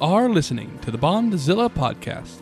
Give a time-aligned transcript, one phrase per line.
[0.00, 2.38] Are listening to the Bondzilla podcast.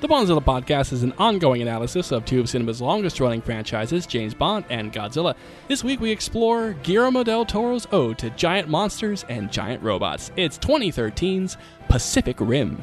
[0.00, 4.34] The Bondzilla podcast is an ongoing analysis of two of cinema's longest running franchises, James
[4.34, 5.34] Bond and Godzilla.
[5.68, 10.32] This week we explore Guillermo del Toro's ode to giant monsters and giant robots.
[10.36, 11.56] It's 2013's
[11.88, 12.82] Pacific Rim.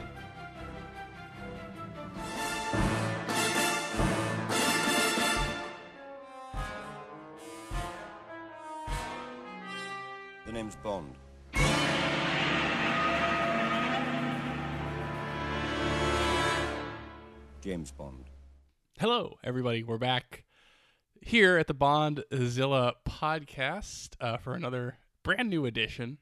[19.10, 19.84] Hello, everybody.
[19.84, 20.44] We're back
[21.22, 26.18] here at the Bondzilla podcast uh, for another brand new edition,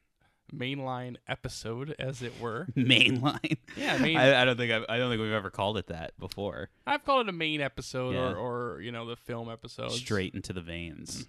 [0.54, 2.68] mainline episode, as it were.
[2.76, 3.56] mainline.
[3.76, 6.16] Yeah, main, I, I don't think I've, I don't think we've ever called it that
[6.20, 6.68] before.
[6.86, 8.30] I've called it a main episode Yeah.
[8.30, 8.36] or,
[8.76, 9.90] or you know the film episode.
[9.90, 11.26] Straight into the veins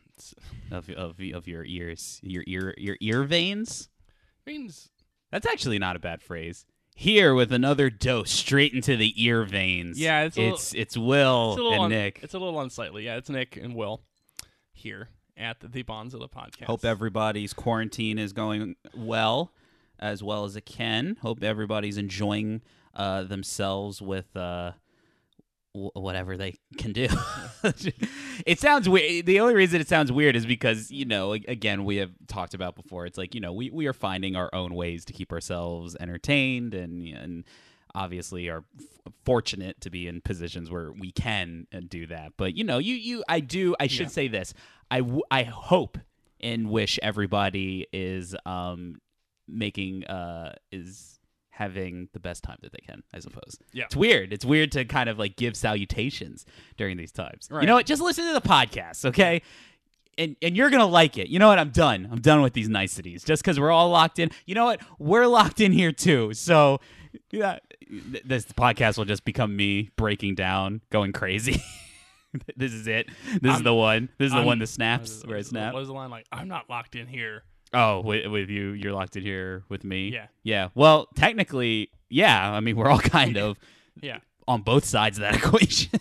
[0.70, 3.90] of, of of your ears, your ear your ear veins.
[4.46, 4.92] means
[5.32, 6.68] That's actually not a bad phrase.
[7.00, 10.00] Here with another dose straight into the ear veins.
[10.00, 12.20] Yeah, it's it's it's Will it's a little and un- Nick.
[12.24, 13.06] It's a little unsightly.
[13.06, 14.02] Yeah, it's Nick and Will
[14.74, 16.64] here at the, the Bondzilla podcast.
[16.66, 19.54] Hope everybody's quarantine is going well,
[20.00, 21.18] as well as it can.
[21.22, 22.64] Hope everybody's enjoying
[22.96, 24.72] uh, themselves with uh,
[25.74, 27.08] w- whatever they can do.
[28.46, 29.26] it sounds weird.
[29.26, 32.76] The only reason it sounds weird is because you know, again, we have talked about
[32.76, 33.06] before.
[33.06, 36.74] It's like you know, we we are finding our own ways to keep ourselves entertained
[36.74, 37.44] and and.
[37.96, 42.34] Obviously, are f- fortunate to be in positions where we can uh, do that.
[42.38, 43.76] But you know, you you I do.
[43.80, 44.12] I should Yeah.
[44.12, 44.54] say this.
[44.92, 45.98] I w- I hope
[46.40, 49.02] and wish everybody is um
[49.48, 51.17] making uh is
[51.58, 53.58] having the best time that they can i suppose.
[53.74, 53.86] Yeah.
[53.86, 54.32] it's weird.
[54.32, 56.46] It's weird to kind of like give salutations
[56.78, 57.48] during these times.
[57.50, 57.62] Right.
[57.62, 57.88] you know what?
[57.88, 59.42] Just listen to the podcast okay?
[60.20, 61.30] And and you're gonna like it.
[61.30, 61.58] You know what?
[61.60, 62.08] I'm done.
[62.12, 63.24] I'm done with these niceties.
[63.24, 64.30] Just because we're all locked in.
[64.46, 64.82] You know what?
[65.00, 66.34] We're locked in here too.
[66.34, 66.80] So
[67.32, 67.58] yeah
[68.26, 71.62] this podcast will just become me breaking down going crazy.
[72.56, 73.08] This is it.
[73.42, 74.10] This is I'm- the one.
[74.20, 75.74] This is the I'm- one that snaps What where it snaps.
[75.74, 76.12] What is the line?
[76.12, 76.26] Like?
[76.32, 77.44] I'm not locked in here.
[77.74, 80.10] Oh, with, with you, you're locked in here with me.
[80.10, 80.28] Yeah.
[80.44, 80.70] yeah.
[80.74, 82.52] Well, technically, yeah.
[82.52, 83.58] I mean, we're all kind of
[84.02, 84.20] Yeah.
[84.48, 86.00] on both sides of that equation.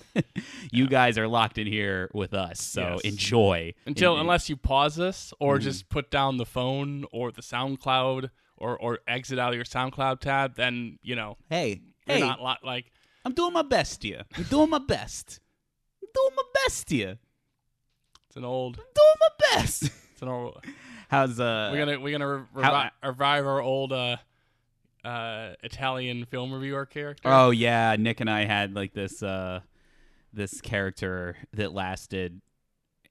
[0.70, 3.00] you guys are locked in here with us, so Yes.
[3.00, 5.62] enjoy Until And- unless you pause this or Mhm.
[5.62, 10.20] just put down the phone or the SoundCloud or or exit out of your SoundCloud
[10.20, 12.92] tab, then you know hey, you're hey, not lo- like
[13.24, 14.22] I'm doing my best here.
[14.36, 15.40] I'm doing my best.
[16.02, 17.18] I'm doing my best here.
[18.28, 18.76] it's an old.
[18.78, 19.82] I'm doing my best.
[20.12, 20.64] It's an old.
[21.08, 21.70] How's uh?
[21.72, 24.16] we're gonna we're gonna re- how- revive our old uh,
[25.04, 27.28] uh, Italian film reviewer character.
[27.28, 29.60] Oh yeah, Nick and I had like this uh
[30.32, 32.40] this character that lasted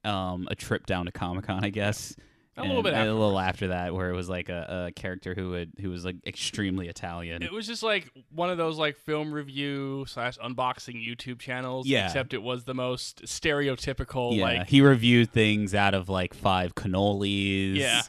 [0.03, 2.15] um a trip down to Comic Con, I guess.
[2.57, 5.33] A little bit And a little after that, where it was like a, a character
[5.35, 7.43] who would who was like extremely Italian.
[7.43, 11.85] It was just like one of those like film review slash unboxing YouTube channels.
[11.85, 12.05] Yeah.
[12.05, 16.75] Except it was the most stereotypical yeah, like he reviewed things out of like five
[16.75, 17.75] cannolis.
[17.75, 18.01] Yeah.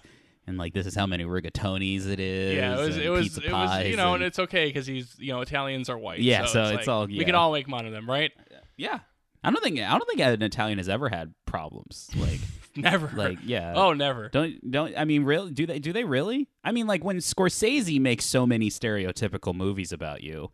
[0.46, 2.54] and like this is how many rigatonis it is.
[2.54, 5.14] Yeah, it was it was it was you know, and, and- it's okay because he's
[5.18, 6.20] you know Italians are white.
[6.20, 8.30] Yeah, so, so it's, it's like, all- we can all make fun of them, right?
[8.76, 9.00] yeah.
[9.42, 12.10] I don't think I don't think an Italian has ever had problems.
[12.16, 12.40] Like
[12.82, 13.10] Never.
[13.16, 13.72] like yeah.
[13.74, 14.28] oh, never.
[14.28, 16.48] Don't don't I mean really do they do they really?
[16.64, 20.50] I mean like when Scorsese makes so many stereotypical movies about you,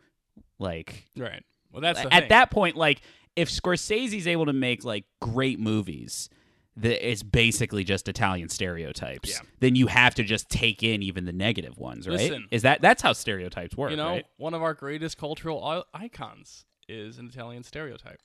[0.59, 1.45] like Right.
[1.71, 2.29] Well, that's at thing.
[2.29, 3.01] that point like
[3.35, 6.29] if Scorsese's able to make like great movies
[6.77, 9.41] that it's basically just Italian stereotypes, Yeah.
[9.61, 12.19] then you have to just take in even the negative ones, right?
[12.19, 12.47] Listen.
[12.51, 14.27] Is that that's how stereotypes work, you know, right?
[14.39, 18.21] one of our greatest cultural icons is an Italian stereotype.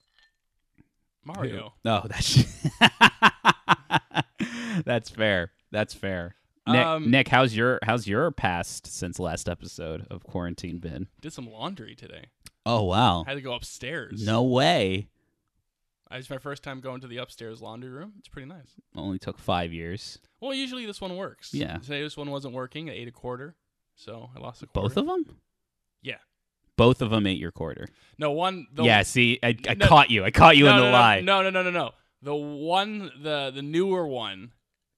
[1.26, 1.74] Mario.
[1.84, 2.38] No, that's
[4.86, 5.52] That's fair.
[5.72, 6.36] That's fair.
[6.68, 11.08] Nick, Um, Nick, how's your how's your past since last episode of quarantine been?
[11.22, 12.26] Did some laundry today.
[12.66, 13.24] Oh wow.
[13.26, 14.26] Had to go upstairs.
[14.26, 15.08] No way.
[16.12, 18.14] It's my first time going to the upstairs laundry room.
[18.20, 18.76] It's pretty nice.
[18.96, 20.20] Only took five years.
[20.40, 21.54] Well, usually this one works.
[21.54, 21.78] Yeah.
[21.78, 22.90] Today this one wasn't working.
[22.90, 23.56] I ate a quarter,
[23.96, 24.88] so I lost a quarter.
[24.90, 25.38] Both of them?
[26.02, 26.18] Yeah.
[26.78, 27.88] Both of them ate your quarter.
[28.18, 28.68] No one.
[28.74, 29.02] The, yeah.
[29.04, 29.88] See, I, I No.
[29.88, 30.24] caught you.
[30.24, 31.22] I caught you no, in the no, lie.
[31.22, 31.92] No, no, no, no, no.
[32.22, 34.52] The one, the the newer one,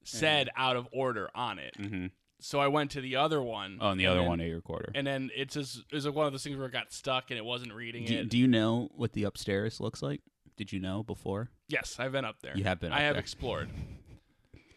[0.04, 1.76] said out of order on it.
[1.78, 2.08] hmm
[2.40, 3.78] So I went to the other one.
[3.82, 4.92] Oh, and the other then- one ate your quarter.
[4.96, 7.30] And then it's just it was like one of those things where it got stuck
[7.32, 8.30] and it wasn't reading Do, it.
[8.30, 10.22] do you know what the upstairs looks like?
[10.58, 11.50] Did you know before?
[11.68, 12.56] yes, I've been up there.
[12.58, 13.22] You have been I have there.
[13.22, 13.70] explored.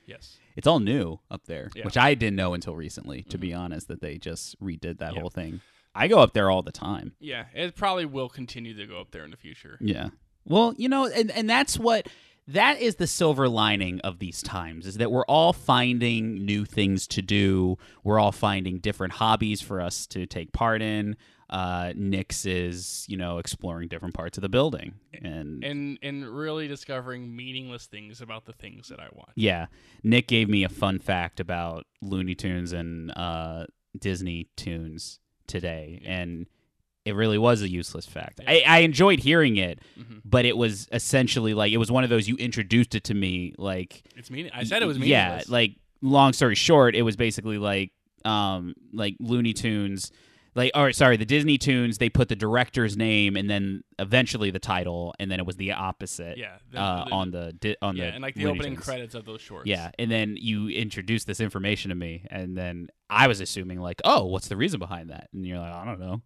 [0.07, 0.37] Yes.
[0.57, 1.85] It's all new up there, Yeah.
[1.85, 5.21] which I didn't know until recently, to be honest, that they just redid that Yeah.
[5.21, 5.61] whole thing.
[5.95, 7.15] I go up there all the time.
[7.21, 9.79] Yeah, it probably will continue to go up there in the future.
[9.81, 10.09] Yeah.
[10.45, 12.09] Well, you know, and and that's what
[12.49, 17.07] that is the silver lining of these times is that we're all finding new things
[17.09, 17.79] to do.
[18.03, 21.17] We're all finding different hobbies for us to take part in.
[21.49, 26.67] Uh, Nix is, you know, exploring different parts of the building, and, and and really
[26.67, 29.33] discovering meaningless things about the things that I watch.
[29.37, 29.67] yeah,
[30.03, 33.67] Nick gave me a fun fact about Looney Tunes and uh,
[33.99, 36.47] Disney tunes today, and
[37.05, 38.41] it really was a useless fact.
[38.43, 38.51] Yeah.
[38.51, 40.21] I, I enjoyed hearing it, Mhm.
[40.25, 43.55] but it was essentially like it was one of those you introduced it to me
[43.59, 44.53] like It's meaning.
[44.55, 47.93] I said it was yeah like long story short it was basically like
[48.25, 50.11] um like looney tunes
[50.57, 54.59] like or sorry the disney tunes they put the director's name and then eventually the
[54.59, 57.97] title and then it was the opposite yeah, the- uh, the- on the di- on
[57.97, 58.85] yeah, the and like the Looney opening Tunes.
[58.85, 59.67] credits of those shorts.
[59.67, 64.01] yeah and then you introduced this information to me and then i was assuming like
[64.05, 66.21] oh what's the reason behind that and you're like i don't know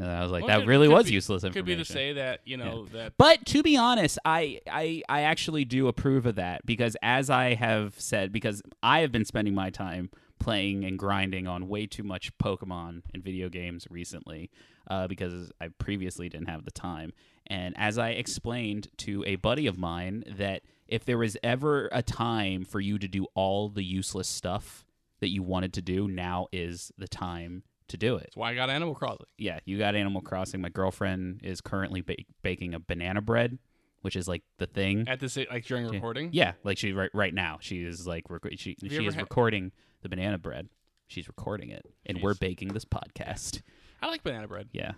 [0.00, 1.84] and I was like, Well, that could- really could was be- useless Could be to
[1.84, 6.26] say that you know that But to be honest, I, I I actually do approve
[6.26, 10.84] of that because as I have said, because I have been spending my time playing
[10.84, 14.50] and grinding on way too much Pokemon and video games recently,
[14.88, 17.12] uh, because I previously didn't have the time.
[17.46, 22.00] And as I explained to a buddy of mine that if there was ever a
[22.02, 24.86] time for you to do all the useless stuff
[25.20, 28.54] that you wanted to do, now is the time to do it that's why I
[28.54, 29.26] got Animal Crossing.
[29.38, 30.60] yeah, you got Animal Crossing.
[30.60, 33.58] My girlfriend is currently ba- baking a banana bread,
[34.02, 35.06] which is like the thing.
[35.08, 36.30] At this like during recording.
[36.32, 39.14] Yeah, like she right right now she is like rec- she you she ever is
[39.14, 39.72] had- recording
[40.02, 40.68] the banana bread.
[41.08, 42.40] She's recording it, and we're Jeez.
[42.40, 43.62] baking this podcast.
[44.00, 44.68] I like banana bread.
[44.72, 44.92] Yeah.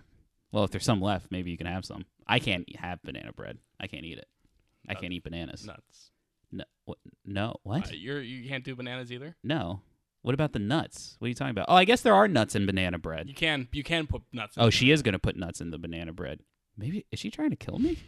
[0.51, 2.05] Well, if there's some left, maybe you can have some.
[2.27, 3.57] I can't have banana bread.
[3.79, 4.27] I can't eat it.
[4.87, 5.65] I can't eat bananas.
[5.65, 6.11] Nuts.
[6.51, 6.63] No.
[6.85, 6.99] What?
[7.25, 7.55] No.
[7.63, 7.87] What?
[7.87, 9.35] Uh, you're you can't do bananas either.
[9.43, 9.81] no.
[10.23, 11.17] What about the nuts?
[11.19, 11.65] What are you talking about?
[11.67, 13.27] Oh, I guess there are nuts in banana bread.
[13.27, 14.57] You can you can put nuts.
[14.57, 16.39] in Oh, she is gonna put nuts in the banana bread.
[16.77, 17.99] Maybe is she trying to kill me?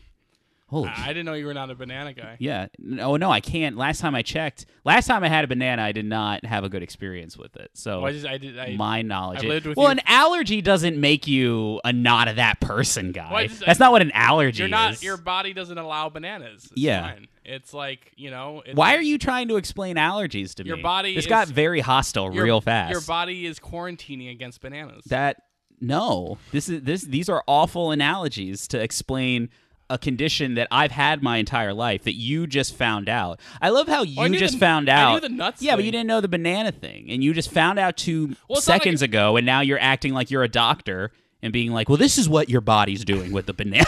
[0.68, 2.38] Holy I, I didn't know you were not a banana guy.
[2.40, 2.68] Yeah.
[2.80, 3.78] No, no, I can't.
[3.78, 6.70] Last time I checked, last time I had a banana, I did not have a
[6.70, 7.70] good experience with it.
[7.76, 9.40] So Well, I just I did I, my knowledge.
[9.40, 13.12] I've lived with well, you- an allergy doesn't make you a not a that person
[13.12, 13.32] guy.
[13.32, 15.04] Well, just- That's not what an allergy you're not is.
[15.04, 16.64] your body doesn't allow bananas.
[16.66, 17.12] It's Yeah.
[17.14, 17.28] fine.
[17.44, 18.64] It's like you know.
[18.74, 20.80] Why are you trying to explain allergies to Your me?
[20.82, 22.92] Your body This is- got very hostile your, real fast.
[22.92, 25.04] Your body is quarantining against bananas.
[25.10, 25.44] that
[25.80, 27.04] no, this is this.
[27.04, 29.50] These are awful analogies to explain
[29.90, 33.40] a condition that I've had my entire life that you just found out.
[33.62, 35.14] I love how oh, you Well, I knew just the- found I out.
[35.14, 37.78] knew the nuts Yeah, but you didn't know the banana thing, and you just found
[37.78, 41.12] out two Well, not like- seconds ago, and now you're acting like you're a doctor
[41.42, 43.86] and being like, "Well, this is what your body's doing with the banana."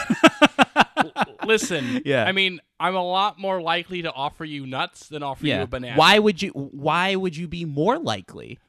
[1.46, 2.26] Listen, Yeah.
[2.26, 5.68] I mean, I'm a lot more likely to offer you nuts than offer you a
[5.68, 5.96] banana.
[5.98, 6.50] Why would you?
[6.52, 8.60] Why would you be more likely?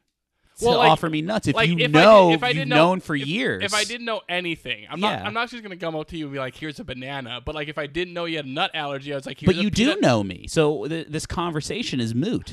[0.58, 2.66] To Well, like- offer me nuts if like, you if I know if I you've
[2.66, 3.62] know- known for if- years.
[3.62, 5.20] If I didn't know anything, I'm not.
[5.20, 7.54] I'm not just gonna come up to you and be like, "Here's a banana." But
[7.54, 9.62] like, if I didn't know you had a nut allergy, I was like, Here's but
[9.62, 12.52] you do know me, so th- this conversation is moot.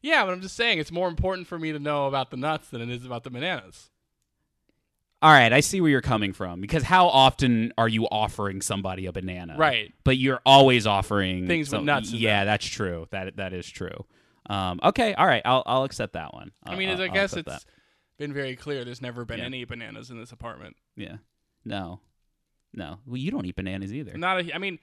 [0.00, 2.68] Yeah, but I'm just saying, it's more important for me to know about the nuts
[2.68, 3.90] than it is about the bananas.
[5.22, 9.06] All right, I see where you're coming from because how often are you offering somebody
[9.06, 9.54] a banana?
[9.56, 9.92] Right.
[10.04, 13.06] But you're always offering Things with nuts Yeah, that's true.
[13.10, 14.04] That that is true.
[14.50, 16.52] Um, okay, all right, I'll I'll accept that one.
[16.64, 17.64] I mean, I'll, as I guess it's that.
[18.18, 18.84] been very clear.
[18.84, 19.44] There's never been Yeah.
[19.46, 20.76] any bananas in this apartment.
[20.96, 21.16] yeah.
[21.64, 22.00] No,
[22.74, 22.98] no.
[23.06, 24.12] Well, you don't eat bananas either.
[24.12, 24.54] I'm not a.
[24.54, 24.78] I mean,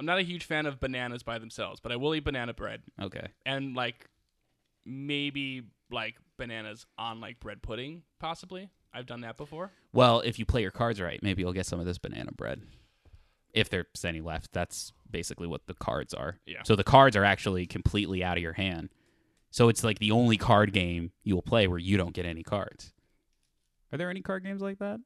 [0.00, 2.82] I'm not a huge fan of bananas by themselves, but I will eat banana bread
[3.00, 3.28] Okay.
[3.46, 4.08] and like
[4.84, 8.68] maybe like bananas on like bread pudding, possibly.
[8.92, 9.70] I've done that before.
[9.92, 12.62] Well, if you play your cards right, maybe you'll get some of this banana bread.
[13.52, 16.38] If there's any left, that's basically what the cards are.
[16.46, 16.62] Yeah.
[16.64, 18.90] So the cards are actually completely out of your hand.
[19.50, 22.42] So it's like the only card game you will play where you don't get any
[22.42, 22.92] cards.
[23.92, 25.00] Are there any card games like that?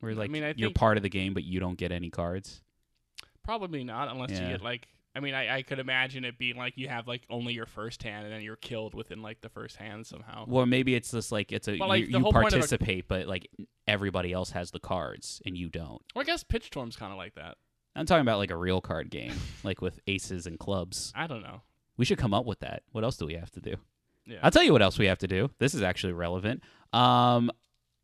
[0.00, 2.10] Where like I mean, I you're part of the game but you don't get any
[2.10, 2.62] cards?
[3.42, 4.42] Probably not, unless Yeah.
[4.42, 4.86] you get like.
[5.16, 8.02] I mean, I, I could imagine it being like you have like only your first
[8.02, 10.44] hand, and then you're killed within like the first hand somehow.
[10.48, 13.28] Well, maybe it's just like it's a Well, like, you, you of a- participate, but
[13.28, 13.48] like
[13.86, 16.02] everybody else has the cards and you don't.
[16.16, 17.58] Or I guess Pitchstorm's kind of like that.
[17.96, 21.12] I'm talking about like a real card game, like with aces and clubs.
[21.14, 21.62] I don't know.
[21.96, 22.82] We should come up with that.
[22.92, 23.76] What else do we have to do?
[24.26, 24.38] Yeah.
[24.42, 25.50] I'll tell you what else we have to do.
[25.58, 26.62] This is actually relevant.
[26.92, 27.50] Um,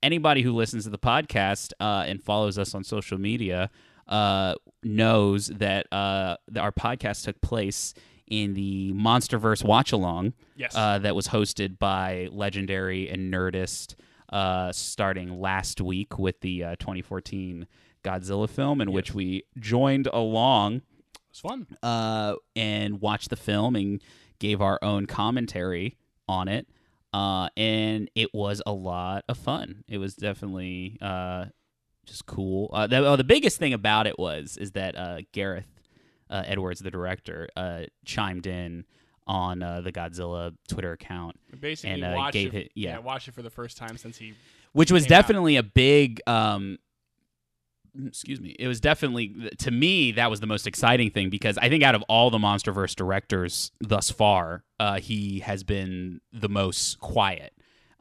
[0.02, 3.70] anybody who listens to the podcast uh, and follows us on social media
[4.06, 7.94] uh, knows that uh, our podcast took place
[8.26, 10.75] in the MonsterVerse watch along yes.
[10.76, 13.97] uh, that was hosted by Legendary and Nerdist
[14.30, 17.66] uh, starting last week with the uh, 2014
[18.02, 20.83] Godzilla film, in which we joined along it
[21.30, 21.66] was fun.
[21.83, 24.02] uh, and watched the film and
[24.38, 25.97] gave our own commentary
[26.28, 26.66] on it.
[27.12, 29.83] Uh, and it was a lot of fun.
[29.88, 31.47] It was definitely uh,
[32.07, 32.71] just cool.
[32.73, 35.66] Uh, the, oh, the biggest thing about it was is that uh, Gareth
[36.30, 38.85] uh, Edwards, the director, uh, chimed in
[39.26, 42.99] on uh, the Godzilla Twitter account, Basically, and, uh, watch gave it, it- yeah.
[42.99, 44.35] watch it for the first time since he.
[44.73, 45.21] which was came out.
[45.23, 46.21] definitely a big.
[46.26, 46.78] Um,
[48.06, 48.56] excuse me.
[48.59, 51.94] It was definitely to me that was the most exciting thing because I think out
[51.94, 57.52] of all the MonsterVerse directors thus far, uh, he has been the most quiet.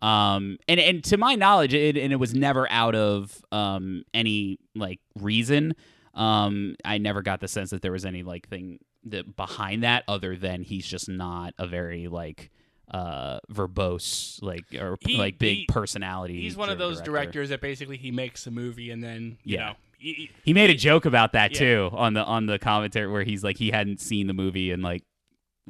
[0.01, 4.60] Um, and and to my knowledge, it and it was never out of um any
[4.75, 5.75] like reason.
[6.13, 10.03] Um, I never got the sense that there was any like thing that behind that
[10.08, 12.51] other than he's just not a very like
[12.91, 16.41] uh verbose like or He- like big he- personality.
[16.41, 17.12] He's one of those director.
[17.12, 19.65] directors that basically he makes a movie and then you Yeah.
[19.69, 19.74] know.
[19.98, 21.60] he- he- made a joke about that Yeah.
[21.60, 24.81] too on the on the commentary where he's like he hadn't seen the movie in
[24.81, 25.03] like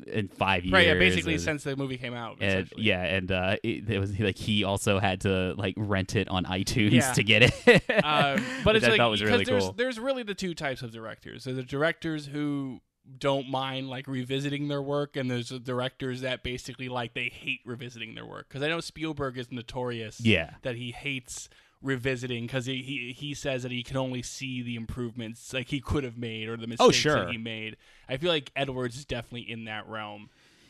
[0.08, 0.72] in five years.
[0.72, 2.38] right, yeah, basically and, since the movie came out.
[2.40, 6.30] and yeah, and uh, it, it was like he also had to like rent it
[6.30, 7.12] on iTunes Yeah.
[7.14, 7.84] to get it.
[8.06, 9.74] um, but it's I like was because really there's cool.
[9.74, 11.44] there's really the two types of directors.
[11.44, 12.80] There's the directors who
[13.18, 18.16] don't mind like revisiting their work, and there's directors that basically like they hate revisiting
[18.16, 18.48] their work.
[18.50, 21.50] Because I know Spielberg is notorious yeah, that he hates
[21.82, 25.80] revisiting because he, he he says that he can only see the improvements like he
[25.80, 27.26] could have made or the oh, mistakes Oh, sure.
[27.26, 27.78] that he made.
[28.08, 30.30] I feel like Edwards is definitely in that realm.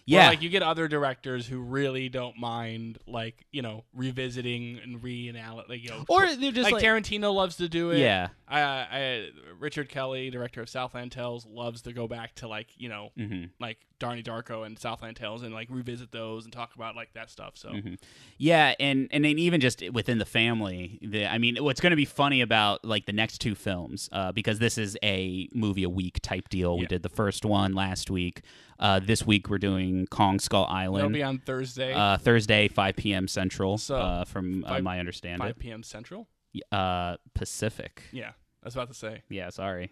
[0.10, 0.20] Yeah.
[0.20, 5.04] Where, like you get other directors who really don't mind like you know revisiting and
[5.04, 8.00] re-analyze like you know or they're just like, like, Tarantino loves to do it.
[8.00, 8.30] yeah.
[8.48, 12.90] I, I, Richard Kelly, director of Southland Tales, loves to go back to like you
[12.90, 16.96] know hmm like Donnie Darko and Southland Tales and like revisit those and talk about
[16.96, 17.58] like that stuff.
[17.58, 18.00] So Mhm.
[18.38, 21.96] Yeah, and and then even just within the family, the, I mean, what's going to
[21.98, 25.90] be funny about like the next two films, uh, because this is a movie a
[25.90, 26.78] week type deal.
[26.78, 28.42] We did the first one last week.
[28.80, 31.00] Uh, this week we're doing Kong Skull Island.
[31.04, 33.28] It'll be on Thursday, uh, Thursday, 5 p.m.
[33.28, 35.40] Central, So, uh, from uh, five- my understanding.
[35.46, 35.84] 5 p.m.
[35.84, 36.30] Central.
[36.72, 38.04] Uh, Pacific.
[38.14, 39.24] Yeah, I was about to say.
[39.30, 39.92] Yeah, sorry.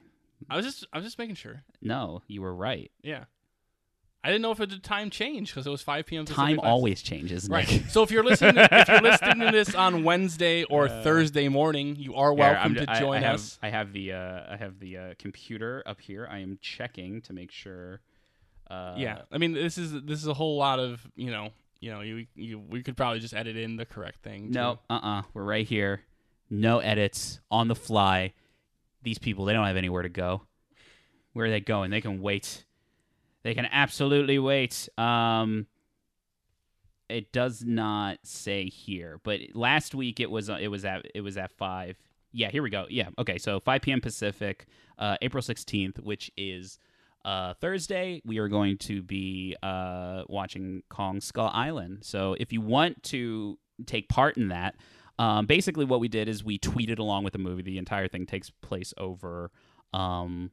[0.49, 1.63] I was just I was just making sure.
[1.81, 2.89] No, you were right.
[3.01, 3.25] Yeah,
[4.23, 6.25] I didn't know if it did time change because it was 5 p.m.
[6.25, 7.67] Pacific Time last- always changes, Nick.
[7.69, 7.83] Right.
[7.89, 11.95] So if you're listening, to, if you're listening to this on Wednesday or Thursday morning,
[11.95, 13.59] you are welcome I'm- to join I have, us.
[13.61, 16.27] I have the uh, I have the uh, computer up here.
[16.29, 18.01] I am checking to make sure.
[18.69, 21.91] Uh, yeah, I mean this is this is a whole lot of you know you
[21.91, 24.51] know you, you we could probably just edit in the correct thing.
[24.51, 25.19] No, uh uh-uh.
[25.19, 25.21] uh.
[25.33, 26.01] we are right here.
[26.49, 28.33] No edits on the fly.
[29.03, 30.41] These people, they don't have anywhere to go.
[31.31, 31.91] Where are they going?
[31.91, 32.65] They can wait.
[33.47, 34.89] They can absolutely wait.
[34.97, 35.67] Um,
[37.07, 41.21] it does not say here, but last week it was uh, it was at it
[41.21, 41.97] was at five.
[42.33, 42.87] Yeah, here we go.
[42.89, 43.37] Yeah, okay.
[43.37, 44.01] So 5 p.m.
[44.01, 44.65] Pacific,
[44.99, 46.77] uh, April 16th, which is
[47.23, 48.21] uh, Thursday.
[48.25, 51.99] We are going to be uh, watching Kong Skull Island.
[52.01, 54.75] So if you want to take part in that,
[55.19, 57.61] um, basically what we did is we tweeted along with the movie.
[57.61, 59.51] The entire thing takes place over
[59.93, 60.51] um,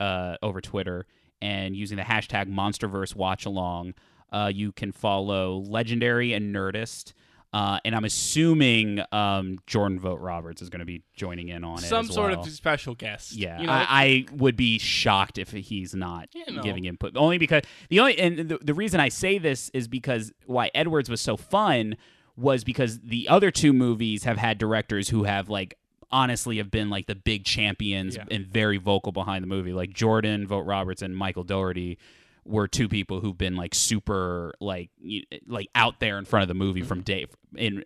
[0.00, 1.04] uh, over Twitter
[1.42, 3.94] and using the hashtag MonsterVerse Watch Along.
[4.32, 7.12] Uh, you can follow Legendary and Nerdist.
[7.52, 11.82] Uh, and I'm assuming um, Jordan Vogt-Roberts is going to be joining in on it.
[11.82, 12.40] some as sort well.
[12.40, 13.36] of special guest.
[13.36, 16.62] Yeah, you know, I, I would be shocked if he's not You know.
[16.62, 17.16] giving input.
[17.16, 21.08] Only because the only and the, the reason I say this is because why Edwards
[21.08, 21.96] was so fun
[22.36, 25.78] was because the other two movies have had directors who have like
[26.10, 28.24] honestly have been like the big champions Yeah.
[28.30, 29.72] and very vocal behind the movie.
[29.72, 31.98] Like Jordan Vogt-Roberts and Michael Dougherty
[32.44, 34.90] were two people who've been like super like
[35.46, 37.82] like out there in front of the movie from day in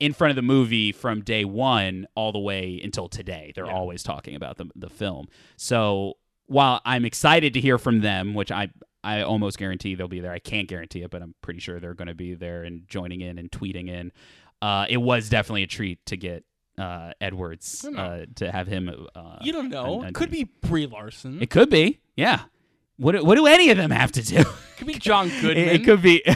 [0.00, 3.52] in front of the movie from day one all the way until today.
[3.54, 3.72] They're Yeah.
[3.74, 5.28] always talking about the the film.
[5.56, 6.14] So
[6.46, 8.70] while I'm excited to hear from them, which I
[9.04, 10.32] I almost guarantee they'll be there.
[10.32, 13.20] I can't guarantee it, but I'm pretty sure they're going to be there and joining
[13.20, 14.10] in and tweeting in.
[14.60, 16.44] Uh, it was definitely a treat to get
[16.78, 19.06] uh, Edwards uh, to have him.
[19.14, 20.08] Uh, you don't know.
[20.14, 21.42] Could be Brie Larson.
[21.42, 22.42] It could be, yeah.
[22.96, 24.44] What do- what do any of them have to do?
[24.76, 25.68] could be John it, Goodman.
[25.68, 26.22] it could be.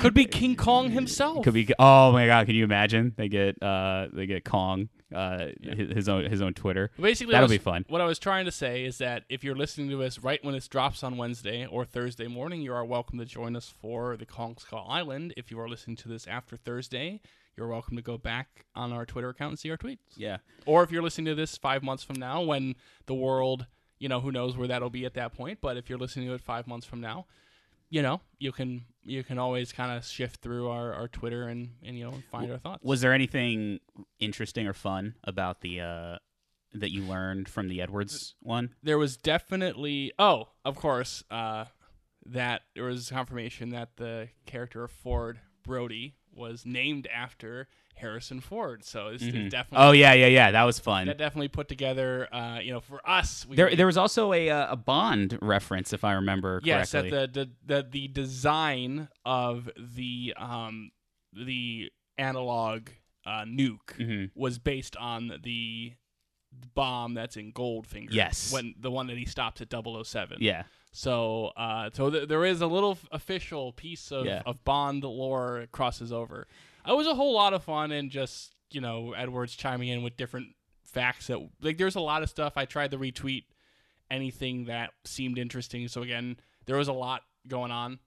[0.00, 1.44] Could be King Kong himself.
[1.44, 1.68] Could be.
[1.78, 2.46] Oh my god!
[2.46, 3.12] Can you imagine?
[3.16, 6.90] They get uh they get Kong uh his, his own his own Twitter.
[7.00, 7.84] Basically, That'll was- be fun.
[7.88, 10.54] What I was trying to say is that if you're listening to us right when
[10.54, 14.26] this drops on Wednesday or Thursday morning, you are welcome to join us for the
[14.26, 15.32] Kong Skull Island.
[15.36, 17.20] If you are listening to this after Thursday,
[17.60, 19.98] you're welcome to go back on our Twitter account and see our tweets.
[20.16, 20.38] Yeah.
[20.64, 22.74] Or if you're listening to this five months from now, when
[23.04, 23.66] the world,
[23.98, 25.58] you know, who knows where that'll be at that point.
[25.60, 27.26] But if you're listening to it five months from now,
[27.90, 31.70] you know, you can you can always kind of shift through our, our Twitter and,
[31.84, 32.82] and you know find our thoughts.
[32.82, 33.80] Was there anything
[34.18, 36.16] interesting or fun about the uh
[36.72, 38.70] that you learned from the Edwards one?
[38.82, 41.64] there was definitely oh of course uh,
[42.24, 48.82] that there was confirmation that the character of ford brody was named after Harrison Ford.
[48.84, 49.50] So it's, it's Mhm.
[49.50, 50.50] definitely Oh yeah, yeah, yeah.
[50.50, 51.06] That was fun.
[51.06, 52.28] that definitely put together.
[52.34, 55.38] Uh, you know, for us, we There, made- there was also a uh, a Bond
[55.42, 57.10] reference, if I remember yes, correctly.
[57.10, 60.90] that the, the the the design of the um
[61.32, 62.88] the analog
[63.26, 64.30] uh, nuke Mhm.
[64.34, 65.92] was based on the
[66.74, 68.08] bomb that's in Goldfinger.
[68.12, 68.52] Yes.
[68.52, 70.38] when the one that he stops at 007.
[70.40, 74.42] Yeah, So, uh, so th- there is a little f- official piece of, Yeah.
[74.44, 76.46] of Bond lore crosses over.
[76.86, 80.16] It was a whole lot of fun, and just you know, Edwards chiming in with
[80.16, 80.54] different
[80.84, 82.52] facts that like there's a lot of stuff.
[82.56, 83.44] I tried to retweet
[84.10, 85.86] anything that seemed interesting.
[85.88, 87.98] So again, there was a lot going on.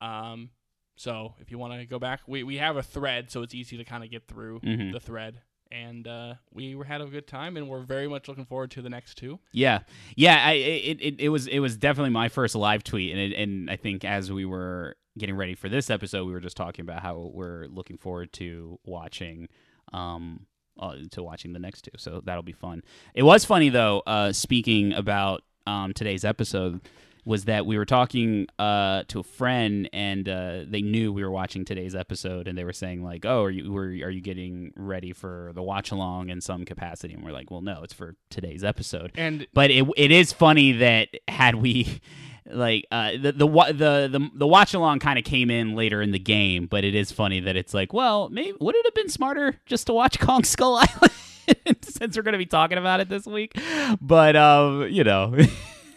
[0.00, 0.50] Um,
[0.96, 3.76] so if you want to go back, we we have a thread, so it's easy
[3.76, 4.92] to kind of get through Mhm.
[4.92, 5.40] the thread.
[5.70, 8.88] And uh, we had a good time, and we're very much looking forward to the
[8.88, 9.38] next two.
[9.52, 9.80] yeah,
[10.16, 10.42] yeah.
[10.42, 13.70] I, it, it it was it was definitely my first live tweet, and it, and
[13.70, 17.02] I think as we were getting ready for this episode, we were just talking about
[17.02, 19.48] how we're looking forward to watching.
[19.92, 20.46] Um,
[20.80, 22.82] uh, to watching the next two, so that'll be fun.
[23.12, 24.02] It was funny though.
[24.06, 26.80] Uh, speaking about um, today's episode,
[27.28, 31.30] was that we were talking uh, to a friend and uh, they knew we were
[31.30, 34.72] watching today's episode and they were saying like, "Oh, are you were, are you getting
[34.74, 38.16] ready for the watch along in some capacity?" And we're like, "Well, no, it's for
[38.30, 42.00] today's episode." And But it it is funny that had we
[42.46, 46.12] like uh, the the the the, the watch along kind of came in later in
[46.12, 49.10] the game, but it is funny that it's like, well, maybe would it have been
[49.10, 53.26] smarter just to watch Kong Skull Island since we're gonna be talking about it this
[53.26, 53.52] week?
[54.00, 55.36] But um, you know.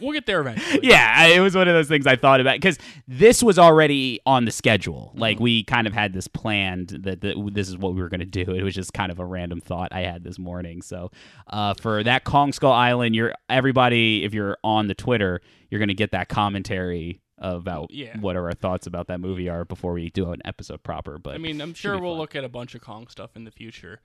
[0.02, 0.80] We'll get there eventually.
[0.84, 2.78] yeah, I- it was one of those things I thought about because
[3.08, 5.12] this was already on the schedule.
[5.16, 8.20] Like we kind of had this planned that, that this is what we were going
[8.20, 8.52] to do.
[8.54, 10.82] It was just kind of a random thought I had this morning.
[10.82, 11.12] So
[11.48, 14.24] uh, for that Kong Skull Island, you're everybody.
[14.24, 18.18] If you're on the Twitter, you're going to get that commentary about Yeah.
[18.20, 21.18] what our thoughts about that movie are before we do an episode proper.
[21.18, 22.20] But I mean, I'm sure we'll fun.
[22.20, 24.00] look at a bunch of Kong stuff in the future.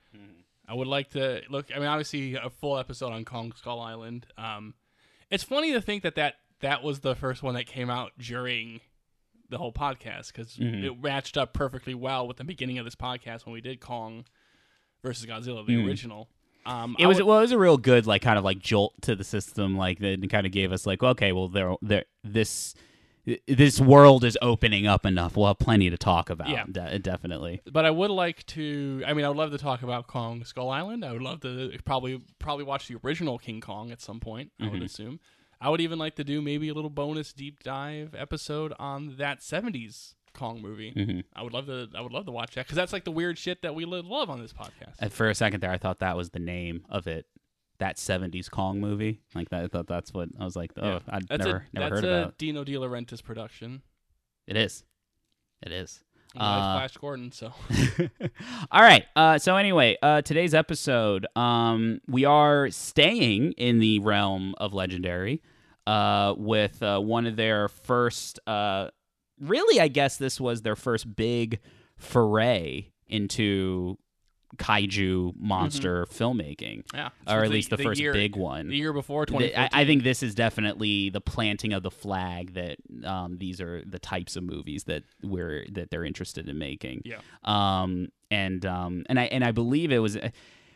[0.69, 1.67] I would like to look.
[1.73, 4.25] I mean, obviously, a full episode on Kong Skull Island.
[4.37, 4.73] Um,
[5.29, 8.81] it's funny to think that that that was the first one that came out during
[9.49, 10.83] the whole podcast because Mhm.
[10.83, 14.25] it matched up perfectly well with the beginning of this podcast when we did Kong
[15.03, 15.85] versus Godzilla, the Mhm.
[15.87, 16.29] original.
[16.65, 18.93] Um, It was would- well, it was a real good like kind of like jolt
[19.03, 22.73] to the system, like that kind of gave us like okay, well there there this
[23.47, 25.35] this world is opening up enough.
[25.35, 26.49] We'll have plenty to talk about.
[26.49, 26.63] Yeah.
[26.71, 27.61] De- definitely.
[27.71, 29.03] but I would like to.
[29.05, 31.03] I mean, I would love to talk about Kong Skull Island.
[31.03, 34.51] I would love to probably probably watch the original King Kong at some point.
[34.61, 34.85] I would Mhm.
[34.85, 35.19] assume.
[35.59, 39.39] I would even like to do maybe a little bonus deep dive episode on that
[39.41, 40.91] '70s Kong movie.
[40.91, 41.89] hmm I would love to.
[41.95, 44.29] I would love to watch that because that's like the weird shit that we love
[44.29, 44.95] on this podcast.
[44.99, 47.25] And for a second there, I thought that was the name of it.
[47.79, 49.63] That '70s Kong movie, like that.
[49.63, 50.71] I thought that's what I was like.
[50.77, 50.99] Oh, Yeah.
[51.09, 52.33] I'd That's never a never that's a.
[52.37, 53.81] Dino De Laurentiis production.
[54.47, 54.83] It is.
[55.61, 56.03] It is.
[56.35, 57.31] Uh, Flash Gordon.
[57.31, 57.53] So
[58.71, 59.05] All right.
[59.15, 65.41] Uh, so anyway, uh, today's episode, um, we are staying in the realm of legendary
[65.87, 68.39] uh, with uh, one of their first.
[68.45, 68.89] Uh,
[69.39, 71.59] really, I guess this was their first big
[71.97, 73.97] foray into
[74.55, 78.69] kaiju monster filmmaking, yeah, or at The- least the, first year, big one.
[78.69, 79.69] The year before, 2014.
[79.73, 83.83] I, I think this is definitely the planting of the flag that um, these are
[83.85, 87.01] the types of movies that we're that they're interested in making.
[87.03, 87.19] Yeah.
[87.43, 90.17] Um, and um, and I and I believe it was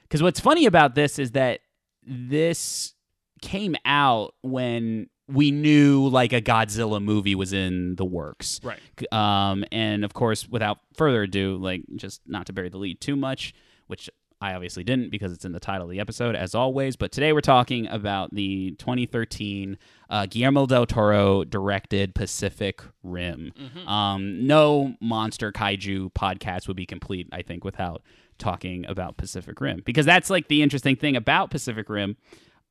[0.04, 1.62] because what's funny about this is that
[2.06, 2.94] this
[3.42, 8.60] came out when we knew like a Godzilla movie was in the works.
[8.64, 8.80] right.
[9.14, 13.16] Um, and of course, without further ado, like just not to bury the lead too
[13.16, 13.54] much,
[13.88, 14.10] which
[14.44, 16.96] I obviously didn't because it's in the title of the episode, as always.
[16.96, 19.78] But today we're talking about the 2013
[20.10, 23.54] uh, Guillermo del Toro directed Pacific Rim.
[23.56, 23.88] Mhm.
[23.88, 28.02] Um, no monster kaiju podcast would be complete, I think, without
[28.40, 32.18] talking about Pacific Rim because that's like the interesting thing about Pacific Rim.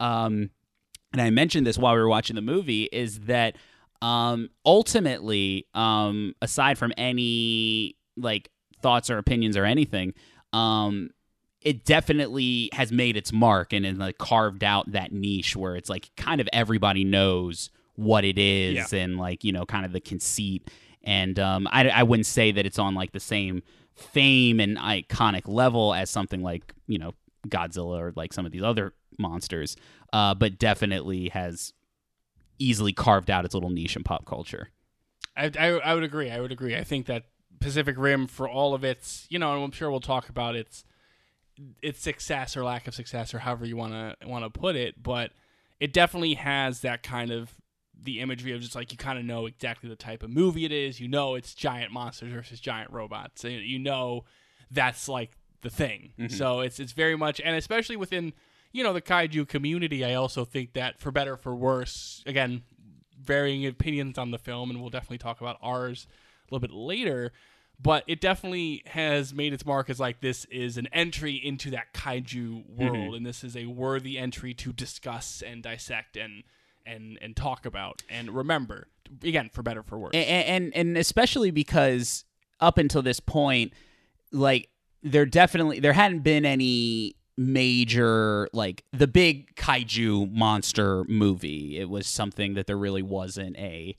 [0.01, 0.51] Um,
[1.13, 3.57] and I mentioned this while we were watching the movie is that
[4.03, 10.15] um, ultimately, um, aside from any like thoughts or opinions or anything,
[10.53, 11.11] um,
[11.61, 15.91] it definitely has made its mark and, and like carved out that niche where it's
[15.91, 20.01] like kind of everybody knows what it is and like you know kind of the
[20.01, 20.71] conceit.
[21.03, 23.63] And um, I, I wouldn't say that it's on like the same
[23.95, 27.13] fame and iconic level as something like you know
[27.49, 29.77] Godzilla or like some of these other monsters,
[30.13, 31.73] uh, but definitely has
[32.59, 34.71] easily carved out its little niche in pop culture.
[35.37, 36.31] I, I, I would agree.
[36.31, 36.77] I would agree.
[36.77, 37.25] I think that
[37.61, 40.85] Pacific Rim, for all of its, you know, and I'm sure we'll talk about its
[41.83, 45.03] its success or lack of success or however you want to want to put it,
[45.03, 45.33] but
[45.79, 47.55] it definitely has that kind of
[48.03, 50.73] the imagery of just like you kind of know exactly the type of movie it
[50.73, 51.01] is.
[51.01, 53.45] You know it's giant monsters versus giant robots.
[53.45, 54.25] You know
[54.71, 56.13] that's like the thing.
[56.29, 58.33] So it's it's very much and especially within
[58.73, 60.05] you know the kaiju community.
[60.05, 62.63] I also think that for better or for worse, again,
[63.21, 67.33] varying opinions on the film, and we'll definitely talk about ours a little bit later.
[67.83, 71.95] But it definitely has made its mark as like this is an entry into that
[71.95, 72.87] kaiju mm-hmm.
[72.87, 76.45] world, and this is a worthy entry to discuss and dissect and
[76.85, 78.89] and and talk about and remember.
[79.25, 80.15] Again, for better or for worse.
[80.15, 82.25] and, and and especially because
[82.61, 83.73] up until this point
[84.33, 84.69] like
[85.03, 92.07] there definitely there hadn't been any major like the big kaiju monster movie it was
[92.07, 93.97] something that there really wasn't a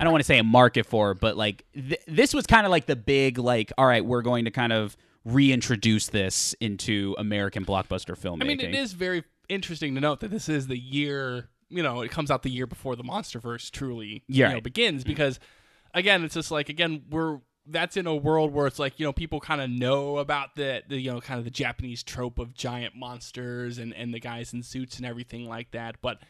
[0.00, 2.70] I don't want to say a market for, but like th- this was kind of
[2.70, 7.64] like the big like all right, we're going to kind of reintroduce this into American
[7.64, 8.42] blockbuster filmmaking.
[8.42, 12.02] I mean, it is very interesting to note that this is the year, you know,
[12.02, 14.50] it comes out the year before the MonsterVerse truly Yeah.
[14.50, 15.40] you know, begins because,
[15.94, 19.12] again, it's just like, again, we're, that's in a world where it's like, you know,
[19.12, 22.54] people kind of know about the, the, you know, kind of the Japanese trope of
[22.54, 25.96] giant monsters and, and the guys in suits and everything like that.
[26.00, 26.22] But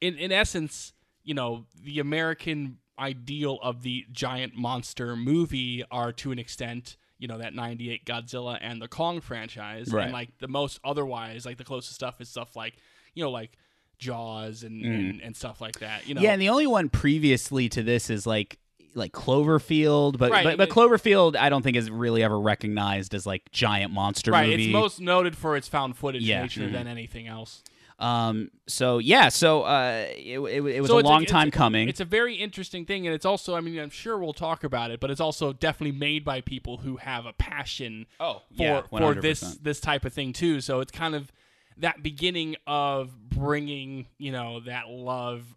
[0.00, 0.92] in, in essence,
[1.24, 7.28] you know, the American ideal of the giant monster movie are to an extent, you
[7.28, 9.92] know, that 98 Godzilla and the Kong franchise.
[9.92, 10.04] Right.
[10.04, 12.74] And like the most otherwise, like the closest stuff is stuff like,
[13.14, 13.52] you know, like
[13.98, 16.06] Jaws and, and, and stuff like that.
[16.06, 16.24] You know, Mm.
[16.24, 18.58] Yeah, and the only one previously to this is like
[18.96, 23.14] like Cloverfield, but Right, but, but it- Cloverfield I don't think is really ever recognized
[23.14, 24.48] as like giant monster right.
[24.48, 24.64] movie.
[24.66, 26.72] It's most noted for its found footage Yeah, nature mhm.
[26.72, 27.62] than anything else.
[27.98, 31.88] um so yeah, so uh it, it, it was So a long it's time coming.
[31.88, 34.90] It's a very interesting thing, and it's also, I mean, I'm sure we'll talk about
[34.90, 38.82] it, but it's also definitely made by people who have a passion Oh, for yeah,
[38.90, 40.60] for this this type of thing too.
[40.60, 41.32] So it's kind of
[41.78, 45.54] that beginning of bringing you know that love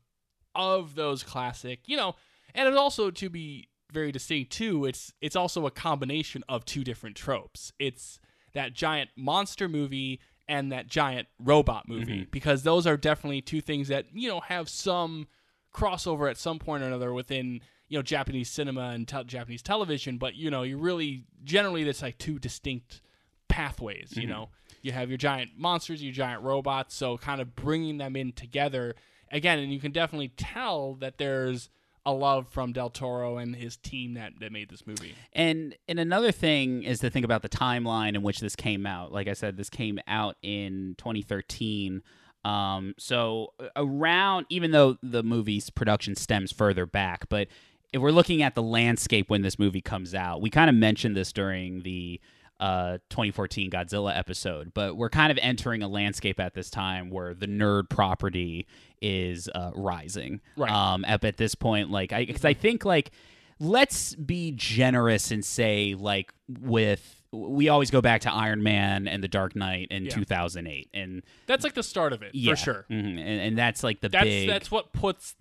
[0.56, 2.16] of those classic, you know,
[2.56, 4.86] and it's also to be very distinct too.
[4.86, 7.72] It's it's also a combination of two different tropes.
[7.80, 8.20] It's
[8.54, 12.32] that giant monster movie and that giant robot movie mm-hmm.
[12.32, 15.28] because those are definitely two things that you know have some
[15.74, 20.18] crossover at some point or another within you know Japanese cinema and te- Japanese television.
[20.18, 23.02] But you know, you really generally that's like two distinct
[23.48, 24.14] pathways.
[24.16, 24.32] You mm-hmm.
[24.32, 24.50] know,
[24.82, 26.96] you have your giant monsters, your giant robots.
[26.96, 28.96] So kind of bringing them in together
[29.32, 31.70] again, and you can definitely tell that there's
[32.10, 35.14] a love from Del Toro and his team that, that made this movie.
[35.34, 39.12] And and another thing is to think about the timeline in which this came out.
[39.12, 42.02] Like I said, this came out in 2013.
[42.44, 47.48] Um, so uh, around, even though the movie's production stems further back, but
[47.92, 51.16] if we're looking at the landscape when this movie comes out, we kind of mentioned
[51.16, 52.20] this during the
[52.60, 57.34] uh, 2014 Godzilla episode, but we're kind of entering a landscape at this time where
[57.34, 58.68] the nerd property
[59.02, 60.42] is uh, rising.
[60.58, 60.72] Right.
[60.72, 63.12] Um, up at this point, like I, because I think like
[63.60, 69.24] let's be generous and say like with we always go back to Iron Man and
[69.24, 70.16] the Dark Knight in Yeah.
[70.16, 72.86] 2008, and That's like the start of it yeah, for sure.
[72.90, 75.36] mhm, and, and that's like the That's big that's what puts,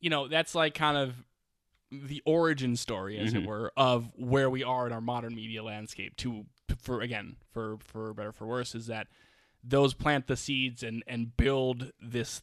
[0.00, 1.14] you know, that's like kind of
[1.90, 3.42] the origin story, as Mm-hmm.
[3.42, 6.16] it were, of where we are in our modern media landscape.
[6.18, 6.46] To
[6.80, 9.08] for again, for for better for worse, is that
[9.64, 12.42] those plant the seeds and and build this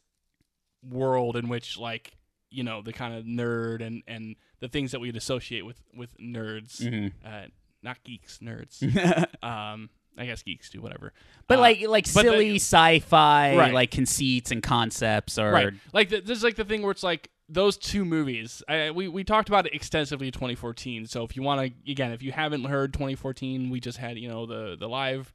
[0.88, 2.14] world in which like
[2.50, 6.18] you know the kind of nerd and and the things that we'd associate with with
[6.18, 7.12] nerds, Mhm.
[7.26, 7.48] uh,
[7.84, 8.82] not geeks, nerds.
[9.44, 11.14] um, I guess geeks do whatever.
[11.48, 13.74] but Uh, like like but the- silly sci-fi Right.
[13.74, 17.04] like conceits and concepts are right like the, this is like the thing where it's
[17.04, 21.36] like those two movies I, we, we talked about it extensively in 2014 so if
[21.36, 24.76] you want to again if you haven't heard 2014 we just had you know the
[24.78, 25.34] the live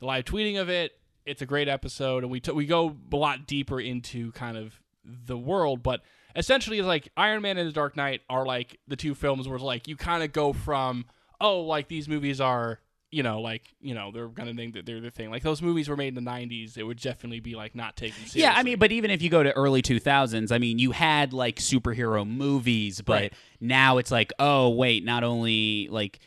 [0.00, 0.92] the live tweeting of it.
[1.24, 4.78] It's a great episode and we t- we go a lot deeper into kind of
[5.04, 6.02] the world but
[6.36, 9.58] essentially it's like iron man and the dark knight are like the two films where
[9.58, 11.04] like you kind of go from
[11.40, 12.80] oh like these movies are
[13.14, 15.88] you know like you know they're gonna think that they're the thing like those movies
[15.88, 18.62] were made in the 90s it would definitely be like not taken seriously Yeah, I
[18.62, 22.26] mean, but even if you go to early 2000s, I mean, you had like superhero
[22.26, 23.32] movies, but Right.
[23.60, 26.18] now it's like, oh, wait, not only like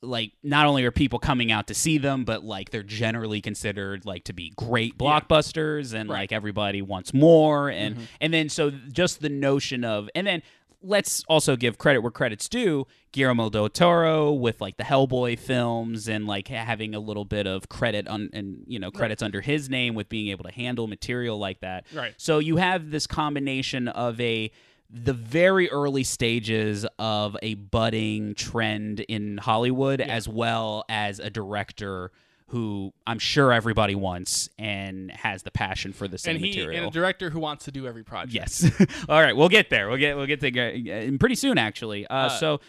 [0.00, 4.06] like not only are people coming out to see them, but like they're generally considered
[4.06, 6.14] like to be great blockbusters and Right.
[6.16, 6.22] Mm-hmm.
[6.22, 10.42] like everybody wants more and and then so just the notion of and then
[10.82, 12.86] let's also give credit where credit's due.
[13.12, 17.68] Guillermo del Toro with like the Hellboy films and like having a little bit of
[17.68, 21.38] credit on and you know credits under his name with being able to handle material
[21.38, 21.86] like that.
[21.94, 22.14] Right.
[22.16, 24.50] So you have this combination of a
[24.88, 32.12] the very early stages of a budding trend in Hollywood as well as a director
[32.48, 36.84] who I'm sure everybody wants and has the passion for the same and he material.
[36.84, 38.34] and a director who wants to do every project.
[38.34, 38.70] Yes.
[39.08, 39.88] All right, we'll get there.
[39.88, 42.06] We'll get we'll get to uh, pretty soon actually.
[42.06, 42.60] Uh, Uh, so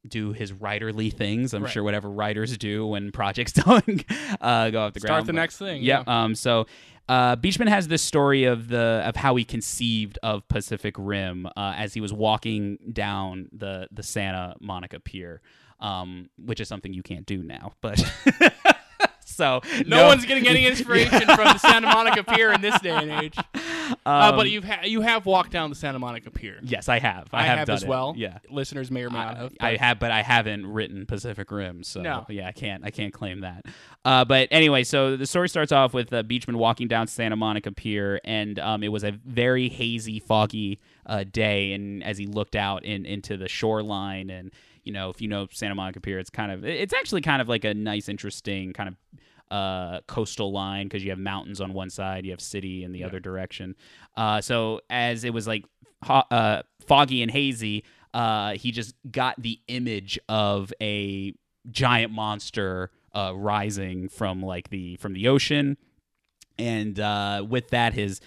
[0.07, 1.53] do his writerly things.
[1.53, 1.71] I'm Right.
[1.71, 4.03] sure whatever writers do when projects don't
[4.41, 5.07] uh, go off the ground.
[5.09, 5.83] Start the But- next thing.
[5.83, 6.03] yeah.
[6.07, 6.35] Um.
[6.35, 6.65] So,
[7.09, 11.73] uh, Beacham has this story of the of how he conceived of Pacific Rim uh,
[11.77, 15.41] as he was walking down the the Santa Monica Pier,
[15.79, 17.73] um, which is something you can't do now.
[17.81, 17.99] But
[19.41, 23.11] so No, one's getting any inspiration from the Santa Monica Pier in this day and
[23.23, 23.35] age.
[24.05, 26.59] uh, Um, but you've ha- you have walked down the Santa Monica Pier.
[26.61, 27.27] Yes, I have.
[27.33, 27.89] I, I, have, have, as it.
[27.89, 28.13] well.
[28.15, 28.37] Yeah.
[28.49, 29.53] listeners may or may not have.
[29.59, 32.25] I have, but I haven't written Pacific Rim, so No.
[32.29, 33.65] yeah, I can't, I can't claim that.
[34.05, 37.71] Uh, but anyway, so the story starts off with uh, Beacham walking down Santa Monica
[37.71, 42.55] Pier, and um, it was a very hazy, foggy uh, day, and as he looked
[42.55, 44.51] out in, into the shoreline, and
[44.83, 47.47] you know, if you know Santa Monica Pier, it's kind of, it's actually kind of
[47.49, 48.95] like a nice, interesting kind of
[49.51, 53.03] uh, coastal line because you have mountains on one side, you have city in the
[53.03, 53.75] other direction.
[54.15, 55.65] Uh, so as it was like
[56.03, 57.83] ho- uh, foggy and hazy,
[58.13, 61.33] uh, he just got the image of a
[61.69, 65.77] giant monster uh, rising from like the from the ocean,
[66.57, 68.21] and uh, with that, his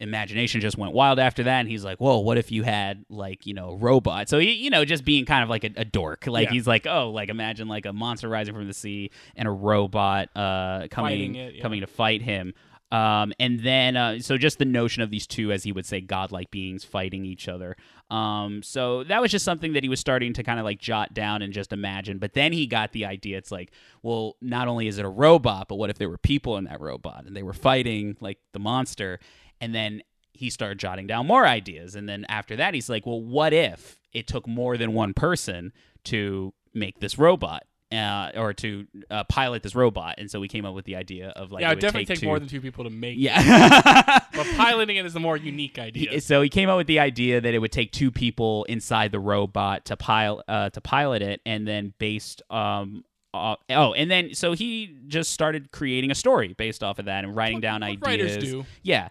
[0.00, 3.46] imagination just went wild after that and he's like whoa what if you had like
[3.46, 4.30] you know robots?
[4.30, 6.26] So he, you know just being kind of like a, a dork.
[6.26, 6.52] Like Yeah.
[6.52, 10.28] he's like oh like imagine like a monster rising from the sea and a robot
[10.36, 11.62] uh coming it, yeah.
[11.62, 12.52] coming to fight him.
[12.92, 16.00] Um and then uh so just the notion of these two as he would say
[16.00, 17.76] godlike beings fighting each other.
[18.10, 21.12] Um so that was just something that he was starting to kind of like jot
[21.12, 22.18] down and just imagine.
[22.18, 25.66] But then he got the idea it's like well not only is it a robot
[25.68, 28.60] but what if there were people in that robot and they were fighting like the
[28.60, 29.18] monster
[29.60, 31.94] and then he started jotting down more ideas.
[31.94, 35.72] And then after that, he's like, well, what if it took more than one person
[36.04, 37.64] to make this robot?
[37.92, 41.28] Uh, or to uh, pilot this robot, and so we came up with the idea
[41.28, 42.26] of like yeah, it would definitely take take two.
[42.26, 43.16] more than two people to make.
[43.16, 43.20] it.
[43.20, 44.18] yeah.
[44.34, 46.10] but piloting it is the more unique idea.
[46.10, 49.12] He- So he came up with the idea that it would take two people inside
[49.12, 54.10] the robot to pilot uh, to pilot it, and then based um uh, oh, and
[54.10, 57.82] then so he just started creating a story based off of that and writing down
[57.82, 58.02] what ideas.
[58.34, 58.64] writers do.
[58.82, 59.10] Yeah.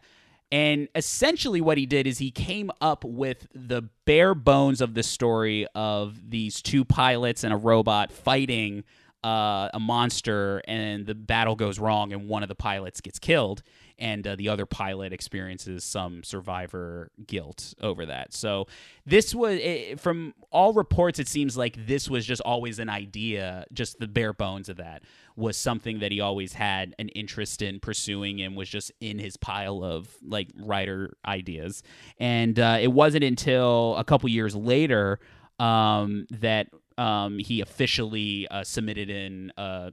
[0.56, 5.04] And essentially, what he did is he came up with the bare bones of the
[5.04, 8.86] story of these two pilots and a robot fighting
[9.22, 13.64] uh, a monster, and the battle goes wrong, and one of the pilots gets killed,
[14.00, 18.34] and uh, the other pilot experiences some survivor guilt over that.
[18.34, 18.68] So,
[19.06, 23.66] this was, it, from all reports, it seems like this was just always an idea,
[23.74, 25.04] just the bare bones of that
[25.36, 29.36] was something that he always had an interest in pursuing and was just in his
[29.38, 31.84] pile of like writer ideas.
[32.20, 35.20] And uh, it wasn't until a couple years later
[35.60, 36.68] um, that
[36.98, 39.92] um, he officially uh, submitted in a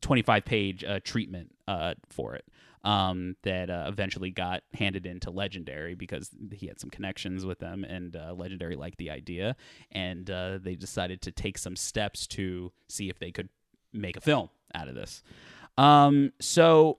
[0.00, 2.44] 25 page uh, treatment uh, for it.
[2.82, 7.84] Um, that uh, eventually got handed into Legendary because he had some connections with them,
[7.84, 9.54] and uh, Legendary liked the idea,
[9.92, 10.24] and
[10.64, 13.50] they decided to take some steps to see if they could
[13.92, 15.22] make a film out of this.
[15.78, 16.98] Um, so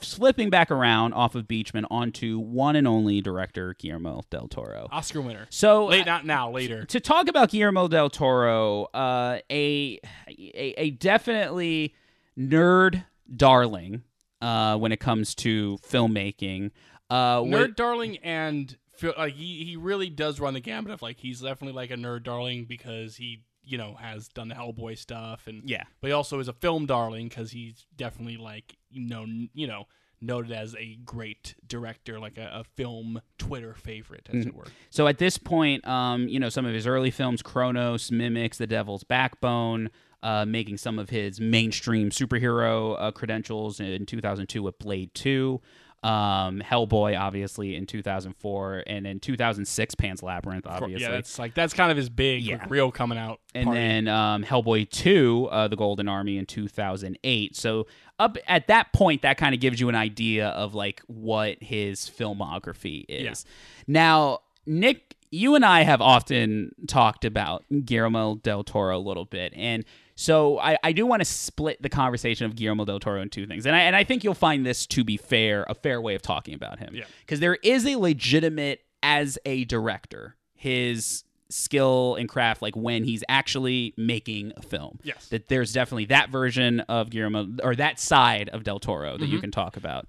[0.00, 4.88] flipping back around off of Beacham onto one and only director Guillermo del Toro.
[4.90, 5.46] Oscar winner.
[5.50, 6.84] So Late, not now, later.
[6.86, 11.94] to talk about Guillermo del Toro, uh, a, a a definitely
[12.38, 13.04] nerd
[13.34, 14.02] darling
[14.40, 16.70] uh, when it comes to filmmaking.
[17.10, 18.76] Uh, Nerd when- darling and
[19.18, 22.22] like he, he really does run the gamut of like he's definitely like a nerd
[22.22, 26.38] darling because he you know has done the Hellboy stuff and yeah, but he also
[26.38, 29.86] is a film darling because he's definitely like you know you know
[30.22, 34.66] noted as a great director like a, a film Twitter favorite as it were.
[34.88, 38.66] So at this point, um, you know, some of his early films, Cronos, Mimics, The
[38.68, 39.90] Devil's Backbone,
[40.22, 45.60] uh, making some of his mainstream superhero uh, credentials in 2002 with Blade 2.
[46.02, 51.02] Um, Hellboy, obviously, in 2004, and in 2006, Pan's Labyrinth, obviously.
[51.02, 52.66] Yeah, that's like that's kind of his big Yeah.
[52.68, 53.38] real coming out.
[53.54, 53.78] and party.
[53.80, 57.54] then um, Hellboy 2, uh, The Golden Army in 2008.
[57.54, 57.86] So
[58.18, 62.00] up at that point, that kind of gives you an idea of like what his
[62.10, 63.44] filmography is.
[63.86, 69.52] Now, Nick, you and I have often talked about Guillermo del Toro a little bit,
[69.56, 73.28] and so I, I do want to split the conversation of Guillermo del Toro in
[73.28, 76.00] two things, and I and I think you'll find this to be fair, a fair
[76.00, 77.04] way of talking about him, Yeah.
[77.20, 83.22] because there is a legitimate as a director his skill and craft like when he's
[83.28, 85.28] actually making a film Yes.
[85.28, 89.32] that there's definitely that version of Guillermo or that side of Del Toro that you
[89.34, 89.40] Mm-hmm.
[89.40, 90.06] can talk about.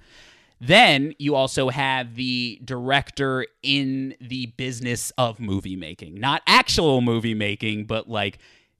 [0.61, 7.33] Then you also have the director in the business of movie making, not actual movie
[7.33, 8.37] making, but like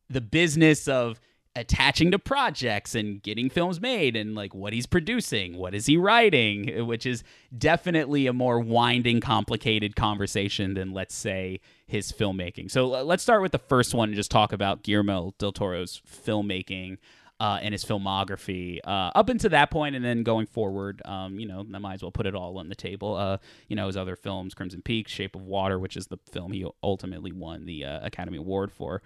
[0.09, 1.19] the business of
[1.55, 5.97] attaching to projects and getting films made and like what he's producing, what is he
[5.97, 7.23] writing, which is
[7.55, 12.71] definitely a more winding, complicated conversation than let's say his filmmaking.
[12.71, 16.97] So let's start with the first one and just talk about Guillermo del Toro's filmmaking
[17.39, 21.47] uh, and his filmography uh, up until that point, and then going forward, um, you
[21.47, 23.15] know, I might as well put it all on the table.
[23.15, 23.37] Uh,
[23.67, 26.65] you know, his other films, Crimson Peak, Shape of Water, which is the film he
[26.81, 29.01] ultimately won the uh, Academy Award for.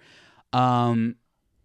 [0.52, 1.16] Um,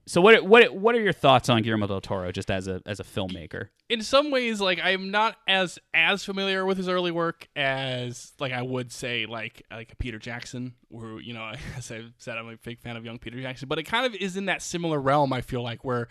[0.06, 3.00] so what what what are your thoughts on Guillermo del Toro just as a as
[3.00, 3.70] a filmmaker?
[3.94, 8.52] in some ways like i'm not as as familiar with his early work as like
[8.52, 12.58] i would say like like peter jackson who you know as i've said i'm a
[12.58, 15.32] big fan of young peter jackson but it kind of is in that similar realm
[15.32, 16.08] i feel like where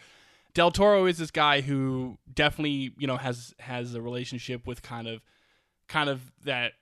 [0.55, 5.09] del toro is this guy who definitely you know has has a relationship with kind
[5.09, 5.21] of
[5.89, 6.73] kind of that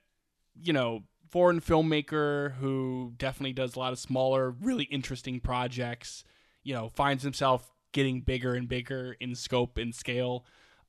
[0.60, 1.00] you know
[1.30, 6.24] foreign filmmaker who definitely does a lot of smaller really interesting projects
[6.62, 10.44] you know finds himself getting bigger and bigger in scope and scale.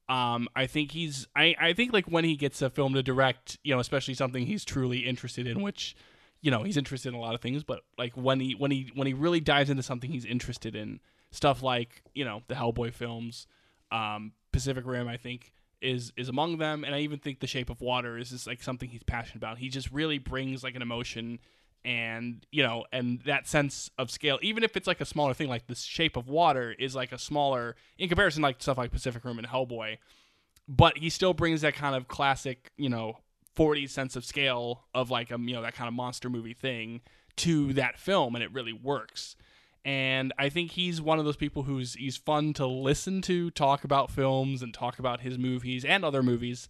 [0.09, 3.57] Um, I think he's I, I think like when he gets a film to direct,
[3.63, 5.95] you know, especially something he's truly interested in, which,
[6.41, 8.91] you know, he's interested in a lot of things, but like when he when he
[8.93, 10.99] when he really dives into something he's interested in,
[11.31, 13.47] stuff like, you know, the Hellboy films,
[13.91, 16.83] um, Pacific Rim, I think, is is among them.
[16.83, 19.57] And I even think The Shape of Water is just like something he's passionate about.
[19.57, 21.39] He just really brings like an emotion
[21.83, 25.49] and you know and that sense of scale even if it's like a smaller thing
[25.49, 29.25] like the shape of water is like a smaller in comparison like stuff like pacific
[29.25, 29.97] rim and hellboy
[30.67, 33.17] but he still brings that kind of classic you know
[33.55, 37.01] 40 sense of scale of like a you know that kind of monster movie thing
[37.37, 39.35] to that film and it really works
[39.83, 43.83] and I think he's one of those people who's he's fun to listen to talk
[43.83, 46.67] about films and talk about his movies and other movies.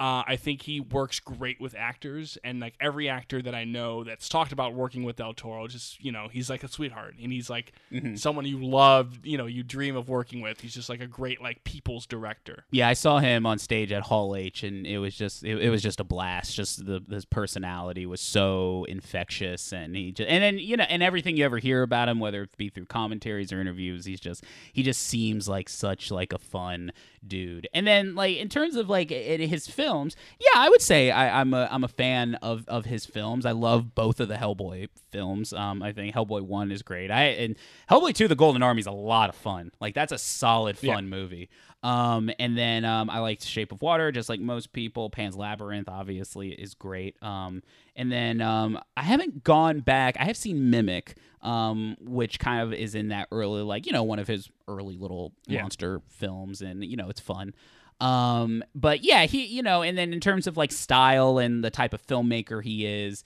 [0.00, 4.04] Uh, I think he works great with actors, and like every actor that I know
[4.04, 7.32] that's talked about working with Del Toro, just you know, he's like a sweetheart, and
[7.32, 7.72] he's like
[8.14, 10.60] someone you love, you know, you dream of working with.
[10.60, 12.64] He's just like a great like people's director.
[12.70, 15.70] Yeah, I saw him on stage at Hall H, and it was just it, it
[15.70, 16.54] was just a blast.
[16.54, 21.02] Just the his personality was so infectious, and he just and then you know and
[21.02, 24.44] everything you ever hear about him, whether it be through commentaries or interviews, he's just
[24.72, 26.92] he just seems like such like a fun
[27.26, 27.68] dude.
[27.74, 31.52] And then like in terms of like his films, yeah, I would say I, I'm
[31.54, 33.44] a I'm a fan of of his films.
[33.46, 35.52] I love both of the Hellboy films.
[35.52, 37.10] Um, I think Hellboy one is great.
[37.10, 37.56] I and
[37.90, 39.70] Hellboy two, The Golden Army is a lot of fun.
[39.80, 41.00] Like that's a solid fun Yeah.
[41.00, 41.48] movie.
[41.84, 45.10] Um, and then um, I liked Shape of Water, just like most people.
[45.10, 47.16] Pan's Labyrinth, obviously, is great.
[47.22, 47.62] Um,
[47.94, 50.16] and then um, I haven't gone back.
[50.18, 54.02] I have seen Mimic, um, which kind of is in that early, like you know,
[54.02, 55.62] one of his early little Yeah.
[55.62, 57.54] monster films, and you know, it's fun.
[58.00, 61.70] Um, but yeah, he, you know, and then in terms of like style and the
[61.70, 63.24] type of filmmaker he is,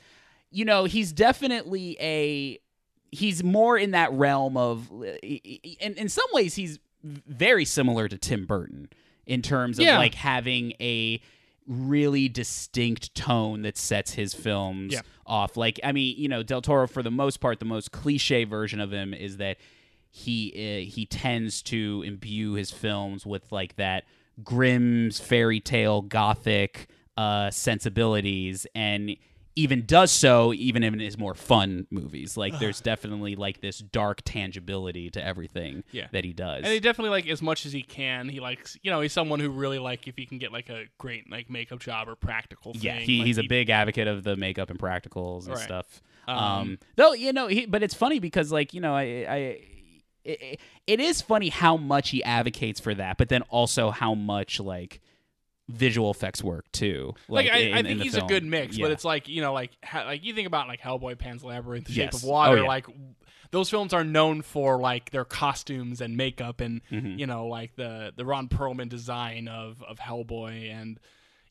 [0.51, 2.59] you know, he's definitely a
[3.11, 4.91] he's more in that realm of
[5.23, 8.89] in in some ways he's very similar to Tim Burton
[9.27, 9.99] in terms of Yeah.
[9.99, 11.21] like having a
[11.67, 15.01] really distinct tone that sets his films Yeah.
[15.27, 15.57] off.
[15.57, 18.81] Like I mean, you know, Del Toro for the most part the most cliche version
[18.81, 19.59] of him is that
[20.11, 24.05] he uh, he tends to imbue his films with like that
[24.43, 29.17] Grimm's fairy tale gothic uh, sensibilities and
[29.55, 34.23] even does so even in his more fun movies like there's definitely like this dark
[34.25, 36.07] tangibility to everything Yeah.
[36.13, 38.29] that he does And he definitely like as much as he can.
[38.31, 40.85] He likes, you know, he's someone who really like if he can get like a
[40.99, 42.83] great like makeup job or practical thing.
[42.83, 45.65] yeah he, like, he's a big advocate of the makeup and practicals and Right.
[45.65, 49.03] stuff Um, um, though you know he, but it's funny because like you know i
[49.03, 49.37] i
[50.25, 54.61] it, it is funny how much he advocates for that but then also how much
[54.61, 55.02] like
[55.73, 57.15] visual effects work too.
[57.29, 58.27] Like, I, in- I think he's film.
[58.27, 58.85] a good mix, Yeah.
[58.87, 61.87] but it's like you know, like ha- like you think about like Hellboy, Pan's Labyrinth,
[61.87, 62.15] The Yes.
[62.15, 62.59] Shape of Water.
[62.59, 62.69] Oh, yeah.
[62.69, 62.87] Like
[63.51, 67.19] those films are known for like their costumes and makeup, and Mm-hmm.
[67.19, 70.99] you know, like the the Ron Perlman design of of Hellboy, and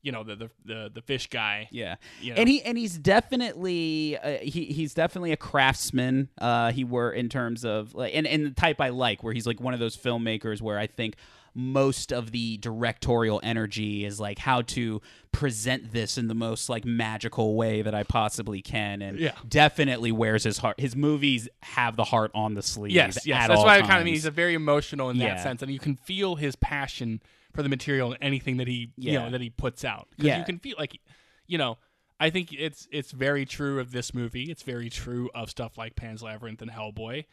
[0.03, 1.67] you know the the the, the fish guy.
[1.72, 2.39] Yeah, you know.
[2.39, 6.30] and he and he's definitely uh, he he's definitely a craftsman.
[6.39, 9.45] Uh, he were in terms of like and and the type I like, where he's
[9.47, 11.15] like one of those filmmakers where I think
[11.54, 16.86] most of the directorial energy is like how to present this in the most like
[16.86, 19.34] magical way that I possibly can, and Yeah.
[19.47, 20.80] definitely wears his heart.
[20.80, 22.91] His movies have the heart on the sleeve.
[22.93, 24.14] Yes, yes, at that's why I kind of mean.
[24.14, 25.43] He's a very emotional in that Yeah.
[25.43, 27.22] sense, and you can feel his passion
[27.54, 30.08] for the material and anything that he you know that he puts out.
[30.18, 30.39] Yeah.
[30.39, 30.99] you can feel like
[31.47, 31.78] you know.
[32.20, 34.43] I think it's it's very true of this movie.
[34.52, 37.26] It's very true of stuff like Pan's Labyrinth and Hellboy.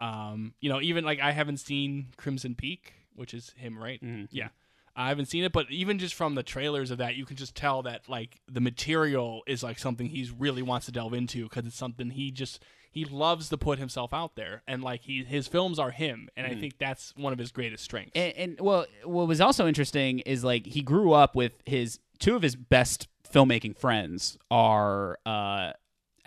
[0.00, 4.02] Um, you know, even like I haven't seen Crimson Peak, which is him, right?
[4.02, 4.24] Mm-hmm.
[4.30, 4.48] Yeah.
[4.94, 7.54] I haven't seen it, but even just from the trailers of that, you can just
[7.54, 11.64] tell that like the material is like something he really wants to delve into because
[11.66, 15.48] it's something he just he loves to put himself out there, and like he his
[15.48, 18.12] films are him, and I think that's one of his greatest strengths.
[18.14, 22.36] and, and well, what was also interesting is like he grew up with his two
[22.36, 25.72] of his best filmmaking friends are uh,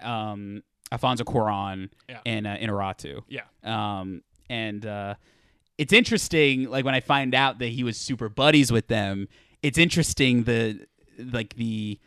[0.02, 2.22] um, Alfonso Cuarón Yeah.
[2.26, 3.22] and uh, Inarritu.
[3.28, 5.14] yeah, Um, and uh,
[5.78, 9.28] it's interesting, like when I find out that he was super buddies with them.
[9.62, 10.86] It's interesting the
[11.18, 12.00] like the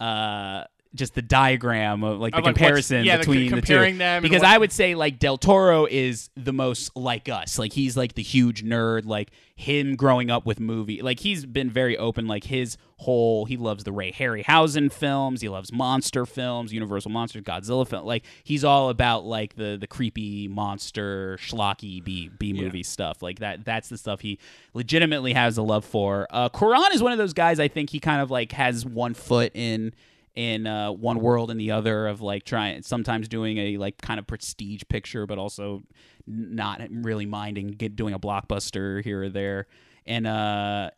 [0.00, 0.64] uh
[0.94, 3.98] just the diagram of like the Of, like, comparison yeah, the- between the, comparing two.
[3.98, 7.58] them because I would say like Del Toro is the most like us.
[7.58, 9.04] Like he's like the huge nerd.
[9.04, 11.02] Like him growing up with movie.
[11.02, 12.26] Like he's been very open.
[12.26, 15.40] Like his whole he loves the Ray Harryhausen films.
[15.40, 18.06] He loves monster films, Universal monsters, Godzilla film.
[18.06, 23.20] Like he's all about like the the creepy monster schlocky B B movie stuff.
[23.20, 23.64] Like that.
[23.64, 24.38] That's the stuff he
[24.74, 26.26] legitimately has a love for.
[26.30, 27.58] Uh, Cuarón is one of those guys.
[27.58, 29.92] I think he kind of like has one foot in
[30.34, 34.18] in uh, one world and the other of like trying sometimes doing a like kind
[34.18, 35.82] of prestige picture but also
[36.26, 39.66] not really minding get doing a blockbuster here or there.
[40.06, 40.90] And uh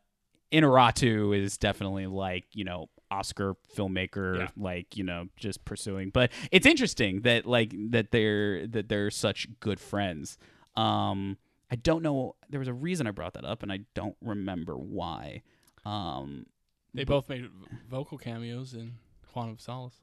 [0.53, 4.49] Inarritu is definitely like you know Oscar filmmaker Yeah.
[4.57, 6.11] like you know just pursuing.
[6.11, 10.39] But it's interesting that like that they're that they're such good friends.
[10.77, 11.37] Um
[11.71, 14.77] I don't know there was a reason I brought that up and I don't remember
[14.77, 15.43] why.
[15.85, 16.47] Um
[16.95, 17.49] they both made
[17.91, 18.95] vocal cameos in
[19.37, 20.01] Quantum of Solace.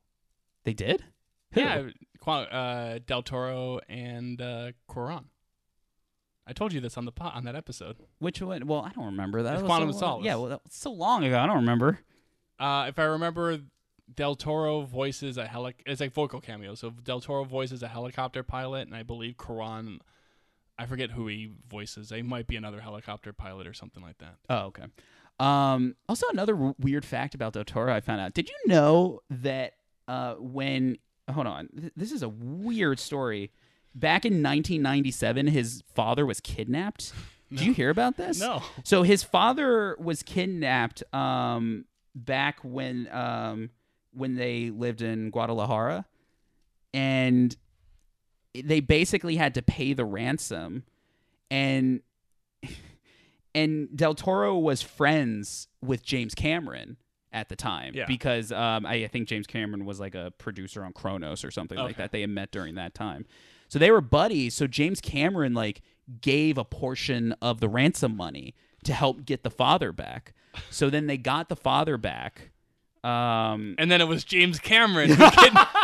[0.64, 1.04] they did
[1.54, 1.62] Who?
[1.62, 1.90] Yeah,
[2.28, 4.72] uh, Del Toro and uh.
[6.46, 7.98] I told you this on the pot on that episode.
[8.20, 8.68] Which one?
[8.68, 9.56] Well, I don't remember that.
[9.56, 10.26] It's Quantum so of Solace.
[10.26, 11.40] Yeah, well, that was so long ago.
[11.40, 11.98] I don't remember.
[12.60, 13.58] Uh, if I remember,
[14.14, 15.76] Del Toro voices a helic.
[15.88, 16.76] It's like vocal cameo.
[16.76, 19.98] So Del Toro voices a helicopter pilot, and I believe Cuarón.
[20.78, 22.12] I forget who he voices.
[22.12, 24.36] He might be another helicopter pilot or something like that.
[24.48, 24.86] Oh, okay.
[25.40, 28.34] Um, also, another w- weird fact about Del Toro I found out.
[28.34, 29.74] Did you know that
[30.08, 30.98] uh, when
[31.32, 33.52] hold on, th- this is a weird story.
[33.96, 37.14] Back in 1997, his father was kidnapped.
[37.50, 38.40] Did you hear about this?
[38.40, 38.64] No.
[38.84, 43.70] So his father was kidnapped um, back when um,
[44.12, 46.06] when they lived in Guadalajara,
[46.96, 47.56] and
[48.56, 50.84] they basically had to pay the ransom,
[51.52, 52.02] and
[53.56, 56.98] and Del Toro was friends with James Cameron
[57.32, 58.06] at the time Yeah.
[58.08, 61.78] because um, I, I think James Cameron was like a producer on Cronos or something
[61.78, 62.12] like that.
[62.12, 63.26] They had met during that time,
[63.70, 64.54] so they were buddies.
[64.54, 65.82] So James Cameron like
[66.22, 70.34] gave a portion of the ransom money to help get the father back.
[70.70, 72.52] So then they got the father back.
[73.04, 75.78] Um, And then it was James Cameron who kidnapped.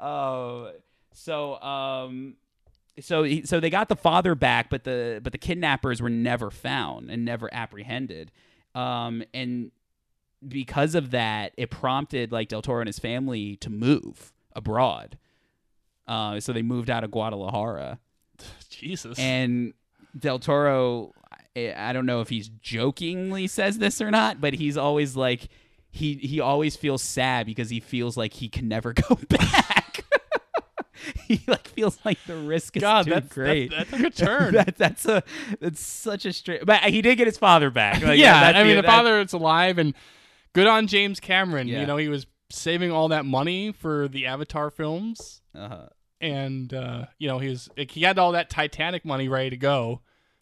[0.00, 0.70] Oh,
[1.12, 2.36] so um,
[3.00, 6.50] so he, so they got the father back, but the but the kidnappers were never
[6.50, 8.30] found and never apprehended.
[8.74, 9.70] Um, and
[10.46, 15.18] because of that, it prompted like Del Toro and his family to move abroad.
[16.06, 17.98] Uh, so they moved out of Guadalajara,
[18.70, 19.18] Jesus.
[19.18, 19.74] and
[20.18, 21.12] Del Toro.
[21.56, 25.48] I, I don't know if he's jokingly says this or not, but he's always like
[25.90, 29.87] he he always feels sad because he feels like he can never go back.
[31.26, 33.70] he like feels like the risk is God, too that's great.
[33.70, 34.54] That, that took a turn.
[34.54, 35.22] that, that's a
[35.60, 36.64] that's such a straight.
[36.66, 38.02] But he did get his father back.
[38.08, 39.94] Like, yeah, I mean the father is alive, and
[40.54, 41.68] good on James Cameron.
[41.68, 41.80] Yeah.
[41.80, 45.86] You know he was saving all that money for the Avatar films, Uh-huh.
[46.20, 50.00] and uh, you know he was he had all that Titanic money ready to go,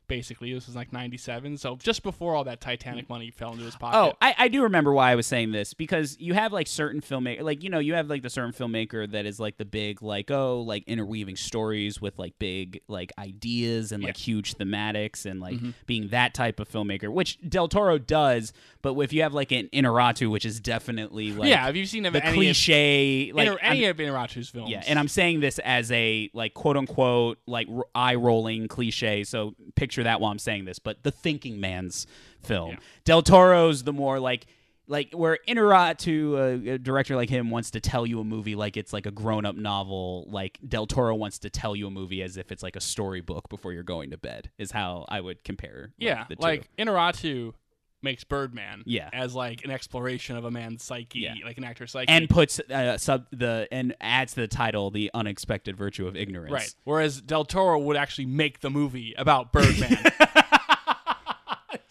[0.09, 0.53] basically.
[0.53, 3.11] This was like 97, so just before all that Titanic mm.
[3.11, 3.99] money fell into his oh, pocket.
[3.99, 7.01] Oh, I, I do remember why I was saying this because you have like certain
[7.01, 10.03] filmmaker, like you know, you have like the certain filmmaker that is like the big,
[10.03, 15.41] like oh, like interweaving stories with like big like ideas and like huge thematics and
[15.41, 15.71] like mm-hmm.
[15.87, 18.53] being that type of filmmaker, which Del Toro does.
[18.83, 22.03] But if you have like an Inarritu, which is definitely like yeah, have you seen
[22.03, 24.71] the any cliche, of, like Inter- I'm- any of Inarritu's films?
[24.71, 29.25] yeah, and I'm saying this as a like quote unquote like r- eye rolling cliche.
[29.25, 32.07] So picture that while I'm saying this, but the thinking man's
[32.43, 32.71] film.
[32.71, 32.77] Yeah.
[33.05, 34.47] Del Toro's the more like
[34.89, 38.77] like where Inarritu, uh, a director like him, wants to tell you a movie like
[38.77, 40.27] it's like a grown up novel.
[40.29, 43.49] Like Del Toro wants to tell you a movie as if it's like a storybook
[43.49, 44.51] before you're going to bed.
[44.59, 45.81] Is how I would compare.
[45.83, 46.43] like, yeah, the two.
[46.43, 47.55] like Inarritu
[48.03, 49.09] makes Birdman Yeah.
[49.13, 51.35] as like an exploration of a man's psyche, Yeah.
[51.45, 52.09] like an actor's psyche.
[52.09, 56.53] and puts uh, sub the and adds to the title the unexpected virtue of ignorance.
[56.53, 56.75] right.
[56.85, 59.97] Whereas Del Toro would actually make the movie about Birdman.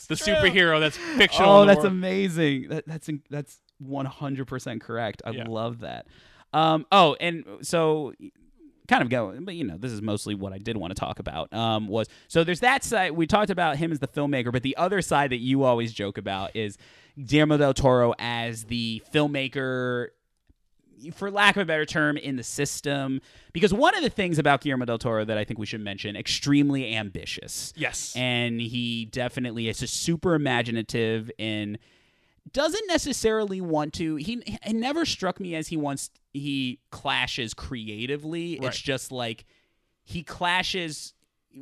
[0.08, 1.50] the superhero that's fictional.
[1.50, 1.88] Oh, that's world.
[1.92, 2.70] amazing.
[2.70, 5.22] That, that's that's one hundred percent correct.
[5.26, 5.46] I Yeah.
[5.48, 6.06] love that.
[6.54, 6.86] Um.
[6.92, 8.14] Oh, and so
[8.88, 11.20] kind of go, but you know, this is mostly what I did want to talk
[11.20, 11.54] about.
[11.54, 11.88] Um.
[11.88, 15.02] Was so there's that side we talked about him as the filmmaker, but the other
[15.02, 16.78] side that you always joke about is
[17.24, 20.08] Guillermo del Toro as the filmmaker
[21.14, 23.22] for lack of a better term, in the system.
[23.54, 26.16] Because one of the things about Guillermo del Toro that I think we should mention,
[26.16, 27.74] extremely ambitious.
[27.76, 28.14] Yes.
[28.16, 31.78] And he definitely is just super imaginative and
[32.52, 38.58] doesn't necessarily want to he it never struck me as he wants he clashes creatively.
[38.60, 38.68] Right.
[38.70, 39.46] It's just like
[40.04, 41.14] he clashes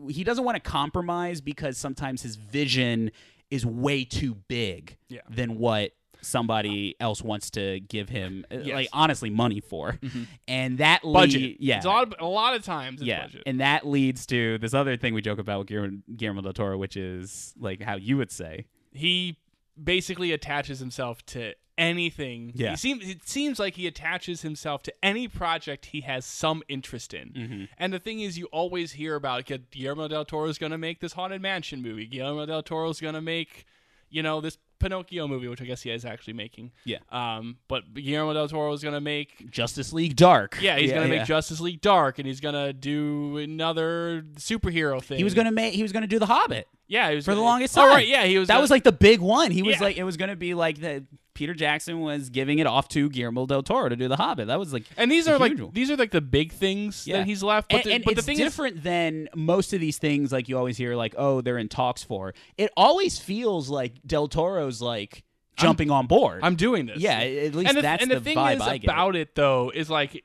[0.09, 3.11] he doesn't want to compromise because sometimes his vision
[3.51, 5.21] is way too big Yeah.
[5.29, 8.73] than what somebody else wants to give him uh, Yes.
[8.75, 9.99] like honestly money for
[10.47, 11.57] and that budget.
[11.59, 13.43] yeah It's a lot of, a lot of times it's yeah, budget.
[13.45, 16.77] and that leads to this other thing we joke about with Guillermo, Guillermo del Toro,
[16.77, 19.37] which is like how you would say, he
[19.81, 22.51] basically attaches himself to anything.
[22.55, 22.71] Yeah.
[22.71, 27.13] He seems it seems like he attaches himself to any project he has some interest
[27.13, 27.29] in.
[27.29, 27.63] Mm-hmm.
[27.77, 30.99] And the thing is you always hear about Guillermo del Toro is going to make
[30.99, 32.05] this haunted mansion movie.
[32.05, 33.65] Guillermo del Toro is going to make,
[34.09, 36.71] you know, this Pinocchio movie, which I guess he is actually making.
[36.85, 36.97] Yeah.
[37.11, 40.57] Um, but Guillermo del Toro is going to make Justice League Dark.
[40.61, 41.19] yeah, he's gonna yeah.
[41.19, 45.17] make Justice League Dark, and he's gonna do another superhero thing.
[45.17, 45.73] He was gonna make.
[45.73, 47.89] He was gonna do the Hobbit yeah, he was for the gonna- longest Oh, time.
[47.95, 48.47] right, yeah, he was.
[48.47, 49.51] That gonna- was like the big one.
[49.51, 49.83] He was Yeah.
[49.83, 51.03] like, it was gonna be like the
[51.33, 54.47] Peter Jackson was giving it off to Guillermo del Toro to do the Hobbit.
[54.47, 55.71] That was like, and these are like one.
[55.73, 57.17] these are like the big things Yeah.
[57.17, 57.69] that he's left.
[57.69, 60.31] But and, the, and but it's the thing is, different than most of these things.
[60.31, 62.33] Like you always hear, like, oh, they're in talks for.
[62.57, 65.23] It always feels like Del Toro's like
[65.55, 66.41] jumping on board.
[66.43, 66.99] I'm doing this.
[66.99, 68.89] yeah, at least and the, that's and the, the, thing vibe is I get.
[68.89, 70.23] about it though is like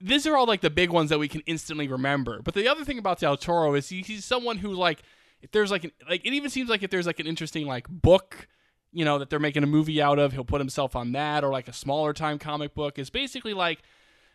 [0.00, 2.40] these are all like the big ones that we can instantly remember.
[2.42, 5.02] But the other thing about Del Toro is he, he's someone who like
[5.42, 7.88] if there's like an, like it even seems like if there's like an interesting like
[7.88, 8.48] book
[8.92, 11.50] you know that they're making a movie out of he'll put himself on that or
[11.50, 13.82] like a smaller time comic book is basically like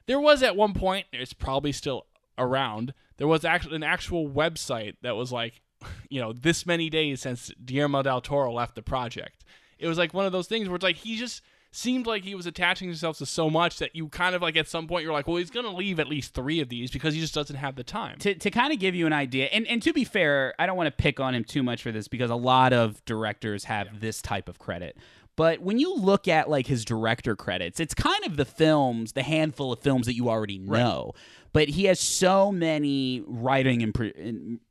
[0.05, 2.05] there was at one point it's probably still
[2.37, 5.61] around there was actually an actual website that was like
[6.09, 9.43] you know this many days since Guillermo del Toro left the project.
[9.77, 11.41] It was like one of those things where it's like he just
[11.75, 14.67] seemed like he was attaching himself to so much that you kind of like at
[14.67, 17.19] some point you're like well he's gonna leave at least three of these because he
[17.19, 19.81] just doesn't have the time to, to kind of give you an idea, and, and
[19.83, 22.29] to be fair, I don't want to pick on him too much for this because
[22.29, 24.97] a lot of directors have this type of credit.
[25.35, 29.23] But when you look at like his director credits, it's kind of the films, the
[29.23, 31.11] handful of films that you already know.
[31.51, 34.11] But he has so many writing and, pro-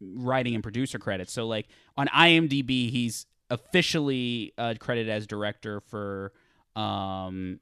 [0.01, 1.33] writing and producer credits.
[1.33, 6.33] So like on IMDb, he's officially uh, credited as director for
[6.77, 7.61] um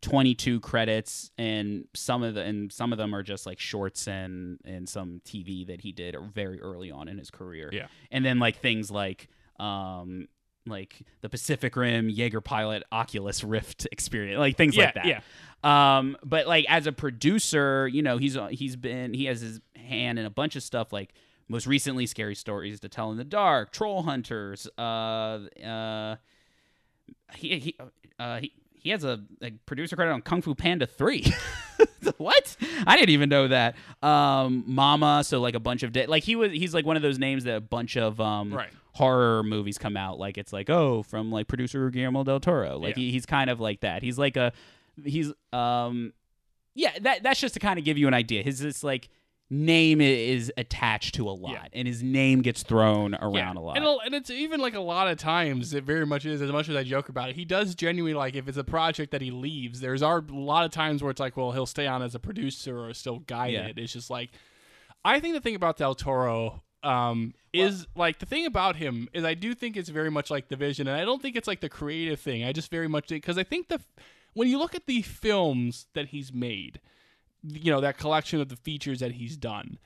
[0.00, 4.58] 22 credits and some of the and some of them are just like shorts and
[4.64, 7.68] and some TV that he did very early on in his career.
[7.72, 7.88] Yeah.
[8.10, 9.28] And then like things like
[9.58, 10.28] um
[10.66, 15.06] like the Pacific Rim, Jaeger Pilot, Oculus Rift experience, like things yeah like that.
[15.06, 15.20] yeah
[15.64, 20.18] Um, but like as a producer, you know, he's he's been he has his hand
[20.18, 21.12] in a bunch of stuff like
[21.48, 26.16] most recently Scary Stories to Tell in the Dark, Troll Hunters, uh uh
[27.34, 27.76] he he
[28.18, 31.32] uh he he has a, a producer credit on Kung Fu Panda 3.
[32.16, 32.56] what?
[32.86, 33.74] I didn't even know that.
[34.02, 37.02] Um Mama, so like a bunch of de- like he was he's like one of
[37.02, 38.70] those names that a bunch of um Right.
[38.92, 42.78] horror movies come out like it's like oh from like producer Guillermo del Toro.
[42.78, 43.02] Like Yeah.
[43.02, 44.02] he, he's kind of like that.
[44.02, 44.52] He's like a
[45.04, 46.12] he's um
[46.74, 48.42] yeah, that that's just to kind of give you an idea.
[48.42, 49.08] His this like
[49.50, 51.64] name is attached to a lot Yeah.
[51.72, 53.52] and his name gets thrown around yeah.
[53.56, 53.76] a lot.
[53.78, 56.68] And, and it's even like a lot of times it very much is as much
[56.68, 57.36] as I joke about it.
[57.36, 59.80] He does genuinely like if it's a project that he leaves.
[59.80, 62.18] There's are a lot of times where it's like, well, he'll stay on as a
[62.18, 63.66] producer or still guide Yeah.
[63.68, 63.78] it.
[63.78, 64.30] It's just like
[65.04, 69.24] I think the thing about Del Toro um, is like the thing about him is
[69.24, 71.60] I do think it's very much like the vision, and I don't think it's like
[71.60, 72.44] the creative thing.
[72.44, 73.80] I just very much think because I think the
[74.34, 76.80] when you look at the films that he's made,
[77.42, 79.78] you know that collection of the features that he's done.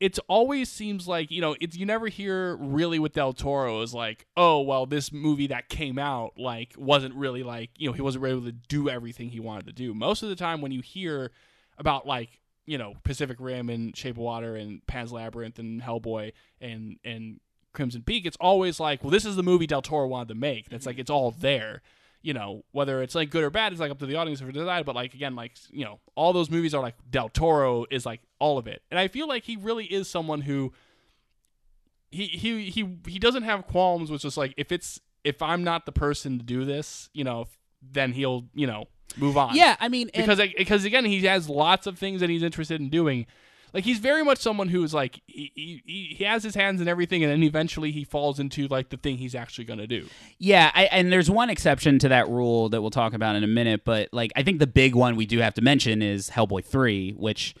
[0.00, 3.94] It's always seems like you know it's you never hear really with Del Toro is
[3.94, 8.02] like oh well this movie that came out like wasn't really like you know he
[8.02, 10.72] wasn't really able to do everything he wanted to do most of the time when
[10.72, 11.30] you hear
[11.78, 16.32] about like you know Pacific Rim and Shape of Water and Pan's Labyrinth and Hellboy
[16.60, 17.40] and and
[17.72, 20.68] Crimson Peak, it's always like, well, this is the movie Del Toro wanted to make.
[20.68, 21.00] That's like mm-hmm.
[21.00, 21.82] it's all there.
[22.22, 24.50] You know, whether it's like good or bad is like up to the audience to
[24.50, 24.86] decide.
[24.86, 28.20] But like again, like you know, all those movies are like Del Toro is like
[28.38, 30.72] all of it, and I feel like he really is someone who
[32.10, 35.86] he he he he doesn't have qualms with just like if it's if I'm not
[35.86, 37.46] the person to do this, you know,
[37.82, 39.54] then he'll you know move on.
[39.56, 42.88] Yeah, I mean, because because again, he has lots of things that he's interested in
[42.88, 43.26] doing.
[43.72, 45.50] Like he's very much someone who's like he,
[45.86, 48.96] he, he has his hands in everything, and then eventually he falls into like the
[48.96, 50.06] thing he's actually going to do.
[50.38, 53.48] Yeah, I, and there's one exception to that rule that we'll talk about in a
[53.48, 56.64] minute, but like I think the big one we do have to mention is Hellboy
[56.64, 57.54] 3, which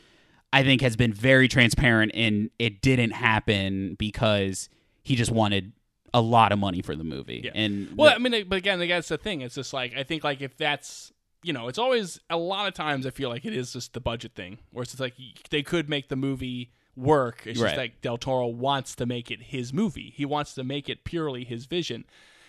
[0.52, 4.68] I think has been very transparent and it didn't happen because
[5.02, 5.72] he just wanted
[6.14, 7.42] a lot of money for the movie.
[7.44, 7.52] Yeah.
[7.54, 9.40] And Well, the- I mean, but again, that's the thing.
[9.40, 11.11] It's just like I think like if that's
[11.42, 14.00] you know, it's always a lot of times I feel like it is just the
[14.00, 15.14] budget thing, where it's just like
[15.50, 17.42] they could make the movie work.
[17.46, 17.68] It's Right.
[17.70, 20.12] just like Del Toro wants to make it his movie.
[20.16, 22.04] He wants to make it purely his vision,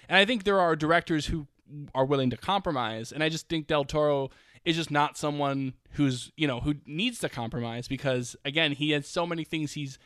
[0.08, 1.48] and I think there are directors who
[1.96, 4.30] are willing to compromise, and I just think Del Toro
[4.66, 9.08] is just not someone who's you know who needs to compromise because again he has
[9.08, 9.98] so many things he's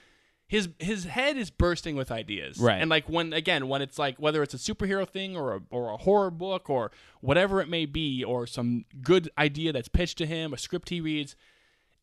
[0.47, 2.57] his his head is bursting with ideas.
[2.57, 2.79] Right.
[2.81, 5.91] and like when again when it's like whether it's a superhero thing or a, or
[5.91, 6.91] a horror book or
[7.21, 11.01] whatever it may be or some good idea that's pitched to him a script he
[11.01, 11.35] reads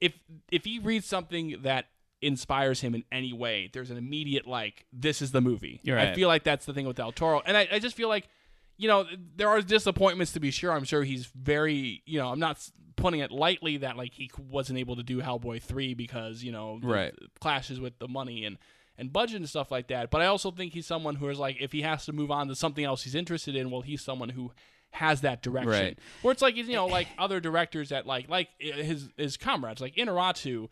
[0.00, 0.18] if
[0.52, 1.86] if he reads something that
[2.20, 5.80] inspires him in any way there's an immediate like this is the movie.
[5.82, 7.42] You're i feel like that's the thing with del toro.
[7.44, 8.28] And I, I just feel like
[8.76, 9.04] you know
[9.36, 12.58] there are disappointments to be sure i'm sure he's very you know i'm not
[12.96, 16.78] putting it lightly that like he wasn't able to do hellboy 3 because you know
[16.82, 17.12] Right.
[17.40, 18.58] clashes with the money and
[18.96, 20.08] and budget and stuff like that.
[20.12, 22.46] But I also think he's someone who is like, if he has to move on
[22.46, 24.52] to something else he's interested in, well, he's someone who
[24.92, 25.68] has that direction.
[25.72, 25.98] Right.
[26.22, 29.80] Where it's like you know, like other directors that like like eh, his his comrades,
[29.80, 30.68] like Inarritu,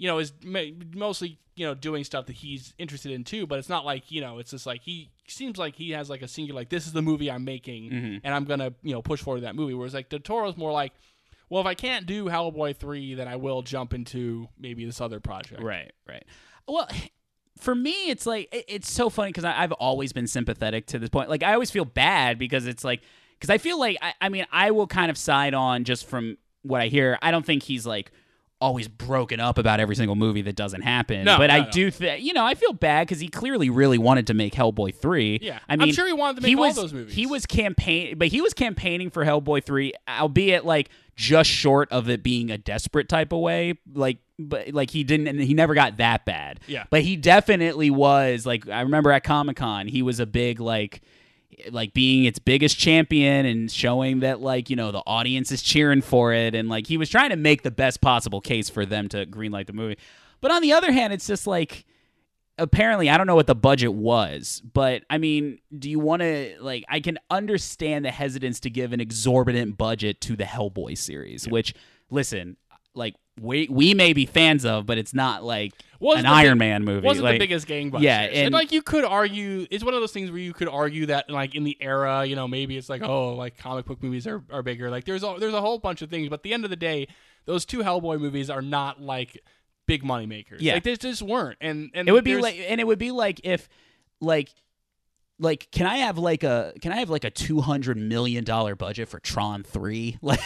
[0.00, 0.32] you know, is
[0.94, 3.46] mostly you know doing stuff that he's interested in too.
[3.46, 6.22] But it's not like you know, it's just like he seems like he has like
[6.22, 8.16] a singular like this is the movie I'm making, Mm-hmm.
[8.24, 9.74] and I'm gonna you know push forward that movie.
[9.74, 10.92] Whereas like Del Toro's more like.
[11.50, 15.18] Well, if I can't do Hellboy 3, then I will jump into maybe this other
[15.18, 15.60] project.
[15.60, 16.24] Right, right.
[16.68, 16.86] Well,
[17.58, 21.08] for me, it's like it- it's so funny because I've always been sympathetic to this
[21.10, 21.28] point.
[21.28, 23.00] Like I always feel bad because it's like
[23.38, 26.38] because I feel like I, I mean I will kind of side on just from
[26.62, 27.18] what I hear.
[27.20, 28.12] I don't think he's like
[28.60, 31.24] always broken up about every single movie that doesn't happen.
[31.24, 31.70] No, but no, I no.
[31.70, 34.94] do think you know I feel bad because he clearly really wanted to make Hellboy
[34.94, 35.38] three.
[35.40, 35.58] Yeah.
[35.68, 37.14] I mean, I'm sure he wanted to make all was, those movies.
[37.14, 42.08] He was campaign, but he was campaigning for Hellboy three, albeit like just short of
[42.08, 43.74] it being a desperate type of way.
[43.92, 46.60] Like, but like he didn't, and he never got that bad.
[46.66, 46.84] Yeah.
[46.90, 51.02] But he definitely was like I remember at Comic Con, he was a big like
[51.70, 56.02] like being its biggest champion and showing that like you know the audience is cheering
[56.02, 56.54] for it.
[56.54, 59.66] And like he was trying to make the best possible case for them to greenlight
[59.66, 59.98] the movie.
[60.40, 61.84] But on the other hand it's just like
[62.60, 66.56] apparently I don't know what the budget was, but I mean, do you want to
[66.60, 71.48] like I can understand the hesitance to give an exorbitant budget to the Hellboy series,
[71.48, 71.74] which
[72.10, 72.56] listen,
[72.94, 76.58] like we we may be fans of, but it's not like Wasn't an Iron big-
[76.58, 77.06] Man movie.
[77.06, 78.02] wasn't like, the biggest gangbusters.
[78.02, 80.68] Yeah, and, and- like you could argue, it's one of those things where you could
[80.68, 84.02] argue that like in the era, you know, maybe it's like oh, like comic book
[84.02, 84.90] movies are, are bigger.
[84.90, 86.76] Like there's a, there's a whole bunch of things, but at the end of the
[86.76, 87.08] day,
[87.46, 89.40] those two Hellboy movies are not like
[89.86, 90.60] big money makers.
[90.60, 90.74] Yeah.
[90.74, 91.56] like they just weren't.
[91.60, 93.68] And and It would be like, and it would be like if,
[94.20, 94.50] like,
[95.40, 98.76] like, can I have like a, can I have like a two hundred million dollar
[98.76, 100.18] budget for Tron three?
[100.30, 100.40] Like,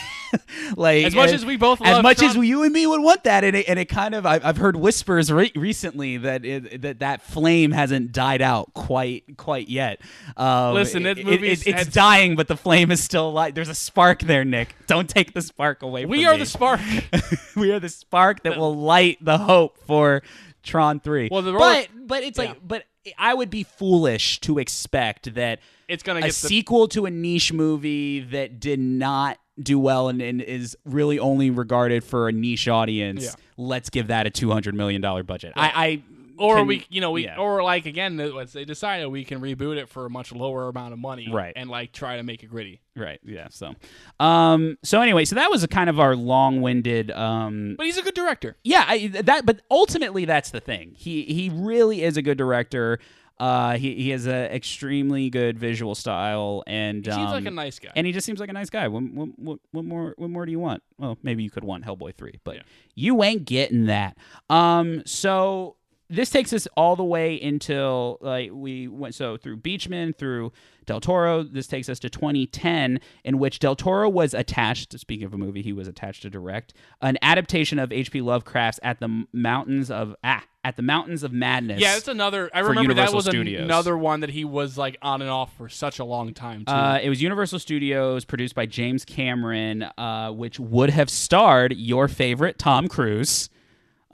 [0.76, 3.00] like As much and- as we both as much as Tron- you and me would
[3.02, 6.44] want that, and it, and it kind of, I've, I've heard whispers re- recently that
[6.44, 10.00] it, that that flame hasn't died out quite quite yet.
[10.36, 13.54] Um, Listen, it- movie it- is- it's has- dying, but the flame is still alive.
[13.54, 14.74] There's a spark there, Nick.
[14.86, 16.04] Don't take the spark away.
[16.04, 16.38] we are me.
[16.40, 16.80] the spark.
[17.56, 20.22] we are the spark that will light the hope for
[20.64, 21.28] Tron 3.
[21.30, 22.44] Well, the but but it's Yeah.
[22.46, 22.84] like but
[23.18, 27.52] I would be foolish to expect that It's gonna a the, sequel to a niche
[27.52, 32.66] movie that did not do well and, and is really only regarded for a niche
[32.66, 33.24] audience.
[33.24, 33.34] Yeah.
[33.56, 35.52] Let's give that a two hundred million dollar budget.
[35.54, 36.02] I, I
[36.38, 37.36] or can- we, you know, we, yeah.
[37.36, 40.92] or like again, once they decided we can reboot it for a much lower amount
[40.92, 41.52] of money, Right.
[41.56, 42.80] And like try to make it gritty.
[42.96, 43.48] right, yeah.
[43.50, 43.74] So,
[44.20, 48.02] um, so anyway, so that was a kind of our long-winded, um, But he's a
[48.02, 48.56] good director.
[48.64, 49.46] yeah, I, that.
[49.46, 50.94] But ultimately, that's the thing.
[50.96, 52.98] He he really is a good director.
[53.36, 57.50] Uh, he he has an extremely good visual style, and He seems like um, a
[57.50, 57.90] nice guy.
[57.96, 58.86] and he just seems like a nice guy.
[58.86, 60.14] What, what, what, what more?
[60.16, 60.84] What more do you want?
[60.98, 62.62] Well, maybe you could want Hellboy three, but Yeah.
[62.94, 64.16] you ain't getting that.
[64.48, 65.74] Um, so
[66.10, 70.52] this takes us all the way until like we went so through Beacham through
[70.86, 71.42] Del Toro.
[71.42, 74.98] This takes us to 2010, in which Del Toro was attached.
[74.98, 78.20] Speaking of a movie, he was attached to direct an adaptation of H.P.
[78.20, 81.80] Lovecraft's At the Mountains of Ah At the Mountains of Madness.
[81.80, 82.50] yeah, it's another.
[82.52, 83.64] I remember that was Studios.
[83.64, 86.72] another one that he was like on and off for such a long time too.
[86.72, 92.08] Uh, it was Universal Studios, produced by James Cameron, uh, which would have starred your
[92.08, 93.48] favorite Tom Cruise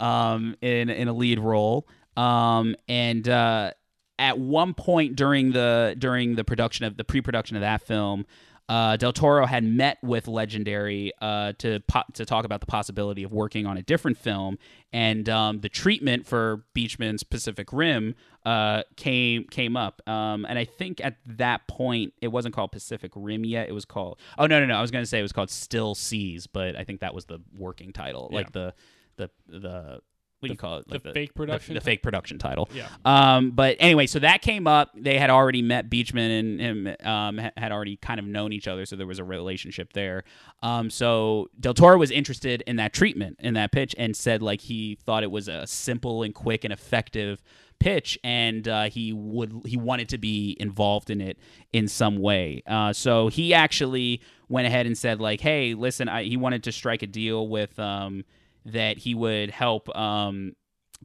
[0.00, 1.86] um, in in a lead role.
[2.16, 3.72] Um, and uh,
[4.18, 8.26] at one point during the during the production of the pre-production of that film,
[8.68, 13.22] uh, Del Toro had met with Legendary uh, to po- to talk about the possibility
[13.22, 14.58] of working on a different film,
[14.92, 20.02] and um, the treatment for Beacham's Pacific Rim uh, came came up.
[20.08, 23.84] Um, and I think at that point it wasn't called Pacific Rim yet; it was
[23.84, 26.46] called oh no no no I was going to say it was called Still Seas,
[26.46, 28.74] but I think that was the working title, like the
[29.20, 30.00] the the.
[30.40, 30.88] What do you call it?
[30.88, 32.70] the Like fake production the, fake production title.
[32.72, 32.88] Yeah.
[33.04, 34.90] Um, but anyway, so that came up.
[34.96, 38.86] They had already met Beacham and him um, had already kind of known each other,
[38.86, 40.24] so there was a relationship there.
[40.62, 44.62] Um, so Del Toro was interested in that treatment, in that pitch, and said like
[44.62, 47.42] he thought it was a simple and quick and effective
[47.78, 51.38] pitch, and uh, he would he wanted to be involved in it
[51.74, 52.62] in some way.
[52.66, 56.72] Uh, so he actually went ahead and said like, hey, listen, I, he wanted to
[56.72, 57.78] strike a deal with.
[57.78, 58.24] Um,
[58.64, 60.54] that he would help um,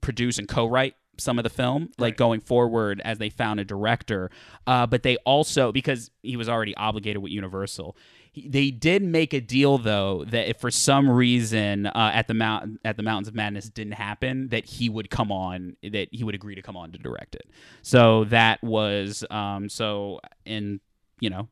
[0.01, 2.17] produce and co-write some of the film like Right.
[2.17, 4.29] going forward as they found a director
[4.67, 7.95] uh, but they also because he was already obligated with universal
[8.33, 12.33] he- they did make a deal though that if for some reason uh, at the
[12.33, 16.25] mount at the mountains of madness didn't happen that he would come on that he
[16.25, 17.49] would agree to come on to direct it
[17.81, 20.81] so that was um so in
[21.21, 21.47] you know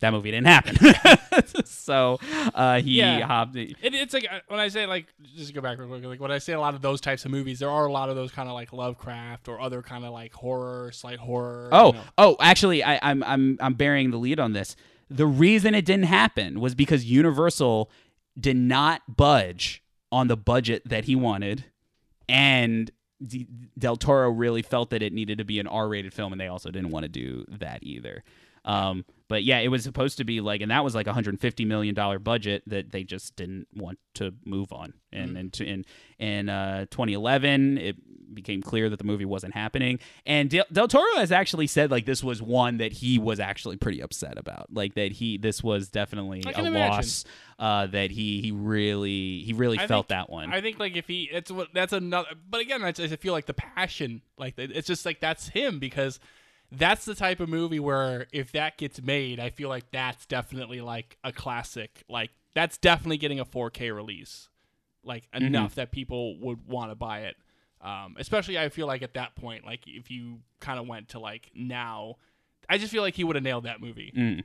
[0.00, 0.76] that movie didn't happen
[1.64, 2.18] so
[2.54, 3.26] uh he Yeah.
[3.26, 6.04] hopped It, it's like uh, when I say like just to go back real quick.
[6.04, 8.08] Like when I say a lot of those types of movies, there are a lot
[8.08, 11.68] of those kind of like Lovecraft or other kind of like horror, slight horror.
[11.72, 12.02] Oh, you know.
[12.18, 14.76] oh, actually, I, I'm I'm I'm bearing the lead on this.
[15.08, 17.90] The reason it didn't happen was because Universal
[18.38, 19.82] did not budge
[20.12, 21.64] on the budget that he wanted,
[22.28, 22.90] and
[23.26, 23.46] D-
[23.78, 26.70] Del Toro really felt that it needed to be an R-rated film, and they also
[26.70, 28.24] didn't want to do that either.
[28.64, 31.40] Um, but yeah, it was supposed to be like, and that was like a hundred
[31.40, 34.94] fifty million dollar budget that they just didn't want to move on.
[35.12, 35.84] And and to, in
[36.18, 37.96] in uh, 2011, it
[38.34, 39.98] became clear that the movie wasn't happening.
[40.26, 43.76] And Del, Del Toro has actually said like this was one that he was actually
[43.76, 44.66] pretty upset about.
[44.72, 46.74] Like that he this was definitely a imagine.
[46.74, 47.24] loss.
[47.58, 50.52] Uh, that he he really he really I felt think- that one.
[50.52, 52.28] I think like if he, it's what that's another.
[52.50, 56.20] But again, I just feel like the passion, like it's just like that's him because
[56.78, 60.80] that's the type of movie where if that gets made, I feel like that's definitely
[60.80, 62.02] like a classic.
[62.08, 64.48] Like that's definitely getting a 4K release,
[65.04, 65.46] like Mm-hmm.
[65.46, 67.36] enough that people would want to buy it.
[67.82, 71.18] Um, especially, I feel like at that point, like if you kind of went to
[71.18, 72.16] like now,
[72.68, 74.12] I just feel like he would have nailed that movie.
[74.16, 74.44] Mm.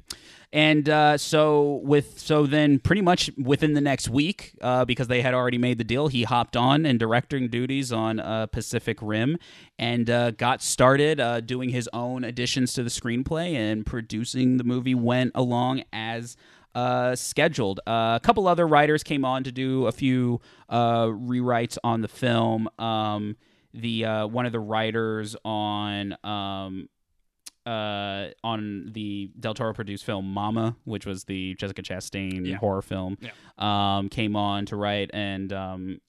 [0.54, 5.22] And uh, so with so then pretty much within the next week, uh, because they
[5.22, 9.38] had already made the deal, he hopped on and directing duties on uh, Pacific Rim,
[9.80, 14.64] and uh, got started uh, doing his own additions to the screenplay and producing the
[14.64, 14.96] movie.
[14.96, 16.36] Went along as
[16.76, 17.80] uh, scheduled.
[17.88, 22.08] Uh, a couple other writers came on to do a few uh, rewrites on the
[22.08, 22.70] film.
[22.80, 23.38] Um,
[23.74, 26.90] the uh, one of the writers on um,
[27.66, 32.58] uh, on the Del Toro produced film Mama, which was the Jessica Chastain Yeah.
[32.58, 33.30] horror film, Yeah.
[33.98, 36.02] um, came on to write and um,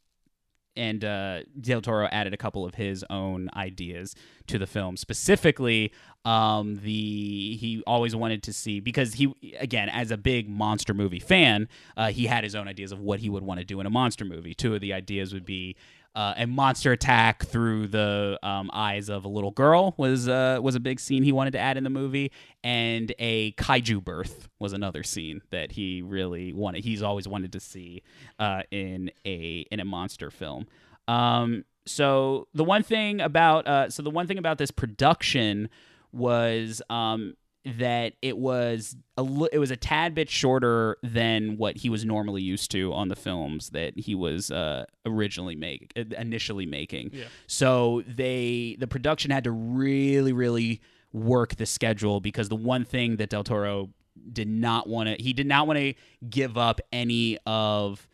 [0.74, 4.14] and uh, Del Toro added a couple of his own ideas
[4.46, 4.96] to the film.
[4.96, 5.92] Specifically,
[6.24, 11.20] um, the he always wanted to see because he again as a big monster movie
[11.20, 13.86] fan, uh, he had his own ideas of what he would want to do in
[13.86, 14.54] a monster movie.
[14.54, 15.76] Two of the ideas would be
[16.14, 20.74] uh, a monster attack through the um, eyes of a little girl was uh, was
[20.74, 22.30] a big scene he wanted to add in the movie,
[22.62, 26.84] and a kaiju birth was another scene that he really wanted.
[26.84, 28.02] He's always wanted to see
[28.38, 30.66] uh, in a in a monster film.
[31.08, 35.70] Um, so the one thing about uh, so the one thing about this production
[36.12, 37.34] was um,
[37.64, 42.04] that it was a li- it was a tad bit shorter than what he was
[42.04, 47.10] normally used to on the films that he was uh, originally make initially making.
[47.12, 47.24] Yeah.
[47.46, 50.80] So they the production had to really really
[51.12, 53.90] work the schedule because the one thing that Del Toro
[54.32, 55.94] did not want to he did not want to
[56.28, 58.08] give up any of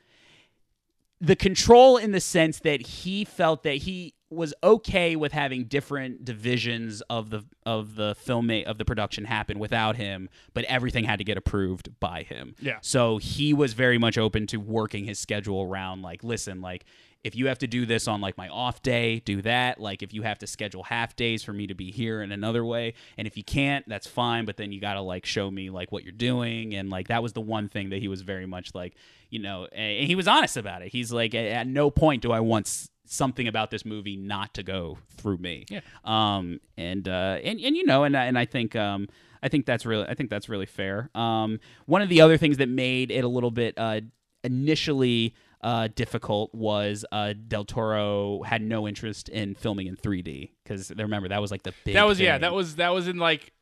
[1.21, 6.25] the control in the sense that he felt that he was okay with having different
[6.25, 11.19] divisions of the of the film of the production happen without him, but everything had
[11.19, 12.55] to get approved by him.
[12.61, 12.79] Yeah.
[12.83, 16.85] So he was very much open to working his schedule around like, listen, like
[17.25, 19.81] if you have to do this on like my off day, do that.
[19.81, 22.65] Like if you have to schedule half days for me to be here in another
[22.65, 24.45] way, and if you can't, that's fine.
[24.45, 27.23] But then you got to like show me like what you're doing, and like that
[27.23, 28.95] was the one thing that he was very much like,
[29.31, 30.93] you know, and he was honest about it.
[30.93, 34.99] He's like, at, no point do I want something about this movie not to go
[35.17, 35.67] through me.
[35.69, 35.81] Yeah.
[36.05, 36.61] Um.
[36.77, 37.39] And uh.
[37.43, 39.09] And and you know, and and I think um.
[39.41, 41.11] I think that's really I think that's really fair.
[41.15, 41.61] Um.
[41.87, 44.01] One of the other things that made it a little bit uh
[44.45, 50.93] initially uh, difficult was uh, Del Toro had no interest in filming in 3D because
[50.97, 51.95] remember that was like the big.
[51.95, 53.53] that was yeah that was that was in like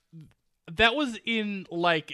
[0.72, 2.12] that was in like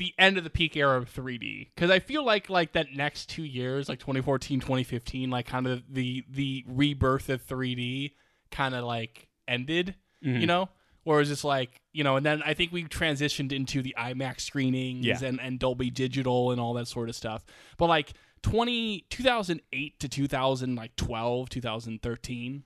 [0.00, 3.28] the end of the peak era of 3d because i feel like like that next
[3.28, 8.12] two years like 2014 2015 like kind of the the rebirth of 3d
[8.50, 9.94] kind of like ended
[10.24, 10.40] Mm-hmm.
[10.42, 10.68] you know
[11.04, 13.94] where it was just like you know and then i think we transitioned into the
[13.98, 15.18] imax screenings Yeah.
[15.24, 17.42] and, and dolby digital and all that sort of stuff
[17.78, 22.64] but like 20 2008 to 2012 2013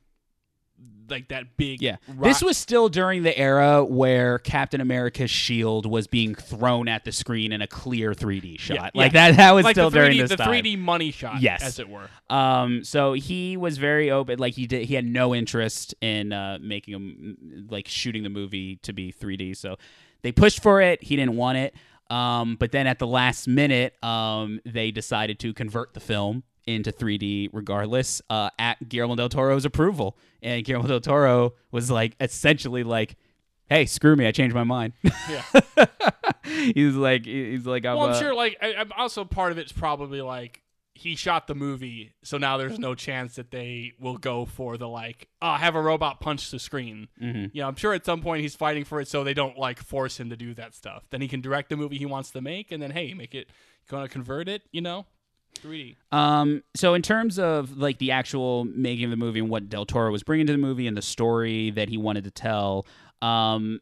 [1.11, 5.85] like that big Yeah, ro- this was still during the era where Captain America's shield
[5.85, 8.75] was being thrown at the screen in a clear 3D shot.
[8.77, 9.31] Yeah, like yeah.
[9.31, 9.37] that.
[9.37, 10.49] That was like still the 3D, during this the time.
[10.65, 11.63] 3D money shot, Yes.
[11.63, 12.09] as it were.
[12.31, 14.39] Um, so he was very open.
[14.39, 18.77] Like he did, he had no interest in uh, making him like shooting the movie
[18.77, 19.57] to be 3D.
[19.59, 19.77] So
[20.23, 21.03] they pushed for it.
[21.03, 21.75] He didn't want it.
[22.11, 26.93] Um, but then at the last minute, um, they decided to convert the film into
[26.93, 30.17] 3D regardless uh, at Guillermo del Toro's approval.
[30.43, 33.17] And Guillermo del Toro was like essentially like,
[33.67, 34.93] "Hey, screw me, I changed my mind."
[35.29, 35.43] Yeah.
[36.45, 38.35] he's like, he's like, I'm, Well, I'm uh, sure.
[38.35, 40.63] Like, I, I'm also part of it's probably like
[40.95, 44.89] he shot the movie, so now there's no chance that they will go for the
[44.89, 47.09] like, oh, have a robot punch the screen.
[47.21, 47.51] Mhm.
[47.53, 50.21] Yeah, I'm sure at some point he's fighting for it, so they don't like force
[50.21, 51.05] him to do that stuff.
[51.11, 53.49] Then he can direct the movie he wants to make, and then hey, make it,
[53.89, 55.07] gonna convert it, you know,
[55.55, 55.97] 3D.
[56.13, 59.87] Um, so in terms of like the actual making of the movie and what Del
[59.87, 62.87] Toro was bringing to the movie and the story that he wanted to tell,
[63.23, 63.81] um,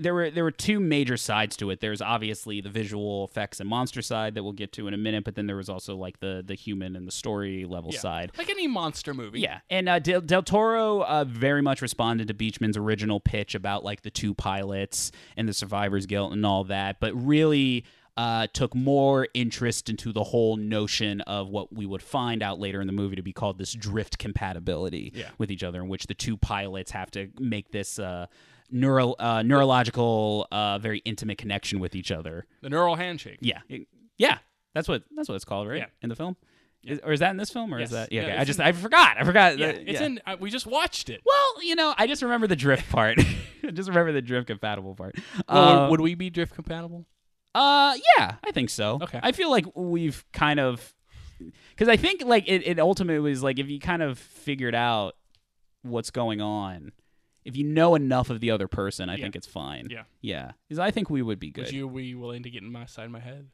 [0.00, 1.80] there were there were two major sides to it.
[1.80, 5.24] There's obviously the visual effects and monster side that we'll get to in a minute,
[5.24, 7.98] but then there was also like the the human and the story level Yeah.
[7.98, 8.30] side.
[8.38, 9.40] Like any monster movie.
[9.40, 13.82] Yeah, and uh, Del, Del Toro uh, very much responded to Beacham's original pitch about
[13.82, 17.84] like the two pilots and the survivor's guilt and all that, but really
[18.18, 22.80] uh, took more interest into the whole notion of what we would find out later
[22.82, 25.30] in the movie to be called this drift compatibility Yeah.
[25.38, 27.98] with each other, in which the two pilots have to make this.
[27.98, 28.26] Uh,
[28.70, 32.44] Neuro, uh, neurological, uh, very intimate connection with each other.
[32.60, 33.38] The neural handshake.
[33.40, 33.60] Yeah,
[34.18, 34.38] yeah,
[34.74, 35.78] that's what that's what it's called, right?
[35.78, 35.86] Yeah.
[36.02, 36.36] In the film,
[36.84, 37.88] Is, or is that in this film, or Yes.
[37.88, 38.12] is that?
[38.12, 38.36] Yeah, okay.
[38.36, 39.16] I just in- I forgot.
[39.18, 39.56] I forgot.
[39.56, 40.20] Yeah, that- it's in.
[40.26, 41.22] Uh, we just watched it.
[41.24, 43.18] Well, you know, I just remember the drift part.
[43.64, 45.14] I just remember the drift compatible part.
[45.48, 47.06] Well, would, would we be drift compatible?
[47.54, 48.98] Uh, yeah, I think so.
[49.02, 49.20] Okay.
[49.22, 50.94] I feel like we've kind of,
[51.70, 55.14] because I think like it, it ultimately was like if you kind of figured out
[55.82, 56.92] what's going on,
[57.44, 59.22] if you know enough of the other person, I Yeah.
[59.24, 59.88] think it's fine.
[59.90, 60.02] Yeah.
[60.20, 61.66] yeah, because I think we would be good.
[61.66, 63.48] Would you be willing to get in my side of my head?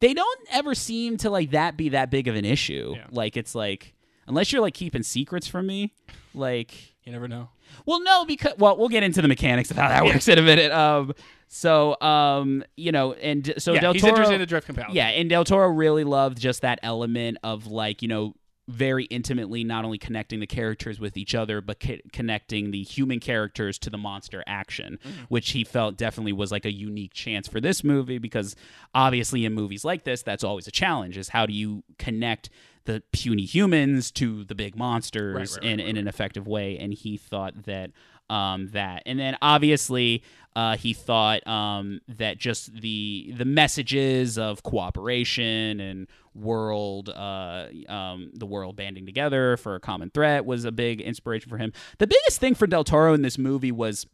[0.00, 2.94] they don't ever seem to like that be that big of an issue.
[2.96, 3.06] Yeah.
[3.12, 3.94] Like it's like
[4.26, 5.92] unless you're like keeping secrets from me,
[6.34, 6.74] like
[7.04, 7.50] You never know.
[7.86, 10.42] Well, no, because well, we'll get into the mechanics of how that works in a
[10.42, 10.72] minute.
[10.72, 11.12] Um,
[11.54, 14.94] so um, you know, and so yeah, Del he's Toro, interested in the drift compatible.
[14.94, 18.34] yeah, and Del Toro really loved just that element of like you know
[18.68, 23.18] very intimately not only connecting the characters with each other but co- connecting the human
[23.18, 27.60] characters to the monster action which he felt definitely was like a unique chance for
[27.60, 28.54] this movie because
[28.94, 32.50] obviously in movies like this that's always a challenge is how do you connect
[32.84, 36.78] the puny humans to the big monsters right, in, right, in an effective way?
[36.78, 37.90] And he thought that
[38.32, 39.02] um, that.
[39.04, 40.22] And then obviously
[40.56, 48.30] uh, he thought um, that just the the messages of cooperation and world uh, um,
[48.34, 51.72] the world banding together for a common threat was a big inspiration for him.
[51.98, 54.06] The biggest thing for del toro in this movie was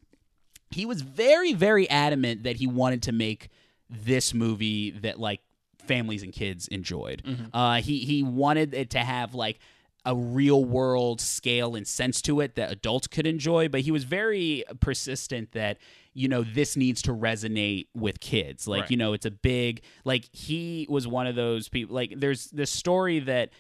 [0.71, 3.49] he was very very adamant that he wanted to make
[3.89, 5.41] this movie that like
[5.87, 7.23] families and kids enjoyed.
[7.53, 9.59] Uh, he he wanted it to have like
[10.05, 14.05] a real world scale and sense to it that adults could enjoy, but he was
[14.05, 15.79] very persistent that
[16.15, 18.67] you know this needs to resonate with kids.
[18.67, 18.91] Like Right.
[18.91, 21.95] you know, it's a big like he was one of those people.
[21.95, 23.51] Like there's this story that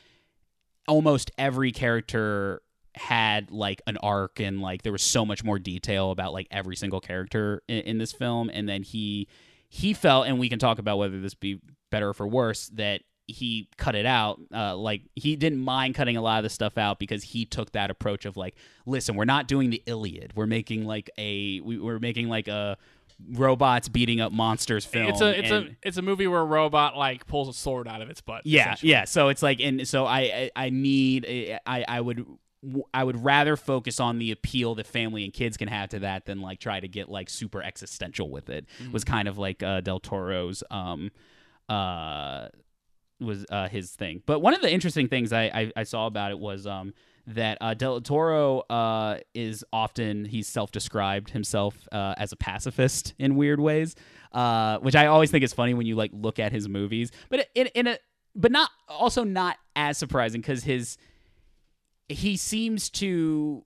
[0.86, 2.62] almost every character
[2.94, 6.74] had like an arc and like there was so much more detail about like every
[6.74, 9.28] single character in, in this film and then he
[9.68, 11.60] he felt and we can talk about whether this be
[11.90, 16.16] better or for worse that he cut it out uh, like he didn't mind cutting
[16.16, 18.54] a lot of the stuff out because he took that approach of like
[18.86, 22.76] listen we're not doing the iliad we're making like a we, we're making like a
[23.32, 26.44] robots beating up monsters film It's a it's and- a it's a movie where a
[26.44, 28.42] robot like pulls a sword out of its butt.
[28.46, 29.04] yeah, yeah.
[29.04, 31.26] So it's like, and so I, I, I need,
[31.66, 32.24] I, I would,
[32.94, 36.26] I would rather focus on the appeal that family and kids can have to that
[36.26, 38.66] than like try to get like super existential with it.
[38.92, 41.10] Was kind of like uh, Del Toro's, um,
[41.68, 42.48] uh,
[43.20, 44.22] was uh, his thing.
[44.26, 46.94] But one of the interesting things I, I, I saw about it was um,
[47.26, 53.36] that uh, Del Toro uh, is often he's self-described himself uh, as a pacifist in
[53.36, 53.94] weird ways,
[54.32, 57.10] uh, which I always think is funny when you like look at his movies.
[57.28, 57.98] But in in a
[58.34, 60.96] but not also not as surprising because his
[62.08, 63.64] he seems to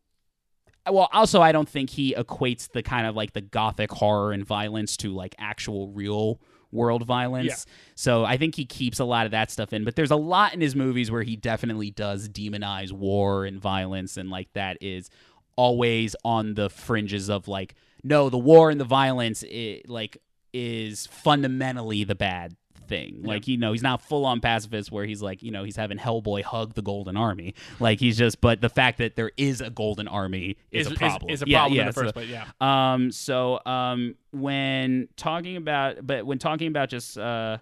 [0.91, 4.45] well also i don't think he equates the kind of like the gothic horror and
[4.45, 6.41] violence to like actual real
[6.73, 7.73] world violence Yeah.
[7.95, 10.55] so i think he keeps a lot of that stuff in but there's a lot
[10.55, 15.11] in his movies where he definitely does demonize war and violence and like that is
[15.57, 20.17] always on the fringes of like no the war and the violence i like
[20.55, 22.57] is fundamentally the bad
[22.93, 25.77] thing like you know he's not full on pacifist where he's like you know he's
[25.77, 29.61] having hellboy hug the golden army like he's just but the fact that there is
[29.61, 32.29] a golden army is, a problem Is, a problem yeah, in the so- first place.
[32.29, 32.47] Yeah.
[32.61, 33.11] um.
[33.11, 34.17] So um.
[34.33, 37.59] When talking about, but when talking about just uh,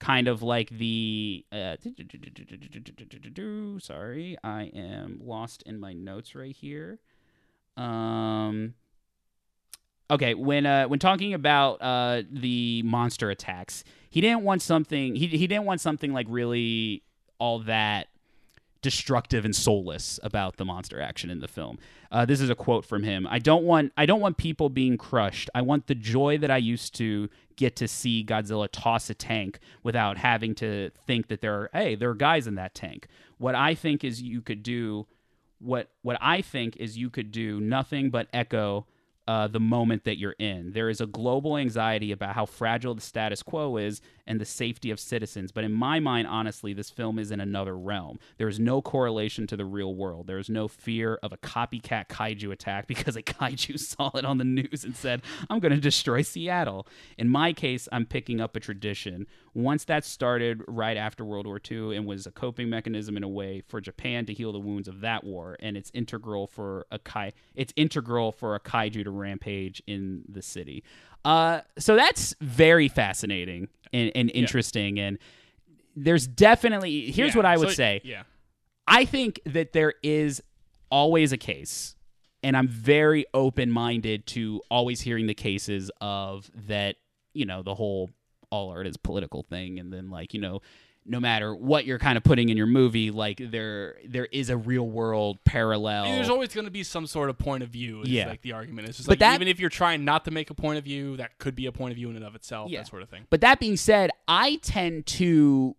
[0.00, 1.76] kind of like the uh.
[3.78, 6.98] Sorry, I am lost in my notes right here.
[7.76, 8.74] Um.
[10.10, 15.14] Okay, when uh when talking about uh the monster attacks, he didn't want something.
[15.14, 17.02] He he didn't want something like really
[17.38, 18.08] all that
[18.80, 21.78] destructive and soulless about the monster action in the film.
[22.12, 23.26] Uh, this is a quote from him.
[23.28, 25.50] I don't want I don't want people being crushed.
[25.54, 29.58] I want the joy that I used to get to see Godzilla toss a tank
[29.82, 33.08] without having to think that there are hey there are guys in that tank.
[33.38, 35.06] What I think is you could do
[35.58, 38.86] what what I think is you could do nothing but echo
[39.28, 40.72] uh, the moment that you're in.
[40.72, 44.90] There is a global anxiety about how fragile the status quo is and the safety
[44.90, 45.52] of citizens.
[45.52, 48.18] But in my mind, honestly, this film is in another realm.
[48.38, 50.28] There is no correlation to the real world.
[50.28, 54.38] There is no fear of a copycat kaiju attack because a kaiju saw it on
[54.38, 55.20] the news and said,
[55.50, 56.86] I'm going to destroy Seattle.
[57.18, 59.26] In my case, I'm picking up a tradition.
[59.54, 63.28] Once that started right after World War II and was a coping mechanism in a
[63.28, 66.98] way for Japan to heal the wounds of that war, and it's integral for a
[66.98, 70.84] kai it's integral for a kaiju to rampage in the city.
[71.24, 75.18] Uh, so that's very fascinating and, and interesting, and
[75.96, 78.00] there's definitely here's Yeah, what I would so- say.
[78.04, 78.22] Yeah.
[78.86, 80.42] I think that there is
[80.90, 81.94] always a case,
[82.42, 86.96] and I'm very open minded to always hearing the cases of that,
[87.34, 88.08] you know, the whole
[88.50, 90.60] all art is political thing, and then like, you know,
[91.10, 94.56] no matter what you're kind of putting in your movie, like there there is a
[94.58, 96.04] real world parallel.
[96.04, 98.02] There's always going to be some sort of point of view.
[98.02, 98.26] Is Yeah.
[98.28, 98.88] like the argument.
[98.88, 100.84] is just But like that- even if you're trying not to make a point of
[100.84, 102.70] view, that could be a point of view in and of itself.
[102.70, 102.80] Yeah.
[102.80, 103.26] That sort of thing.
[103.30, 105.76] But that being said, I tend to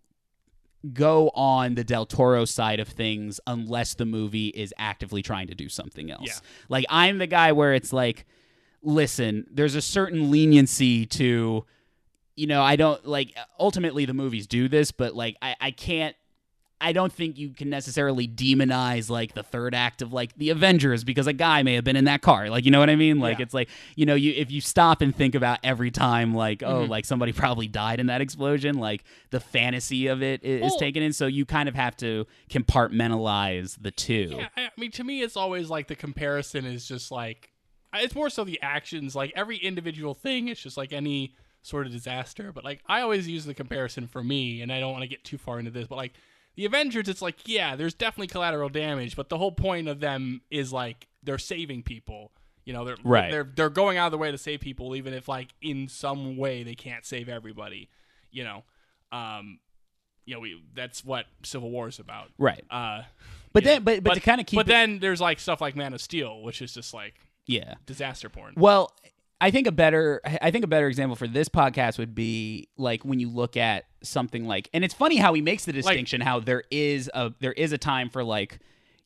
[0.94, 5.54] go on the Del Toro side of things unless the movie is actively trying to
[5.54, 6.26] do something else.
[6.26, 6.34] Yeah.
[6.68, 8.24] Like I'm the guy where it's like,
[8.82, 11.66] listen, there's a certain leniency to,
[12.36, 16.16] you know, I don't like ultimately the movies do this, but like I, I can't
[16.82, 21.04] I don't think you can necessarily demonize like the third act of like the Avengers
[21.04, 22.48] because a guy may have been in that car.
[22.48, 23.18] Like, you know what I mean?
[23.20, 23.42] Like, Yeah.
[23.42, 26.86] it's like, you know, you if you stop and think about every time, like, oh,
[26.86, 26.88] Mhm.
[26.88, 31.02] like somebody probably died in that explosion, like the fantasy of it is, Well- taken
[31.02, 31.12] in.
[31.12, 34.28] So you kind of have to compartmentalize the two.
[34.36, 37.50] Yeah, I I mean, to me, it's always like the comparison is just like
[37.94, 39.14] it's more so the actions.
[39.14, 42.52] Like every individual thing, it's just like any sort of disaster.
[42.52, 45.24] But like I always use the comparison for me, and I don't want to get
[45.24, 46.12] too far into this, but like
[46.56, 50.40] the Avengers, it's like yeah, there's definitely collateral damage, but the whole point of them
[50.50, 52.32] is like they're saving people.
[52.64, 53.30] You know, they're Right.
[53.30, 56.36] They're they're going out of the way to save people, even if like in some
[56.36, 57.88] way they can't save everybody.
[58.30, 58.64] You know,
[59.10, 59.58] um,
[60.24, 62.28] you know, we that's what Civil War is about.
[62.38, 62.64] Right.
[62.70, 63.02] Uh,
[63.52, 65.74] But then, but, but, to kind of keep but it- then there's like stuff like
[65.74, 67.14] Man of Steel, which is just like
[67.46, 67.74] yeah.
[67.86, 68.54] disaster porn.
[68.56, 68.92] Well,
[69.40, 73.04] I think a better I think a better example for this podcast would be like
[73.04, 76.40] when you look at something like and it's funny how he makes the distinction how
[76.40, 78.58] there is a there is a time for like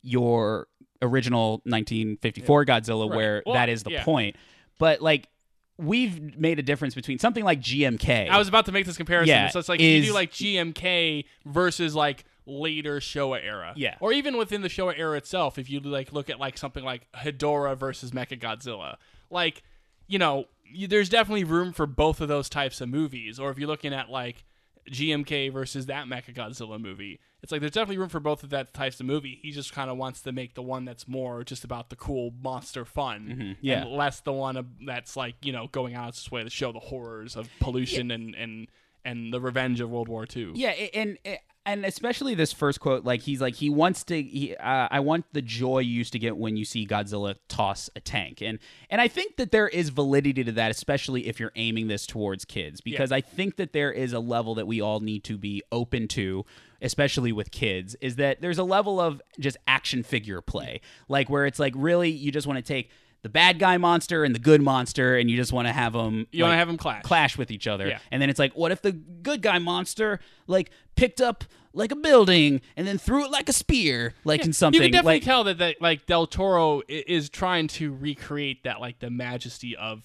[0.03, 0.67] your
[1.03, 3.17] original 1954 Godzilla, Right.
[3.17, 4.05] where Well, that is the yeah.
[4.05, 4.37] point.
[4.79, 5.29] But like
[5.77, 8.29] we've made a difference between something like GMK.
[8.29, 9.29] I was about to make this comparison.
[9.35, 13.73] Yeah, so it's like is- you do like GMK versus like later Showa era.
[13.77, 13.97] Yeah.
[14.01, 17.07] Or even within the Showa era itself, if you like look at like something like
[17.13, 18.97] Hedorah versus Mechagodzilla,
[19.31, 19.63] like
[20.07, 20.47] you know,
[20.89, 23.39] there's definitely room for both of those types of movies.
[23.39, 24.45] Or if you're looking at like
[24.91, 29.01] GMK versus that Mechagodzilla movie, it's like there's definitely room for both of that types
[29.01, 29.39] of movie.
[29.43, 32.33] He just kind of wants to make the one that's more just about the cool
[32.43, 33.53] monster fun, mm-hmm.
[33.61, 33.83] yeah.
[33.83, 36.81] and less the one that's like you know going out its way to show the
[36.81, 38.69] horrors of pollution and and
[39.05, 40.53] and the revenge of World War II.
[40.55, 41.37] Yeah, a- and eh,
[41.67, 44.23] and especially this first quote, like he's like he wants to.
[44.23, 47.89] He, uh, I want the joy you used to get when you see Godzilla toss
[47.97, 48.59] a tank, and
[48.91, 52.45] and I think that there is validity to that, especially if you're aiming this towards
[52.45, 55.63] kids, because I think that there is a level that we all need to be
[55.73, 56.45] open to.
[56.83, 61.47] Especially with kids, is that there's a level of just action figure play, like where
[61.47, 62.91] it's like really you just want to take
[63.25, 66.27] the bad guy monster and the good monster, and you just want to have them.
[66.31, 67.03] You want to have them clash.
[67.03, 67.89] clash with each other.
[67.89, 67.99] Yeah.
[68.11, 71.97] And then it's like, what if the good guy monster like picked up like a
[71.97, 75.23] building and then threw it like a spear, like in something You can definitely like
[75.23, 80.03] tell that, that like Del Toro is trying to recreate that like the majesty of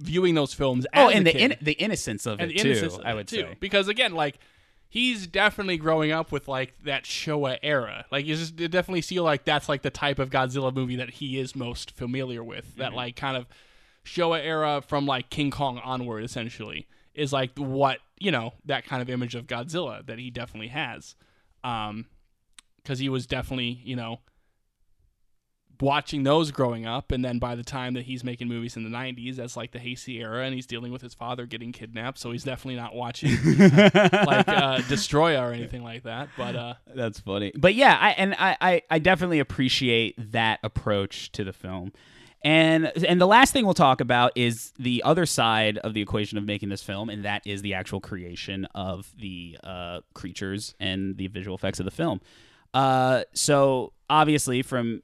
[0.00, 0.88] viewing those films.
[0.92, 2.84] oh, as and the in, the innocence of and it too.
[2.84, 3.42] of I would too.
[3.42, 3.56] say.
[3.60, 4.40] because again, like
[4.88, 8.06] he's definitely growing up with like that Showa era.
[8.10, 11.10] Like you just you definitely feel like that's like the type of Godzilla movie that
[11.10, 12.76] he is most familiar with.
[12.76, 12.96] That Mm-hmm.
[12.96, 13.46] like kind of
[14.04, 19.02] Showa era from like King Kong onward, essentially, is like what you know that kind
[19.02, 21.14] of image of Godzilla that he definitely has.
[21.64, 22.06] Um,
[22.76, 24.20] because he was definitely you know
[25.80, 28.90] watching those growing up and then by the time that he's making movies in the
[28.90, 32.32] 90s that's like the Heisei era and he's dealing with his father getting kidnapped so
[32.32, 37.52] he's definitely not watching like uh, Destoroyah or anything like that but uh That's funny.
[37.54, 41.92] But yeah, I and I, I, I definitely appreciate that approach to the film.
[42.42, 46.38] And and the last thing we'll talk about is the other side of the equation
[46.38, 51.16] of making this film, and that is the actual creation of the uh, creatures and
[51.16, 52.20] the visual effects of the film.
[52.72, 55.02] Uh, so obviously, from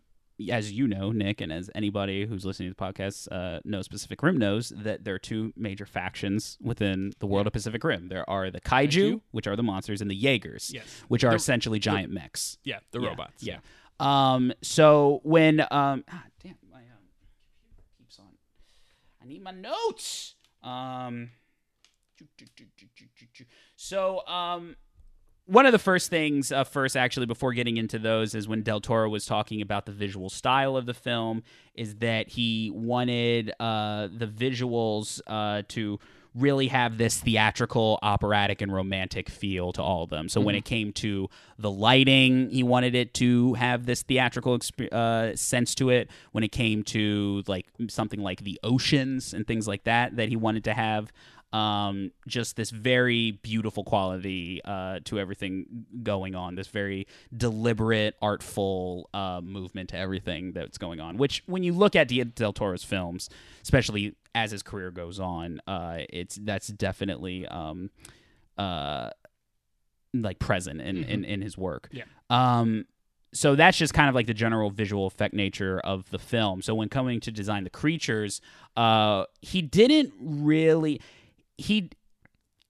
[0.51, 4.22] as you know, Nick, and as anybody who's listening to the podcast uh, knows, Pacific
[4.22, 8.09] Rim knows that there are two major factions within the world of Pacific Rim.
[8.09, 9.20] There are the kaiju, Kaiju.
[9.30, 11.05] which are the monsters, and the Jaegers, Yes.
[11.09, 12.59] which are The- essentially giant mechs.
[12.64, 13.59] yeah the Yeah, robots Yeah.
[14.01, 14.53] Um.
[14.62, 16.05] So when um.
[16.11, 16.57] Ah, damn.
[16.72, 16.84] My um.
[17.61, 18.26] computer keeps on.
[19.22, 20.34] I need my notes.
[20.62, 21.30] Um.
[23.76, 24.76] So um.
[25.47, 28.80] One of the first things, uh, first actually, before getting into those, is when Del
[28.80, 31.43] Toro was talking about the visual style of the film,
[31.74, 35.99] is that he wanted uh, the visuals uh, to
[36.34, 40.28] really have this theatrical, operatic, and romantic feel to all of them.
[40.28, 41.28] So when it came to
[41.59, 46.09] the lighting, he wanted it to have this theatrical exp- uh, sense to it.
[46.30, 50.36] When it came to like something like the oceans and things like that, that he
[50.36, 51.12] wanted to have
[51.53, 56.55] um, just this very beautiful quality uh, to everything going on.
[56.55, 61.17] This very deliberate, artful uh, movement to everything that's going on.
[61.19, 63.29] Which, when you look at Del Del Toro's films,
[63.63, 67.91] especially as his career goes on, uh, it's that's definitely um,
[68.57, 69.11] uh,
[70.15, 71.89] like present in, in, in his work.
[71.93, 72.05] Yeah.
[72.31, 72.87] Um,
[73.35, 76.61] so that's just kind of like the general visual effect nature of the film.
[76.61, 78.43] So when coming to design the creatures,
[78.77, 81.01] uh, he didn't really
[81.59, 81.91] he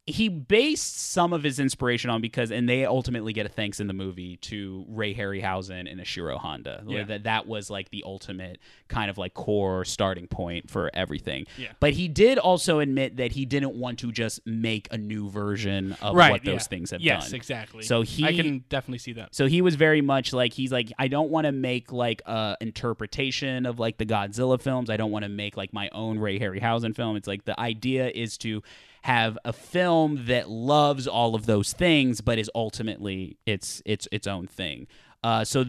[0.07, 3.87] he based some of his inspiration on because and they ultimately get a thanks in
[3.87, 6.83] the movie to Ray Harryhausen and Ishiro Honda.
[6.85, 7.05] Yeah.
[7.05, 11.47] That that was like the ultimate kind of like core starting point for everything.
[11.57, 11.69] Yeah.
[11.79, 15.97] But he did also admit that he didn't want to just make a new version
[16.03, 16.69] of right what those yeah.
[16.69, 17.27] things have yes done.
[17.27, 20.53] Yes, exactly So he I can definitely see that so he was very much like
[20.53, 24.91] he's like I don't want to make like a interpretation of like the Godzilla films.
[24.91, 27.15] I don't want to make like my own Ray Harryhausen film.
[27.15, 28.65] It's like the idea is to
[29.03, 34.27] have a film that loves all of those things, but is ultimately its its its
[34.27, 34.87] own thing.
[35.23, 35.65] Uh, so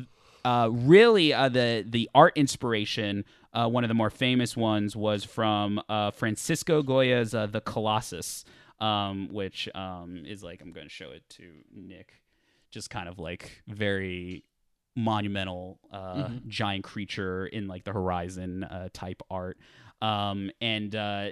[0.45, 3.25] uh, really, uh, the the art inspiration.
[3.53, 8.45] Uh, one of the more famous ones was from uh, Francisco Goya's uh, The Colossus,
[8.79, 12.23] um, which um, is like I'm going to show it to Nick
[12.71, 14.43] just kind of like very
[14.95, 19.57] monumental uh, giant creature in like the horizon uh, type art
[20.01, 21.29] um, and uh,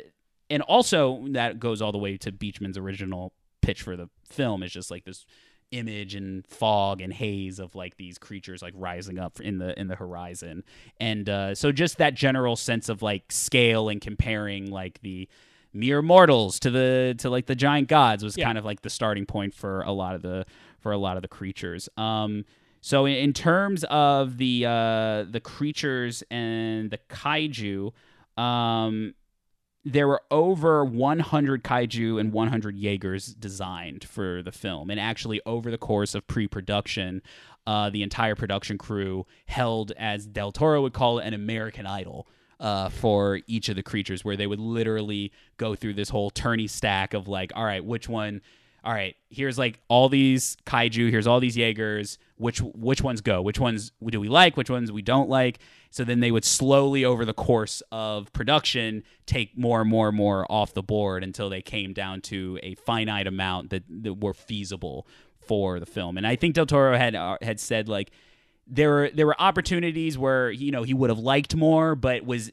[0.51, 4.71] and also that goes all the way to Beacham's original pitch for the film is
[4.71, 5.25] just like this
[5.71, 9.87] image and fog and haze of like these creatures like rising up in the in
[9.87, 10.63] the horizon
[10.99, 15.29] and uh, so just that general sense of like scale and comparing like the
[15.73, 18.45] mere mortals to the to like the giant gods was Yeah.
[18.47, 20.45] kind of like the starting point for a lot of the
[20.81, 22.43] for a lot of the creatures um
[22.81, 27.93] So in, in terms of the uh, the creatures and the kaiju,
[28.37, 29.13] um,
[29.83, 35.71] there were over 100 kaiju and 100 Jaegers designed for the film, and actually over
[35.71, 37.21] the course of pre-production,
[37.65, 42.27] uh, the entire production crew held, as Del Toro would call it, an American Idol.
[42.59, 46.67] Uh, for each of the creatures, where they would literally go through this whole tourney
[46.67, 48.39] stack of like, all right, which one
[48.83, 52.17] all right, here's like all these kaiju, here's all these Jaegers.
[52.37, 53.41] Which which ones go?
[53.41, 54.57] Which ones do we like?
[54.57, 55.59] Which ones we don't like?
[55.91, 60.17] So then they would slowly over the course of production take more and more and
[60.17, 64.33] more off the board until they came down to a finite amount that, that were
[64.33, 65.05] feasible
[65.39, 66.17] for the film.
[66.17, 68.09] And I think Del Toro had uh, had said like
[68.65, 72.51] there were there were opportunities where you know he would have liked more, but was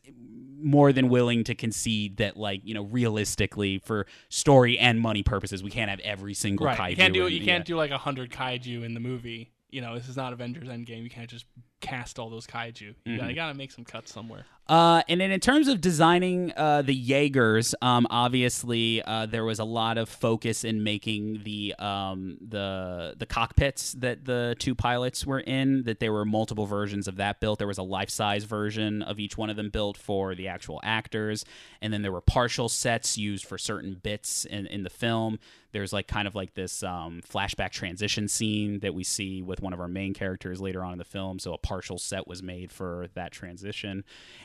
[0.61, 5.63] more than willing to concede that like you know realistically for story and money purposes
[5.63, 6.79] we can't have every single right.
[6.79, 8.95] kaiju You can't do in you the, can't uh, do like a hundred kaiju in
[8.95, 9.53] the movie.
[9.71, 11.03] You know, this is not Avengers Endgame.
[11.03, 11.45] You can't just
[11.81, 12.81] cast all those kaiju.
[12.81, 13.17] You, Mm-hmm.
[13.17, 14.45] gotta, gotta make some cuts somewhere.
[14.69, 19.59] Uh, and then in terms of designing uh, the Jaegers, um, obviously uh, there was
[19.59, 25.25] a lot of focus in making the um, the the cockpits that the two pilots
[25.25, 25.85] were in.
[25.85, 27.59] That there were multiple versions of that built.
[27.59, 30.81] There was a life size version of each one of them built for the actual
[30.83, 31.47] actors,
[31.81, 35.39] and then there were partial sets used for certain bits in in the film.
[35.73, 39.73] There's like kind of like this um, flashback transition scene that we see with one
[39.75, 41.39] of our main characters later on in the film.
[41.39, 44.05] So a partial set was made for that transition,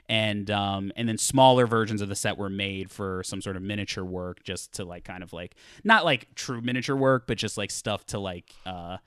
[0.09, 3.61] and um, and then smaller versions of the set were made for some sort of
[3.61, 7.57] miniature work, just to like kind of like not like true miniature work, but just
[7.57, 8.97] like stuff to like uh,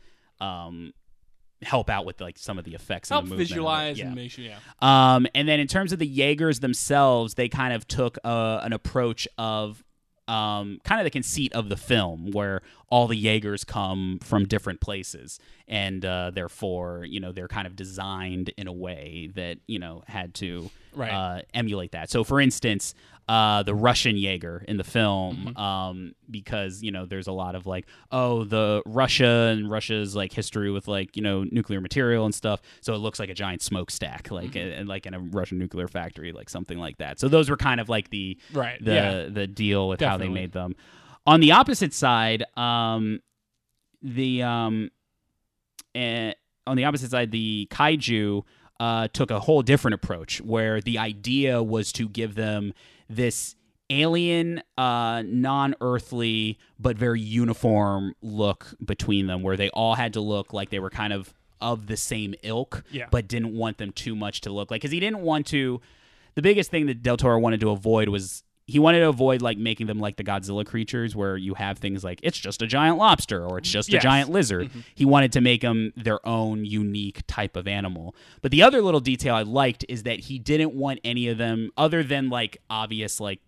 [0.40, 0.92] um,
[1.62, 3.08] help out with like some of the effects.
[3.10, 3.54] Help and the movement of it.
[3.54, 4.06] visualize Yeah.
[4.06, 4.44] and make sure.
[4.44, 4.58] Yeah.
[4.80, 8.72] Um, and then in terms of the Jaegers themselves, they kind of took uh, an
[8.72, 9.82] approach of
[10.28, 14.80] um, kind of the conceit of the film, where all the Jaegers come from different
[14.80, 15.38] places,
[15.68, 20.02] and uh, therefore, you know, they're kind of designed in a way that you know
[20.06, 21.10] had to Right.
[21.12, 22.08] uh, emulate that.
[22.10, 22.94] So, for instance,
[23.28, 25.56] uh, the Russian Jaeger in the film, Mm-hmm.
[25.60, 30.32] um, because you know, there's a lot of like, oh, the Russia and Russia's like
[30.32, 32.60] history with like you know nuclear material and stuff.
[32.80, 34.78] So it looks like a giant smokestack, like Mm-hmm.
[34.80, 37.18] and like in a Russian nuclear factory, like something like that.
[37.18, 39.26] So those were kind of like the Right, the yeah.
[39.28, 40.76] the deal with how they made them.
[41.26, 43.20] On the opposite side, um,
[44.02, 44.90] the um,
[45.94, 46.32] eh,
[46.66, 48.42] on the opposite side, the kaiju
[48.78, 52.72] uh, took a whole different approach, where the idea was to give them
[53.08, 53.54] this
[53.90, 60.52] alien, uh, non-earthly, but very uniform look between them, where they all had to look
[60.52, 63.06] like they were kind of of the same ilk, Yeah.
[63.10, 65.80] but didn't want them too much to look like because he didn't want to.
[66.34, 69.58] The biggest thing that Del Toro wanted to avoid was he wanted to avoid like
[69.58, 72.98] making them like the Godzilla creatures, where you have things like it's just a giant
[72.98, 74.00] lobster or it's just Yes.
[74.00, 74.70] a giant lizard.
[74.94, 78.14] He wanted to make them their own unique type of animal.
[78.42, 81.70] But the other little detail I liked is that he didn't want any of them
[81.76, 83.40] other than like obvious like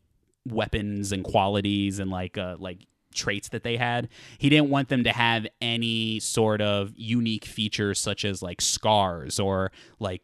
[0.47, 4.09] weapons and qualities and like uh like traits that they had.
[4.39, 9.40] He didn't want them to have any sort of unique features such as like scars
[9.40, 10.23] or like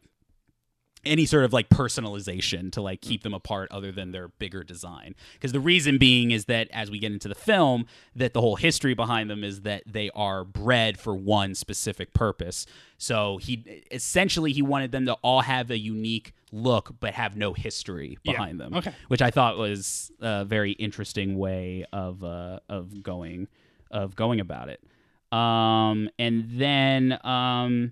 [1.05, 5.15] any sort of like personalization to like keep them apart other than their bigger design
[5.33, 8.55] because the reason being is that as we get into the film that the whole
[8.55, 12.65] history behind them is that they are bred for one specific purpose
[12.97, 17.53] so he essentially he wanted them to all have a unique look but have no
[17.53, 18.31] history Yeah.
[18.33, 18.93] behind them Okay.
[19.07, 23.47] which i thought was a very interesting way of uh, of going
[23.91, 24.81] of going about it
[25.31, 27.91] um and then um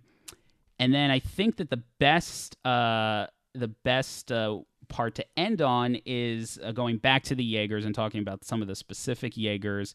[0.80, 4.60] and then I think that the best uh, the best uh,
[4.90, 8.62] part to end on is uh, going back to the Jaegers and talking about some
[8.62, 9.94] of the specific Jaegers.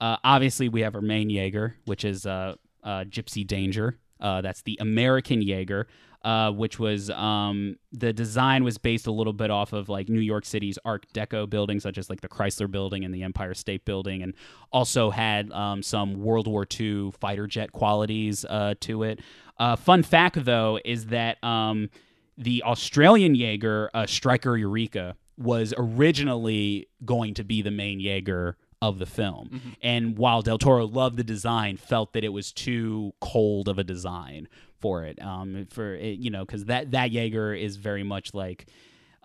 [0.00, 3.98] Uh, obviously, we have our main Jaeger, which is uh, uh, Gypsy Danger.
[4.20, 5.86] That's the American Jaeger,
[6.24, 10.20] uh, which was um, the design was based a little bit off of like New
[10.20, 13.84] York City's Art Deco buildings, such as like the Chrysler Building and the Empire State
[13.84, 14.32] Building, and
[14.72, 19.20] also had um, some World War II fighter jet qualities uh, to it.
[19.58, 21.90] Uh, fun fact, though, is that um,
[22.38, 28.56] the Australian Jaeger, uh, Striker Eureka, was originally going to be the main Jaeger
[28.88, 29.76] of the film.
[29.82, 33.84] And while Del Toro loved the design, felt that it was too cold of a
[33.84, 34.48] design
[34.80, 35.16] for it.
[35.20, 38.66] Um, for it, you know, because that that Jaeger is very much like.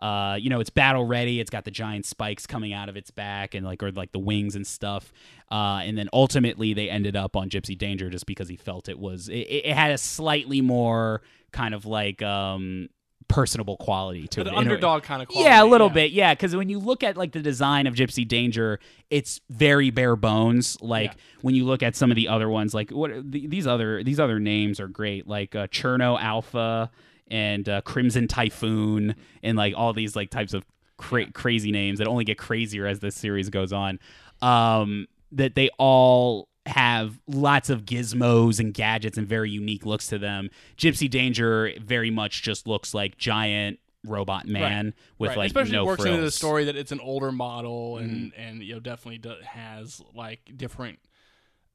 [0.02, 1.42] Uh, you know, it's battle ready.
[1.42, 4.20] It's got the giant spikes coming out of its back and like, or like the
[4.20, 5.12] wings and stuff.
[5.52, 8.98] Uh, and then ultimately they ended up on Gypsy Danger just because he felt it
[8.98, 11.22] was, it, it had a slightly more
[11.52, 12.88] kind of like, um,
[13.30, 14.50] personable quality to The it.
[14.50, 14.62] in a way.
[14.64, 15.50] underdog kind of quality.
[15.50, 16.12] Yeah, a little bit.
[16.12, 18.80] Yeah, because when you look at like the design of Gypsy Danger,
[19.10, 20.78] it's very bare bones.
[20.82, 21.18] Like Yeah.
[21.42, 24.20] when you look at some of the other ones, like what th- these other these
[24.20, 26.92] other names are great, like uh, Cherno Alpha
[27.32, 30.66] and uh, Crimson Typhoon, and like all these like types of
[30.98, 34.00] cra- crazy names that only get crazier as this series goes on.
[34.42, 40.18] Um, that they all have lots of gizmos and gadgets and very unique looks to
[40.18, 40.50] them.
[40.78, 45.38] Gypsy Danger very much just looks like giant robot man with right.
[45.40, 46.14] like especially no works frills.
[46.16, 48.42] into the story that it's an older model and Mm-hmm.
[48.42, 51.00] and you know definitely do, has like different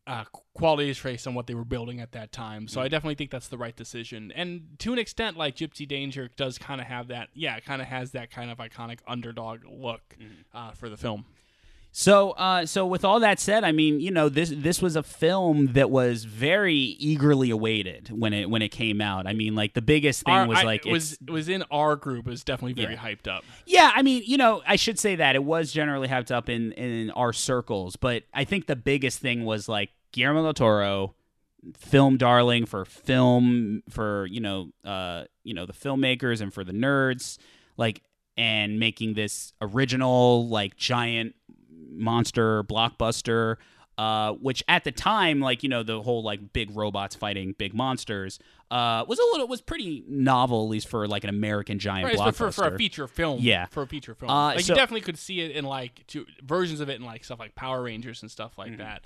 [0.06, 2.68] uh, qualities based on what they were building at that time.
[2.68, 4.32] So I definitely think that's the right decision.
[4.34, 7.28] And to an extent, like Gypsy Danger does kind of have that.
[7.34, 10.56] Yeah, it kind of has that kind of iconic underdog look Mm-hmm.
[10.56, 11.24] uh, for the film.
[11.96, 15.02] So, uh, so with all that said, I mean, you know, this this was a
[15.04, 19.28] film that was very eagerly awaited when it when it came out.
[19.28, 21.94] I mean, like the biggest thing Our- was I- like it was was in our
[21.94, 22.26] group.
[22.26, 23.00] It was definitely very Yeah.
[23.00, 23.44] hyped up.
[23.64, 26.72] Yeah, I mean, you know, I should say that it was generally hyped up in
[26.72, 31.14] in our circles, but I think the biggest thing was like Guillermo del Toro,
[31.78, 36.72] film darling for film for you know uh you know the filmmakers and for the
[36.72, 37.38] nerds,
[37.76, 38.02] like
[38.36, 41.36] and making this original like giant
[41.96, 43.56] monster blockbuster.
[43.96, 47.72] Uh, which at the time, like you know, the whole like big robots fighting big
[47.72, 48.40] monsters,
[48.72, 52.16] uh, was a little was pretty novel, at least for like an American giant Right,
[52.16, 52.34] blockbuster.
[52.34, 53.66] for, for a feature film, Yeah.
[53.66, 56.26] for a feature film, Uh, like so- you definitely could see it in like two
[56.42, 58.70] versions of it in like stuff like Power Rangers and stuff Mm-hmm.
[58.70, 59.04] like that,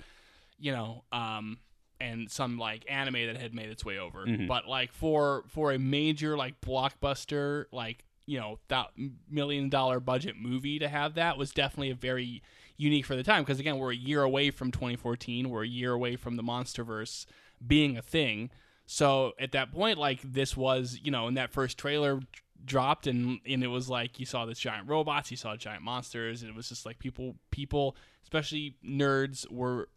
[0.57, 1.59] you know, um,
[2.01, 4.25] and some like anime that had made its way over.
[4.25, 4.47] Mm-hmm.
[4.47, 8.87] But like for for a major like blockbuster, like you know, that
[9.29, 12.41] million dollar budget movie to have that was definitely a very
[12.79, 15.91] unique for the time because again, we're a year away from 2014, we're a year
[15.91, 17.25] away from the MonsterVerse
[17.65, 18.49] being a thing.
[18.85, 22.21] So at that point, like this was, you know, in that first trailer
[22.65, 26.41] dropped and and it was like you saw this giant robots, you saw giant monsters,
[26.41, 29.89] and it was just like people people, especially nerds, were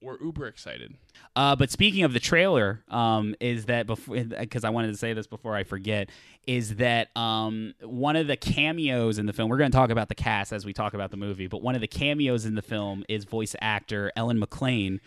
[0.00, 0.94] were uber excited.
[1.34, 5.12] Uh, but speaking of the trailer, um, is that before because I wanted to say
[5.12, 6.08] this before I forget,
[6.46, 9.48] is that um, one of the cameos in the film.
[9.50, 11.74] We're going to talk about the cast as we talk about the movie, but one
[11.74, 15.00] of the cameos in the film is voice actor Ellen McLain.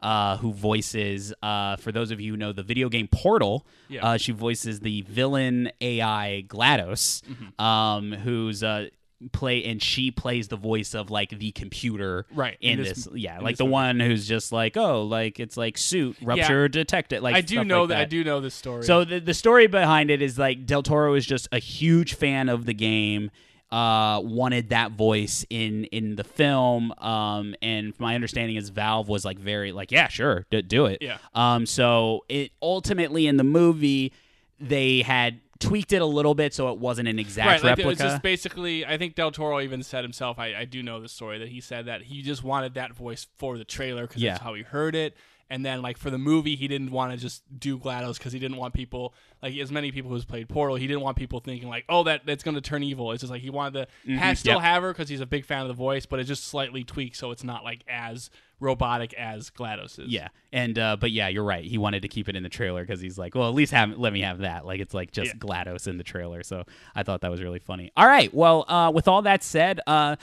[0.00, 4.06] Uh, who voices, uh, for those of you who know the video game Portal, Yeah.
[4.10, 7.60] uh, she voices the villain AI GLaDOS, Mm-hmm.
[7.60, 8.90] um, who's uh,
[9.32, 13.16] play and she plays the voice of like the computer Right, in, in this, this-
[13.16, 13.72] yeah in like this the movie.
[13.72, 17.80] one who's just like oh like it's like suit rupture detected like I do know
[17.80, 18.84] like that, I do know this story.
[18.84, 22.48] so the, the story behind it is like Del Toro is just a huge fan
[22.48, 23.30] of the game.
[23.70, 26.90] Uh, wanted that voice in in the film.
[26.96, 31.02] Um, and my understanding is Valve was like very like yeah sure d- do it.
[31.02, 31.18] Yeah.
[31.34, 34.14] Um, so it ultimately in the movie
[34.58, 37.82] they had tweaked it a little bit so it wasn't an exact right, like it
[37.84, 38.04] replica.
[38.04, 38.86] was just basically.
[38.86, 40.38] I think Del Toro even said himself.
[40.38, 43.26] I, I do know the story that he said that he just wanted that voice
[43.36, 44.32] for the trailer because Yeah.
[44.32, 45.16] that's how he heard it.
[45.50, 48.38] And then like for the movie, he didn't want to just do Glados because he
[48.38, 50.76] didn't want people like as many people who's played Portal.
[50.76, 53.12] He didn't want people thinking like, oh, that that's going to turn evil.
[53.12, 54.62] It's just like he wanted to have, still yep.
[54.62, 57.16] have her because he's a big fan of the voice, but it's just slightly tweaked
[57.16, 58.30] so it's not like as
[58.60, 60.08] robotic as Glados is.
[60.08, 61.64] Yeah, and uh, but yeah, you're right.
[61.64, 63.96] He wanted to keep it in the trailer because he's like, well, at least have
[63.96, 64.66] let me have that.
[64.66, 65.38] Like it's like just Yeah.
[65.38, 66.42] Glados in the trailer.
[66.42, 66.64] So
[66.94, 67.90] I thought that was really funny.
[67.96, 70.16] All right, well, uh, with all that said, uh,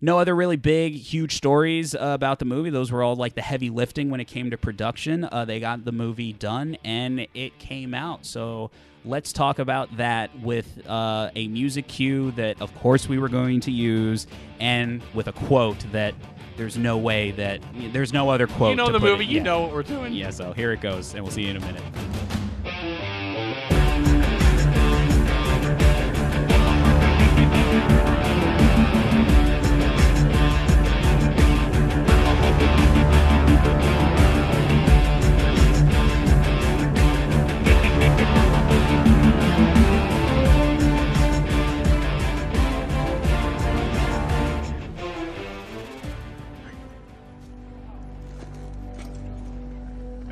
[0.00, 2.70] no other really big, huge stories uh, about the movie.
[2.70, 5.24] Those were all like the heavy lifting when it came to production.
[5.24, 8.26] Uh, they got the movie done and it came out.
[8.26, 8.70] So
[9.04, 13.60] let's talk about that with uh, a music cue that, of course, we were going
[13.60, 14.26] to use,
[14.60, 16.14] and with a quote that.
[16.56, 17.60] There's no way that
[17.92, 18.70] there's no other quote.
[18.70, 19.26] You know the it- movie.
[19.26, 19.42] You yeah.
[19.42, 20.14] know what we're doing.
[20.14, 21.82] Yeah, so here it goes, and we'll see you in a minute.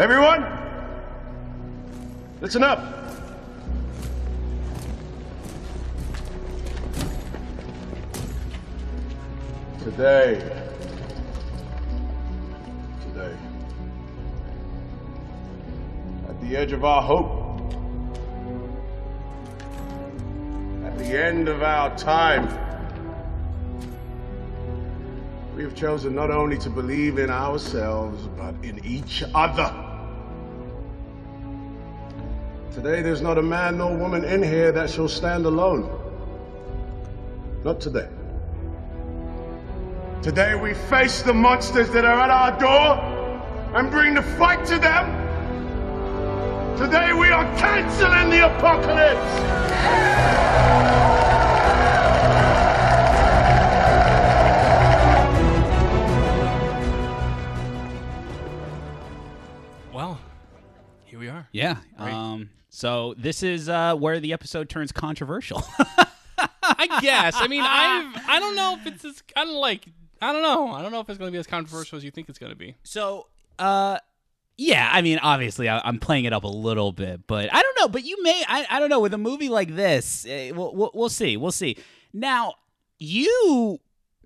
[0.04, 0.44] Everyone,
[2.42, 2.78] listen up.
[9.82, 10.34] Today,
[13.00, 13.34] today,
[16.28, 17.72] at the edge of our hope,
[20.84, 22.46] at the end of our time,
[25.56, 29.83] we have chosen not only to believe in ourselves, but in each other.
[32.74, 35.88] Today there's not a man nor woman in here that shall stand alone.
[37.62, 38.08] Not today.
[40.22, 44.80] Today we face the monsters that are at our door and bring the fight to
[44.80, 45.06] them.
[46.76, 49.20] Today we are canceling the apocalypse.
[59.94, 60.18] Well,
[61.04, 61.46] here we are.
[61.52, 61.76] Yeah.
[62.00, 62.12] Right.
[62.12, 62.50] Um.
[62.74, 65.62] So this is uh, where the episode turns controversial.
[66.62, 67.34] I guess.
[67.36, 69.86] I mean, I've I don't know if it's as kind of like
[70.20, 70.72] I don't know.
[70.72, 72.50] I don't know if it's going to be as controversial as you think it's going
[72.50, 72.74] to be.
[72.82, 73.28] so,
[73.60, 73.98] uh,
[74.56, 74.90] yeah.
[74.92, 77.86] I mean, obviously, I, I'm playing it up a little bit, but I don't know.
[77.86, 78.42] But you may.
[78.48, 79.00] I, I don't know.
[79.00, 81.36] With a movie like this, eh, we'll, we'll we'll see.
[81.36, 81.76] We'll see.
[82.12, 82.54] Now,
[82.98, 83.78] you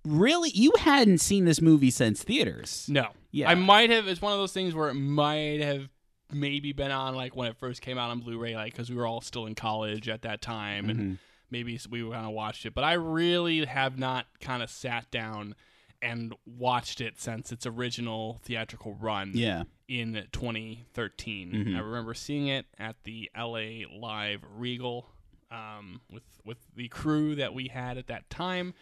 [0.07, 2.87] really you hadn't seen this movie since theaters.
[2.89, 3.09] No.
[3.31, 3.51] Yeah.
[3.51, 4.09] I might have.
[4.09, 5.91] It's one of those things where it might have
[6.32, 9.06] maybe been on like when it first came out on Blu-ray, like because we were
[9.06, 10.90] all still in college at that time, Mm-hmm.
[11.00, 11.18] and
[11.50, 12.74] maybe we kind of watched it.
[12.74, 15.55] But I really have not kind of sat down
[16.00, 19.32] and watched it since its original theatrical run.
[19.34, 19.64] Yeah.
[19.88, 21.52] in 2013.
[21.52, 21.76] Mhm.
[21.76, 25.06] I remember seeing it at the LA Live Regal
[25.50, 28.74] um, with with the crew that we had at that time.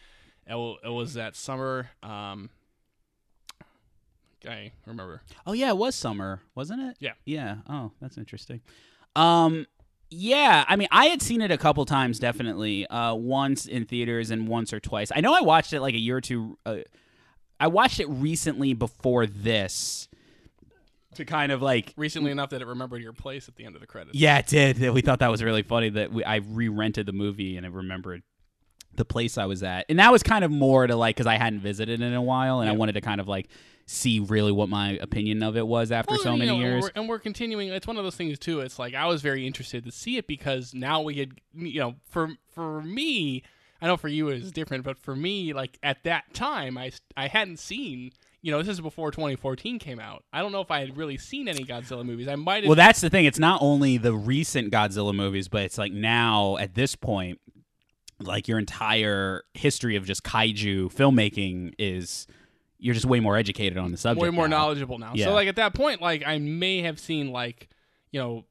[0.48, 1.90] It was that summer.
[2.02, 2.50] Um,
[4.46, 5.22] I remember.
[5.46, 6.96] Oh yeah, it was summer, wasn't it?
[7.00, 7.12] Yeah.
[7.24, 7.56] Yeah.
[7.68, 8.60] Oh, that's interesting.
[9.14, 9.66] Um
[10.08, 12.86] yeah, I mean, I had seen it a couple times, definitely.
[12.86, 15.10] Uh, once in theaters and once or twice.
[15.14, 16.56] I know I watched it like a year or two.
[16.64, 16.76] Uh,
[17.58, 20.06] I watched it recently before this
[21.16, 23.80] to kind of like Recently enough that it remembered your place at the end of
[23.80, 24.16] the credits.
[24.16, 24.78] yeah, it did.
[24.94, 28.22] We thought that was really funny that we, I re-rented the movie and I remembered
[28.94, 31.36] the place I was at, and that was kind of more to like because I
[31.36, 33.48] hadn't visited in a while, and I wanted to kind of like
[33.86, 36.82] see really what my opinion of it was after Well, so many know, and years.
[36.82, 37.68] we're, and we're continuing.
[37.68, 38.60] It's one of those things too.
[38.60, 41.94] It's like I was very interested to see it because now we had, you know,
[42.08, 43.44] for for me,
[43.80, 46.92] I know for you it was different, but for me, like at that time, I
[47.16, 48.10] I hadn't seen.
[48.42, 50.22] You know, this is before 2014 came out.
[50.32, 52.28] I don't know if I had really seen any Godzilla movies.
[52.28, 52.64] I might.
[52.64, 53.24] Well, that's the thing.
[53.24, 57.40] It's not only the recent Godzilla movies, but it's like now at this point,
[58.20, 62.28] like your entire history of just kaiju filmmaking is
[62.86, 64.22] you're just way more educated on the subject.
[64.22, 64.58] way more now.
[64.58, 65.10] knowledgeable now.
[65.14, 65.24] Yeah.
[65.26, 67.68] So like at that point, like I may have seen like,
[68.12, 68.44] you know,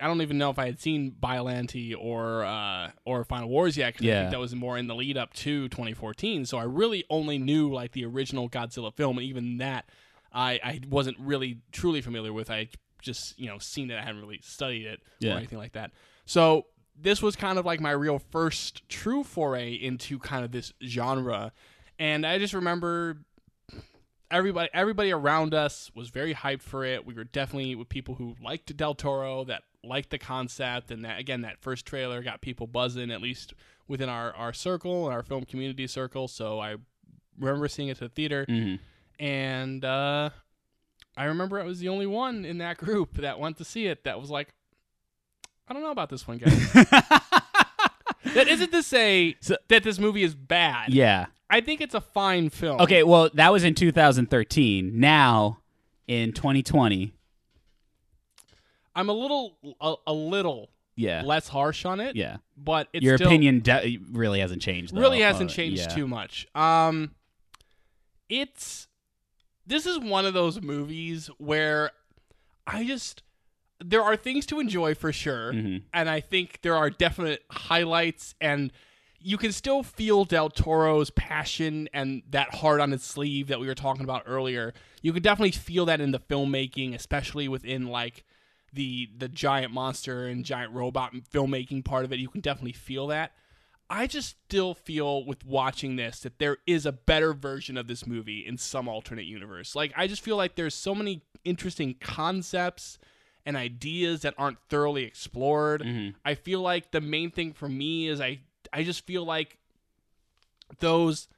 [0.00, 3.94] I don't even know if I had seen Biollante or uh, or Final Wars yet.
[3.96, 4.20] 'cause I Yeah.
[4.22, 6.44] think that was more in the lead up to 2014.
[6.44, 9.88] So I really only knew like the original Godzilla film, and even that
[10.32, 12.50] I I wasn't really truly familiar with.
[12.50, 12.68] I
[13.00, 13.98] just you know seen it.
[13.98, 15.34] I hadn't really studied it Yeah.
[15.34, 15.90] or anything like that.
[16.26, 20.72] So this was kind of like my real first true foray into kind of this
[20.84, 21.52] genre,
[22.02, 23.18] and I just remember
[24.30, 27.06] everybody everybody around us was very hyped for it.
[27.06, 31.18] We were definitely with people who liked Del Toro, that liked the concept, and that
[31.20, 33.54] again that first trailer got people buzzing at least
[33.88, 36.28] within our our circle, our film community circle.
[36.28, 36.76] So I
[37.38, 38.78] remember seeing it to the theater, Mhm.
[39.20, 40.30] and uh,
[41.16, 44.04] I remember I was the only one in that group that went to see it
[44.04, 44.54] that was like,
[45.68, 46.52] I don't know about this one, guys.
[48.34, 50.92] that isn't to say So- that this movie is bad.
[50.92, 51.26] Yeah.
[51.50, 52.80] I think it's a fine film.
[52.80, 53.02] Okay.
[53.02, 54.98] Well, that was in 2013.
[54.98, 55.58] Now,
[56.06, 57.12] in 2020,
[58.94, 62.16] I'm a little a, a little yeah, less harsh on it.
[62.16, 62.36] yeah.
[62.56, 64.94] But it's Your still, opinion de- really hasn't changed.
[64.94, 65.00] Though.
[65.00, 65.88] really hasn't Uh, changed yeah.
[65.94, 66.46] too much.
[66.54, 67.12] Um
[68.28, 68.88] it's
[69.66, 71.90] this is one of those movies where
[72.66, 73.22] I just
[73.84, 75.52] there are things to enjoy for sure.
[75.52, 75.82] Mhm.
[75.92, 78.72] And I think there are definite highlights and
[79.24, 83.66] you can still feel Del Toro's passion and that heart on his sleeve that we
[83.68, 84.74] were talking about earlier.
[85.00, 88.24] You can definitely feel that in the filmmaking, especially within like
[88.72, 92.18] the the giant monster and giant robot filmmaking part of it.
[92.18, 93.32] You can definitely feel that.
[93.90, 98.06] I just still feel with watching this that there is a better version of this
[98.06, 99.76] movie in some alternate universe.
[99.76, 102.98] Like I just feel like there's so many interesting concepts
[103.44, 105.84] and ideas that aren't thoroughly explored.
[106.24, 108.40] I feel like the main thing for me is I
[108.72, 109.58] I just feel like
[110.80, 111.28] those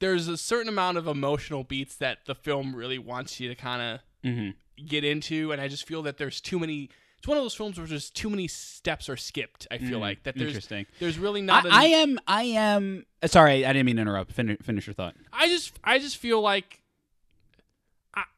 [0.00, 3.80] there's a certain amount of emotional beats that the film really wants you to kind
[3.82, 4.00] of
[4.30, 4.54] Mhm.
[4.86, 7.78] get into and I just feel that there's too many it's one of those films
[7.78, 9.66] where just too many steps are skipped.
[9.70, 10.84] I feel like that there's Interesting.
[10.98, 12.18] there's really I, not I am.
[12.28, 13.06] I am.
[13.22, 14.32] uh, Sorry, I didn't mean to interrupt.
[14.32, 15.16] Fin- finish your thought.
[15.32, 16.82] I just I just feel like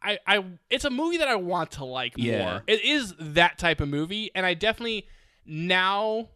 [0.03, 2.39] I, I it's a movie that I want to like Yeah.
[2.45, 2.63] more.
[2.67, 5.07] It is that type of movie, and I definitely
[5.45, 6.29] now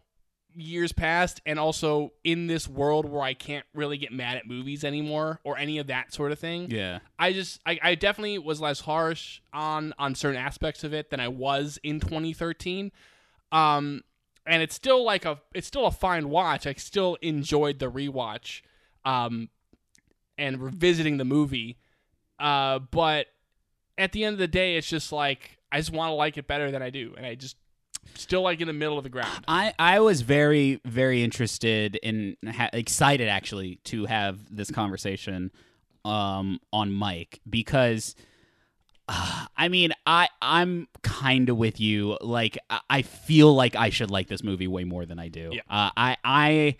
[0.54, 4.82] years past and also in this world where I can't really get mad at movies
[4.82, 6.70] anymore or any of that sort of thing.
[6.70, 6.98] Yeah.
[7.18, 11.20] I just I, I definitely was less harsh on on certain aspects of it than
[11.20, 12.90] I was in 2013.
[13.52, 14.02] Um,
[14.46, 16.66] and it's still like a it's still a fine watch.
[16.66, 18.62] I still enjoyed the rewatch,
[19.04, 19.50] um,
[20.38, 21.76] and revisiting the movie.
[22.40, 23.26] Uh, but
[23.98, 26.46] at the end of the day, it's just like I just want to like it
[26.46, 27.56] better than I do, and I just
[28.14, 29.44] still like in the middle of the ground.
[29.46, 35.50] I, I was very very interested in ha- excited actually to have this conversation
[36.02, 38.16] um on mic because
[39.06, 43.90] uh, I mean I I'm kind of with you like I, I feel like I
[43.90, 45.50] should like this movie way more than I do.
[45.52, 45.60] Yeah.
[45.68, 46.76] Uh, I I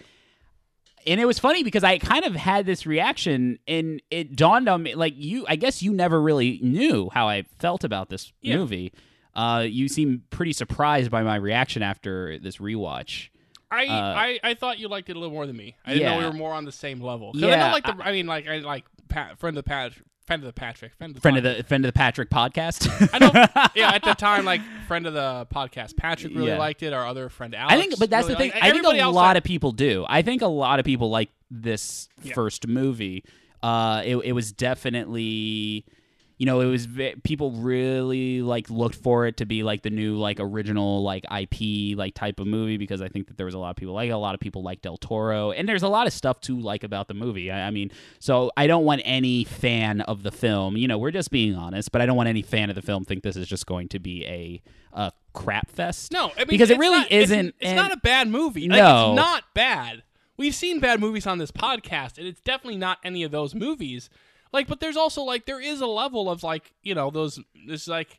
[1.07, 4.83] and it was funny because I kind of had this reaction and it dawned on
[4.83, 8.57] me like you I guess you never really knew how I felt about this Yeah.
[8.57, 8.93] movie.
[9.35, 13.29] Uh, you seem pretty surprised by my reaction after this rewatch.
[13.71, 15.77] I, Uh, I I thought you liked it a little more than me.
[15.87, 17.31] I didn't know we were more on the same level.
[17.37, 19.93] I Yeah, know like the I, mean like I like Pat, friend of the Pat,
[20.31, 22.89] friend of the Patrick, friend of the Friend of the friend of the Patrick podcast.
[23.13, 23.33] I know.
[23.75, 26.57] yeah, at the time, like friend of the podcast, Patrick really Yeah.
[26.59, 26.93] liked it.
[26.93, 27.75] Our other friend Alex.
[27.75, 28.51] I think, but that's really the thing.
[28.53, 28.65] liked.
[28.65, 30.07] I think a lot of people do.
[30.09, 32.35] I think a lot of people like this Yeah.
[32.35, 33.25] first movie.
[33.61, 35.85] Uh, it, it was definitely,
[36.41, 36.89] you know, it was
[37.23, 41.95] people really like looked for it to be like the new like original like IP
[41.99, 44.11] like type of movie because I think that there was a lot of people like
[44.11, 46.83] a lot of people like Del Toro and there's a lot of stuff to like
[46.83, 47.51] about the movie.
[47.51, 47.91] I, I mean,
[48.21, 50.79] so I don't want any fan of the film.
[50.79, 53.05] You know, we're just being honest, but I don't want any fan of the film
[53.05, 54.63] think this is just going to be a
[54.95, 56.11] a crap fest.
[56.11, 57.49] No, I mean, because it really not- isn't.
[57.49, 58.67] It's, and- not a bad movie.
[58.67, 59.11] Like, No.
[59.13, 60.05] it's not bad.
[60.39, 64.09] We've seen bad movies on this podcast, and it's definitely not any of those movies.
[64.53, 67.39] Like, but there's also like there is a level of like you know those.
[67.55, 68.19] It's like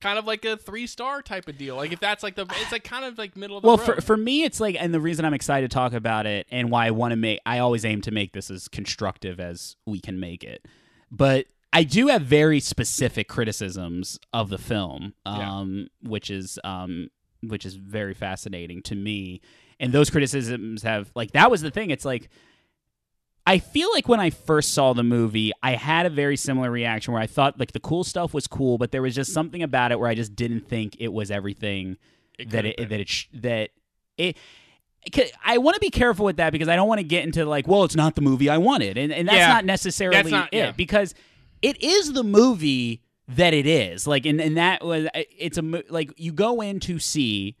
[0.00, 1.76] kind of like a three star type of deal.
[1.76, 3.86] Like if that's like the, it's like kind of like middle of the well road.
[3.86, 6.70] for, for me it's like and the reason i'm excited to talk about it and
[6.70, 9.98] why i want to make i always aim to make this as constructive as we
[9.98, 10.66] can make it
[11.10, 15.50] but i do have very specific criticisms of the film Yeah.
[15.60, 17.08] um, which is um,
[17.42, 19.40] which is very fascinating to me
[19.80, 22.28] and those criticisms have like that was the thing it's like
[23.48, 27.12] I feel like when I first saw the movie, I had a very similar reaction
[27.14, 29.92] where I thought like the cool stuff was cool, but there was just something about
[29.92, 31.96] it where I just didn't think it was everything
[32.38, 32.88] It that it been.
[32.88, 33.70] that it that
[34.16, 34.36] it
[35.44, 37.68] I want to be careful with that because I don't want to get into like,
[37.68, 39.48] well, it's not the movie I wanted, and and that's Yeah.
[39.48, 40.72] not necessarily That's not- it yeah.
[40.72, 41.14] because
[41.62, 44.06] it is the movie that it is.
[44.08, 47.54] Like, and and that was it's a like you go in to see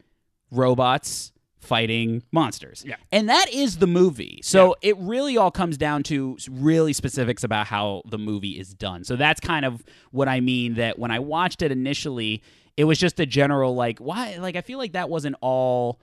[0.50, 1.32] robots
[1.66, 2.84] fighting monsters.
[2.86, 2.96] Yeah.
[3.12, 4.40] And that is the movie.
[4.42, 9.04] So it really all comes down to really specifics about how the movie is done.
[9.04, 12.42] So that's kind of what I mean that when I watched it initially,
[12.76, 16.00] it was just a general like why like I feel like that wasn't all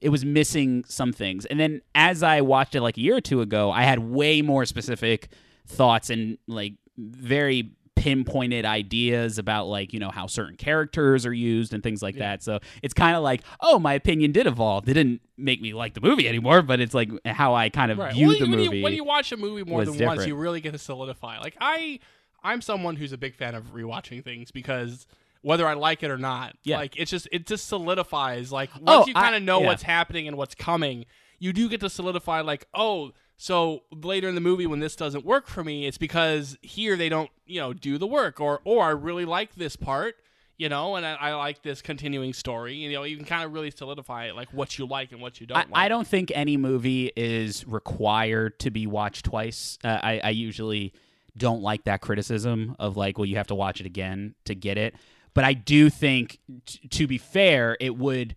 [0.00, 1.46] it was missing some things.
[1.46, 4.42] And then as I watched it like a year or two ago, I had way
[4.42, 5.28] more specific
[5.66, 11.72] thoughts and like very pinpointed ideas about like you know how certain characters are used
[11.72, 14.94] and things like that so it's kind of like oh my opinion did evolve it
[14.94, 18.12] didn't make me like the movie anymore but it's like how i kind of Right.
[18.12, 20.26] viewed Well, the when movie You, when you watch a movie more than once, different.
[20.28, 21.38] you really get to solidify.
[21.38, 22.00] Like I,
[22.42, 25.06] I'm someone who's a big fan of rewatching things because
[25.42, 26.78] whether I like it or not, Yeah.
[26.78, 28.50] like it's just it just solidifies.
[28.52, 29.66] Like oh, once Oh, you kind of know yeah.
[29.66, 31.06] what's happening and what's coming,
[31.38, 32.40] you do get to solidify.
[32.42, 33.12] Like oh.
[33.36, 37.08] So later in the movie, when this doesn't work for me, it's because here they
[37.08, 40.14] don't, you know, do the work, or or I really like this part,
[40.56, 42.74] you know, and I, I like this continuing story.
[42.76, 45.40] You know, you can kind of really solidify it, like what you like and what
[45.40, 45.58] you don't.
[45.58, 45.70] I, like.
[45.72, 49.78] I don't think any movie is required to be watched twice.
[49.82, 50.92] Uh, I, I usually
[51.36, 54.78] don't like that criticism of like, well, you have to watch it again to get
[54.78, 54.94] it.
[55.34, 58.36] But I do think, t- to be fair, it would.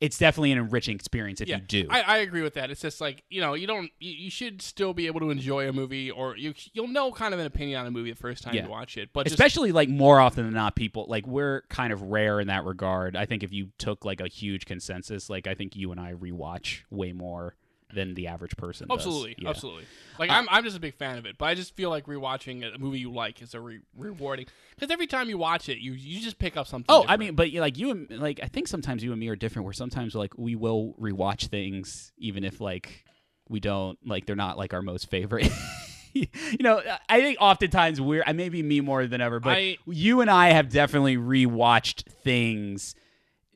[0.00, 1.86] It's definitely an enriching experience if you do.
[1.90, 2.70] I, I agree with that.
[2.70, 5.68] It's just like you know, you don't, you, you should still be able to enjoy
[5.68, 8.44] a movie, or you you'll know kind of an opinion on a movie the first
[8.44, 8.64] time Yeah.
[8.64, 9.10] you watch it.
[9.12, 12.46] But just, especially like more often than not people like we're kind of rare in
[12.48, 15.90] that regard i think if you took like a huge consensus like i think you
[15.90, 17.54] and i rewatch way more
[17.94, 19.48] than the average person absolutely, Yeah.
[19.50, 19.84] absolutely.
[20.18, 21.38] Like Uh, I'm, I'm just a big fan of it.
[21.38, 24.90] But I just feel like rewatching a movie you like is a re- rewarding because
[24.90, 26.86] every time you watch it, you you just pick up something.
[26.88, 29.36] Oh, I mean, but like you and like I think sometimes you and me are
[29.36, 29.64] different.
[29.64, 33.04] Where sometimes like we will rewatch things even if like
[33.48, 35.50] we don't like they're not like our most favorite.
[36.12, 36.26] you
[36.60, 40.30] know, I think oftentimes we're I maybe me more than ever, but I- you and
[40.30, 42.94] I have definitely rewatched things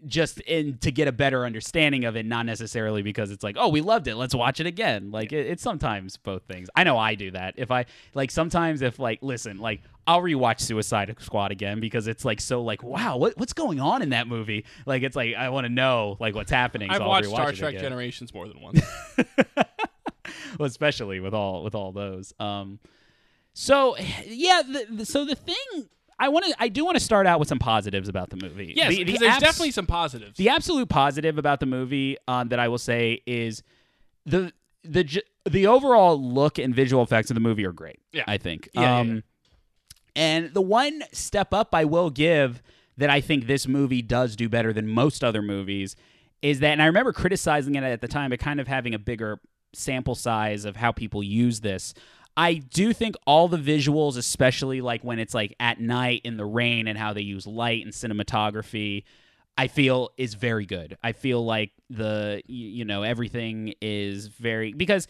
[0.06, 3.68] just in to get a better understanding of it, not necessarily because it's like, oh,
[3.68, 5.10] we loved it, let's watch it again.
[5.10, 6.68] Like it, it's sometimes both things.
[6.74, 7.54] I know I do that.
[7.56, 12.24] If I like sometimes if like listen, like I'll rewatch Suicide Squad again because it's
[12.24, 14.64] like so like wow, what what's going on in that movie?
[14.86, 16.90] Like it's like I want to know like what's happening.
[16.90, 17.82] I've so I'll watched Star Trek again.
[17.82, 18.80] Generations more than once.
[20.58, 22.34] well, especially with all with all those.
[22.40, 22.78] Um,
[23.52, 23.96] so
[24.26, 25.88] yeah, the, the, so the thing
[26.22, 26.54] I want to.
[26.58, 28.72] I do want to start out with some positives about the movie.
[28.76, 30.36] Yes, The- the because there's abs- definitely some positives.
[30.36, 33.62] the absolute positive about the movie um, that I will say is
[34.24, 34.52] the
[34.84, 37.98] the the overall look and visual effects of the movie are great.
[38.12, 38.24] Yeah.
[38.26, 38.68] I think.
[38.74, 39.20] Yeah, yeah, um, yeah.
[40.14, 42.62] And the one step up I will give
[42.98, 45.96] that I think this movie does do better than most other movies
[46.42, 48.98] is that, and I remember criticizing it at the time, but kind of having a
[48.98, 49.40] bigger
[49.72, 51.94] sample size of how people use this.
[52.36, 56.46] I do think all the visuals, especially like when it's like at night in the
[56.46, 59.04] rain and how they use light and cinematography,
[59.58, 60.96] I feel is very good.
[61.02, 65.08] I feel like the you know everything is very because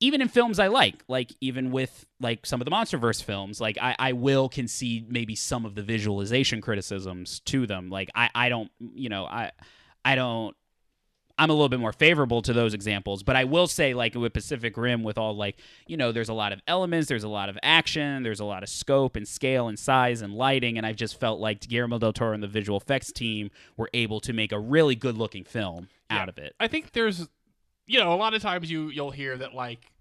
[0.00, 3.78] even in films I like, like even with like some of the MonsterVerse films, like
[3.80, 7.88] I, I will concede maybe some of the visualization criticisms to them.
[7.88, 9.52] Like I, I don't you know, I
[10.04, 10.56] I don't
[11.38, 14.32] I'm a little bit more favorable to those examples, but I will say, like with
[14.32, 15.56] Pacific Rim, with all like,
[15.86, 18.62] you know, there's a lot of elements, there's a lot of action, there's a lot
[18.64, 22.12] of scope and scale and size and lighting, and I've just felt like Guillermo del
[22.12, 25.88] Toro and the visual effects team were able to make a really good looking film
[26.10, 26.22] Yeah.
[26.22, 26.56] out of it.
[26.58, 27.28] I think there's,
[27.86, 29.92] you know, a lot of times you you'll hear that like,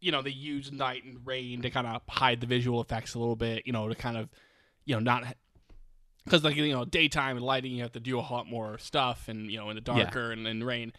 [0.00, 3.18] you know, they use night and rain to kind of hide the visual effects a
[3.18, 3.66] little bit.
[3.66, 4.28] You know, to kind of,
[4.84, 5.24] you know, not
[6.24, 9.28] because like you know daytime and lighting you have to do a lot more stuff
[9.28, 10.92] and you know in the darker and in rain.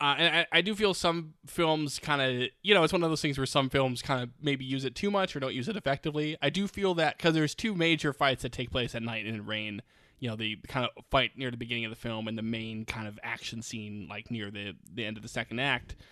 [0.00, 3.08] Uh, and I, I do feel some films kind of, you know, it's one of
[3.08, 5.68] those things where some films kind of maybe use it too much or don't use
[5.68, 6.36] it effectively.
[6.42, 9.34] I do feel that because there's two major fights that take place at night and
[9.34, 9.80] in rain.
[10.18, 12.84] You know, the kind of fight near the beginning of the film and the main
[12.84, 15.96] kind of action scene like near the the end of the second act.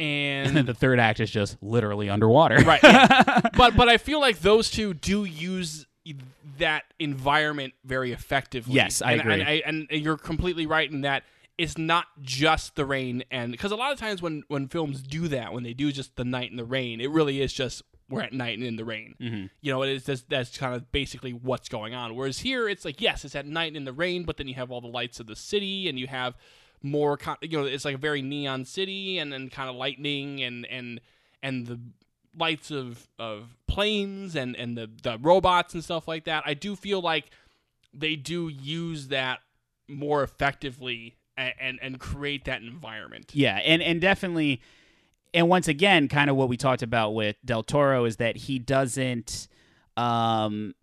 [0.00, 2.58] And then the third act is just literally underwater.
[2.64, 3.40] right, yeah.
[3.56, 5.88] but but I feel like those two do use
[6.58, 8.74] that environment very effectively.
[8.74, 9.32] Yes, I and, agree.
[9.34, 11.24] And, I, and you're completely right in that
[11.58, 15.26] it's not just the rain, and because a lot of times when when films do
[15.28, 18.22] that, when they do just the night and the rain, it really is just we're
[18.22, 19.16] at night and in the rain.
[19.20, 19.46] Mm-hmm.
[19.60, 22.14] You know, it is just, that's kind of basically what's going on.
[22.14, 24.54] Whereas here, it's like yes, it's at night and in the rain, but then you
[24.54, 26.36] have all the lights of the city, and you have
[26.80, 30.64] more, you know, it's like a very neon city, and then kind of lightning and
[30.66, 31.00] and
[31.42, 31.80] and the
[32.38, 36.42] lights of of planes and and the the robots and stuff like that.
[36.46, 37.30] I do feel like
[37.92, 39.40] they do use that
[39.88, 43.32] more effectively and and, and create that environment.
[43.34, 44.60] Yeah, and and definitely,
[45.32, 48.58] and once again, kind of what we talked about with Del Toro is that he
[48.58, 49.48] doesn't,
[49.96, 50.74] um,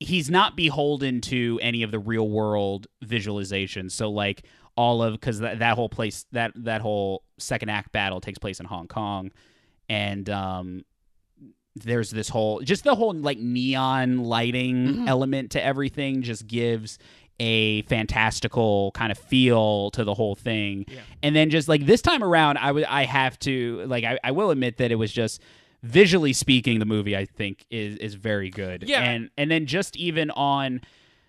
[0.00, 3.92] he's not beholden to any of the real world visualizations.
[3.92, 4.44] So like
[4.76, 8.60] all of because that that whole place that that whole second act battle takes place
[8.60, 9.32] in Hong Kong,
[9.88, 10.84] and um.
[11.80, 16.98] There's this whole, just the whole like neon lighting element to everything just gives
[17.38, 20.86] a fantastical kind of feel to the whole thing.
[20.88, 21.02] Yeah.
[21.22, 24.32] And then just like this time around, I would I have to like I, I
[24.32, 25.40] will admit that it was just
[25.84, 28.82] visually speaking, the movie I think is is very good.
[28.88, 29.02] Yeah.
[29.02, 30.80] And and then just even on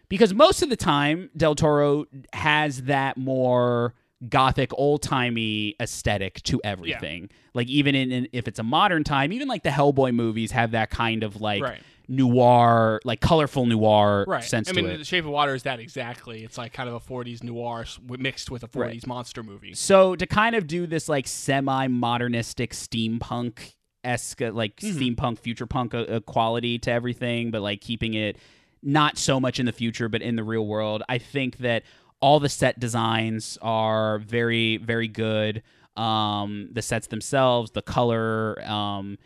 [0.07, 3.94] because most of the time Del Toro has that more
[4.27, 7.29] gothic old timey aesthetic to everything.
[7.53, 10.71] Like even in, in if it's a modern time, even like the Hellboy movies have
[10.71, 11.79] that kind of like Right.
[12.09, 14.43] noir, like colorful noir Right.
[14.43, 14.85] sense I mean.
[14.87, 16.43] The Shape of Water is that exactly.
[16.43, 17.85] It's like kind of a 40s noir
[18.17, 19.07] mixed with a 40s Right.
[19.07, 19.73] monster movie.
[19.73, 23.73] So to kind of do this like semi-modernistic steampunk
[24.03, 24.99] esque like Mm-hmm.
[24.99, 28.37] steampunk future punk uh, uh, quality to everything, but like keeping it
[28.81, 31.03] not so much in the future but in the real world.
[31.09, 31.83] I think that
[32.21, 35.63] all the set designs are very very good.
[35.97, 39.17] Um, the sets themselves, the color, um,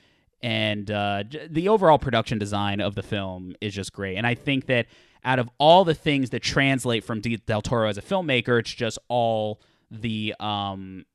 [0.42, 4.18] and uh, the overall production design of the film is just great.
[4.18, 4.88] And I think that
[5.24, 8.98] out of all the things that translate from Del Toro as a filmmaker, it's just
[9.08, 9.62] all
[9.92, 11.06] the um,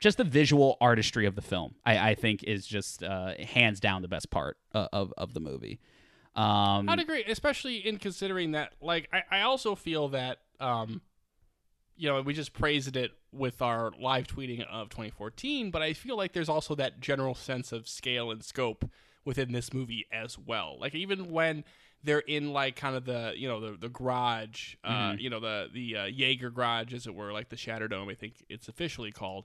[0.00, 1.74] just the visual artistry of the film.
[1.84, 5.40] I, I think is just uh, hands down the best part uh, of of the
[5.40, 5.78] movie.
[6.34, 11.00] Um, I'd agree, especially in considering that, like, I, I also feel that, um,
[11.96, 16.16] you know, we just praised it with our live tweeting of 2014, but I feel
[16.16, 18.88] like there's also that general sense of scale and scope
[19.24, 20.78] within this movie as well.
[20.80, 21.62] Like, even when
[22.02, 25.68] they're in, like, kind of the, you know, the, the garage, uh, you know, the,
[25.74, 29.44] the uh, Jaeger garage, as it were, like the Shatterdome, I think it's officially called.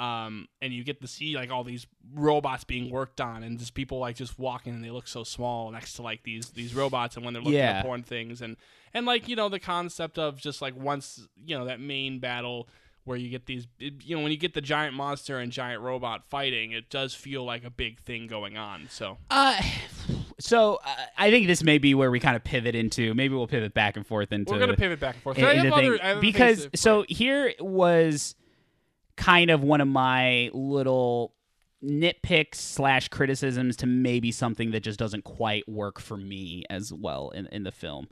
[0.00, 3.74] Um, and you get to see, like, all these robots being worked on and just
[3.74, 7.14] people, like, just walking and they look so small next to, like, these, these robots
[7.14, 7.78] and when they're looking Yeah.
[7.78, 8.56] at porn things and
[8.94, 12.68] and like you know the concept of just like once you know that main battle
[13.04, 16.24] where you get these you know when you get the giant monster and giant robot
[16.28, 19.60] fighting it does feel like a big thing going on so Uh,
[20.38, 23.14] so uh, I think this may be where we kind of pivot into.
[23.14, 24.52] Maybe we'll pivot back and forth into.
[24.52, 26.20] we're gonna pivot back and forth in- other- thing.
[26.20, 28.34] Because so here was
[29.16, 31.34] kind of one of my little
[31.84, 37.30] nitpicks slash criticisms to maybe something that just doesn't quite work for me as well
[37.30, 38.08] in, in the film.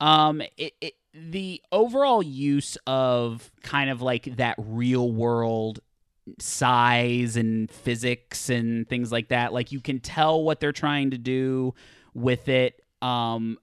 [0.00, 5.80] Um, it, it the overall use of kind of like that real world
[6.38, 11.18] size and physics and things like that, like you can tell what they're trying to
[11.18, 11.74] do
[12.14, 12.82] with it.
[13.02, 13.58] Um,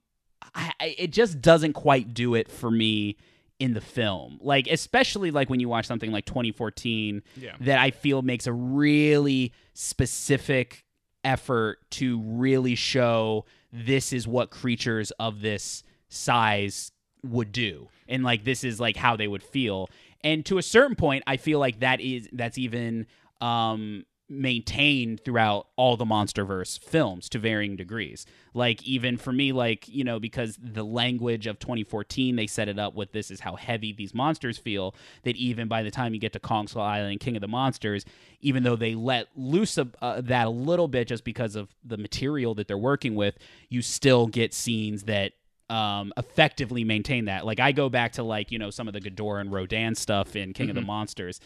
[0.56, 3.18] I, it just doesn't quite do it for me
[3.60, 4.40] in the film.
[4.42, 7.56] Like especially like when you watch something like 2014 Yeah.
[7.62, 10.84] that I feel makes a really specific
[11.24, 16.92] effort to really show this is what creatures of this size
[17.24, 17.90] would do.
[18.08, 19.90] And like this is like how they would feel.
[20.24, 23.08] And to a certain point i feel like that is that's even
[23.42, 28.26] um maintained throughout all the monsterverse films to varying degrees.
[28.54, 32.80] Like even for me like you know because the language of 2014 they set it
[32.80, 36.20] up with this is how heavy these monsters feel that even by the time you
[36.20, 38.06] get to kong skull island king of the monsters
[38.40, 41.98] even though they let loose of, uh, that a little bit just because of the
[41.98, 43.38] material that they're working with
[43.70, 45.34] you still get scenes that
[45.72, 47.46] um, effectively maintain that.
[47.46, 50.36] Like I go back to like you know some of the Ghidorah and Rodan stuff
[50.36, 51.40] in King of the Monsters.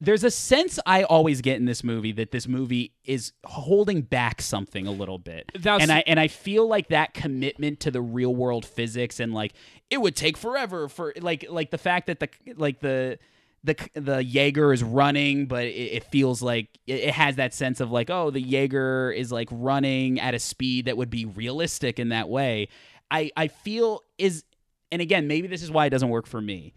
[0.00, 4.42] There's a sense I always get in this movie that this movie is holding back
[4.42, 8.02] something a little bit, That's- and I and I feel like that commitment to the
[8.02, 9.52] real world physics and like
[9.90, 13.18] it would take forever for like like the fact that the like the
[13.62, 17.80] the the Jaeger is running, but it, it feels like it, it has that sense
[17.80, 21.98] of like, oh, the Jaeger is like running at a speed that would be realistic
[21.98, 22.68] in that way.
[23.10, 24.44] I I feel is,
[24.92, 26.72] and again, maybe this is why it doesn't work for me,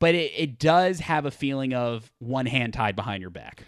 [0.00, 3.64] but it, it does have a feeling of one hand tied behind your back.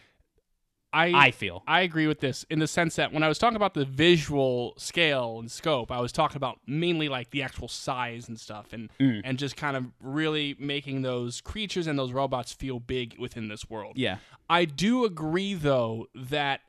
[0.93, 1.63] I I feel.
[1.67, 4.73] I agree with this in the sense that when I was talking about the visual
[4.79, 8.89] scale and scope, I was talking about mainly like the actual size and stuff, and
[8.99, 9.21] Mm.
[9.25, 13.69] and just kind of really making those creatures and those robots feel big within this
[13.69, 13.99] world.
[13.99, 14.19] Yeah.
[14.49, 16.61] I do agree though that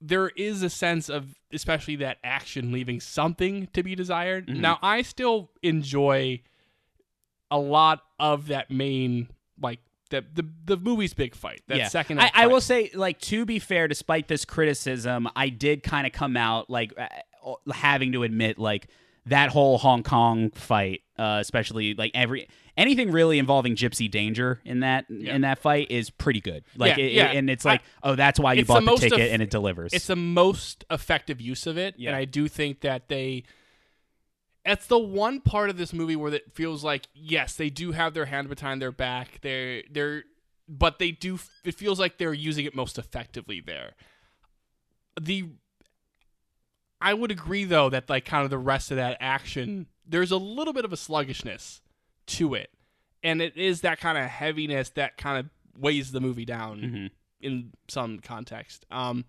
[0.00, 4.46] there is a sense of especially that action leaving something to be desired.
[4.46, 4.60] Mm-hmm.
[4.60, 6.42] Now I still enjoy
[7.50, 9.28] a lot of that main
[9.60, 9.80] like
[10.10, 11.62] the the, the movie's big fight.
[11.68, 15.82] That second I, I will say, like, to be fair, despite this criticism, I did
[15.82, 18.88] kind of come out like uh, having to admit, like,
[19.26, 22.48] that whole Hong Kong fight, uh, especially like every
[22.78, 26.64] anything really involving Gypsy Danger in that in that fight is pretty good.
[26.76, 27.26] Like, Yeah, it- yeah.
[27.32, 29.42] and it's I- like, oh, that's why you it's the bought the, ticket eff- and
[29.42, 29.92] it delivers.
[29.92, 32.10] it's the most effective use of it Yeah.
[32.10, 33.42] and i do think that they
[34.64, 38.14] it's the one part of this movie where it feels like yes they do have
[38.14, 40.24] their hand behind their back they're they're
[40.68, 43.92] but they do it feels like they're using it most effectively there
[45.20, 45.46] the
[47.00, 50.36] i would agree though that like kind of the rest of that action there's a
[50.36, 51.80] little bit of a sluggishness
[52.28, 52.70] to it
[53.22, 55.50] and it is that kind of heaviness that kind of
[55.80, 57.10] weighs the movie down Mhm.
[57.40, 59.24] in some context um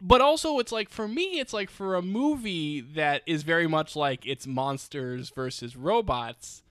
[0.00, 3.94] but also it's like for me it's like for a movie that is very much
[3.96, 6.62] like it's monsters versus robots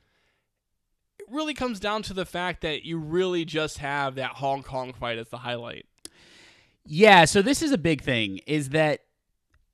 [1.19, 4.93] it really comes down to the fact that you really just have that hong kong
[4.93, 5.85] fight as the highlight
[6.85, 9.01] Yeah, so this is a big thing is that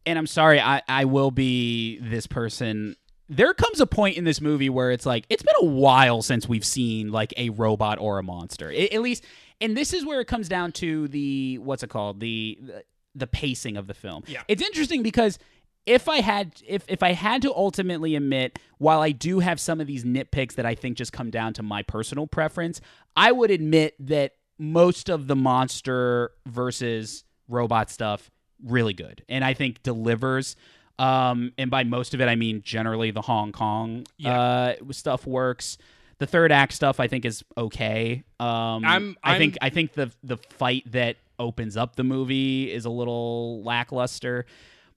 [0.06, 2.98] and I'm sorry, I, I will be this person.
[3.36, 6.48] There comes a point in this movie where it's like it's been a while since
[6.48, 8.72] we've seen like a robot or a monster.
[8.72, 9.24] A- at least
[9.62, 12.20] and this is where it comes down to the what's it called?
[12.20, 12.84] The the,
[13.16, 14.24] the pacing of the film.
[14.28, 14.44] Yeah.
[14.48, 15.40] It's interesting because
[15.86, 19.82] if I had if if I had to ultimately admit while I do have some
[19.82, 22.82] of these nitpicks that I think just come down to my personal preference,
[23.16, 28.32] I would admit that most of the monster versus robot stuff
[28.64, 30.56] really good and I think delivers
[31.00, 35.78] um and by most of it I mean generally the Hong Kong uh stuff works.
[36.20, 38.24] The third act stuff I think is okay.
[38.40, 42.72] Um I'm- I I'm- think I think the the fight that opens up the movie
[42.72, 44.46] is a little lackluster.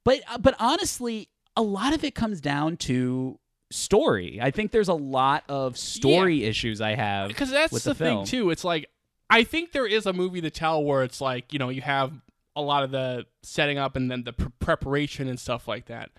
[0.05, 3.39] But uh, but honestly, a lot of it comes down to
[3.71, 4.39] story.
[4.41, 8.05] I think there's a lot of story issues I have because that's with the, the,
[8.05, 8.87] thing too it's like
[9.29, 12.13] i think there is a movie to tell where it's like you know you have
[12.57, 16.11] a lot of the setting up and then the pr- preparation and stuff like that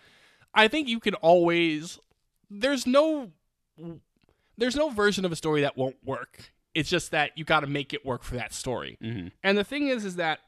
[0.53, 1.99] i think you can always
[2.49, 3.31] there's no
[4.57, 7.67] there's no version of a story that won't work it's just that you got to
[7.67, 9.31] make it work for that story Mhm.
[9.43, 10.39] and the thing is is that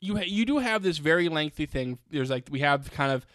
[0.00, 3.26] you ha- you do have this very lengthy thing there's like we have kind of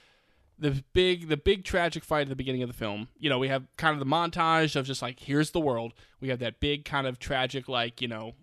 [0.57, 3.09] the big the big tragic fight at the beginning of the film.
[3.19, 5.93] You know, we have kind of the montage of just like here's the world.
[6.21, 8.35] We have that big kind of tragic like, you know,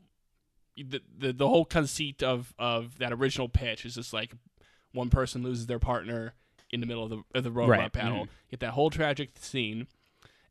[0.77, 4.33] the the, the whole conceit of of that original pitch is just like
[4.93, 6.35] one person loses their partner
[6.71, 8.25] in the middle of the of the robot Right, battle.
[8.27, 8.29] mhm.
[8.51, 9.87] Get that whole tragic scene.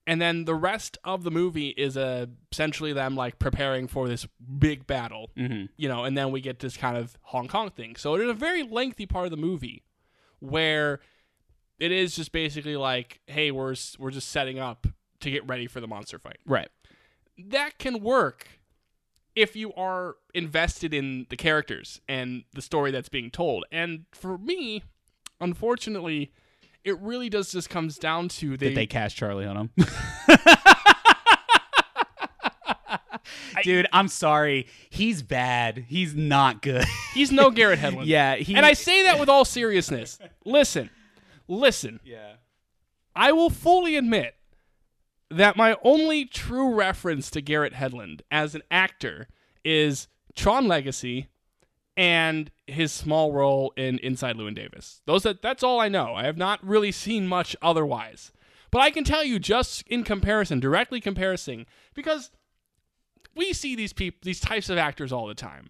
[0.07, 4.27] and then the rest of the movie is uh, essentially them like preparing for this
[4.60, 5.65] big battle, Mm-hmm.
[5.77, 7.95] you know, and then we get this kind of Hong Kong thing.
[7.95, 9.84] So it is a very lengthy part of the movie
[10.39, 10.99] where
[11.80, 14.88] it is just basically like, hey, we're we're just setting up
[15.19, 16.38] to get ready for the monster fight.
[16.45, 16.69] Right.
[17.38, 18.48] That can work
[19.35, 23.65] if you are invested in the characters and the story that's being told.
[23.71, 24.83] And for me,
[25.39, 26.31] unfortunately,
[26.83, 29.69] it really does just comes down to they, Did they cast Charlie on him?
[33.63, 34.67] Dude, I'm sorry.
[34.89, 35.85] He's bad.
[35.87, 36.85] He's not good.
[37.13, 38.05] he's no Garrett Hedlund.
[38.07, 40.17] yeah, he And I say that with all seriousness.
[40.45, 40.89] Listen,
[41.47, 41.99] listen.
[42.03, 42.33] Yeah.
[43.15, 44.35] I will fully admit
[45.31, 49.27] that my only true reference to Garrett Hedlund as an actor
[49.63, 51.27] is Tron Legacy
[51.97, 55.01] and his small role in Inside Llewyn Davis.
[55.05, 56.15] Those that that's all I know.
[56.15, 58.31] I have not really seen much otherwise.
[58.71, 62.31] But I can tell you just in comparison, directly comparison, because
[63.35, 65.69] we see these people these types of actors all the time.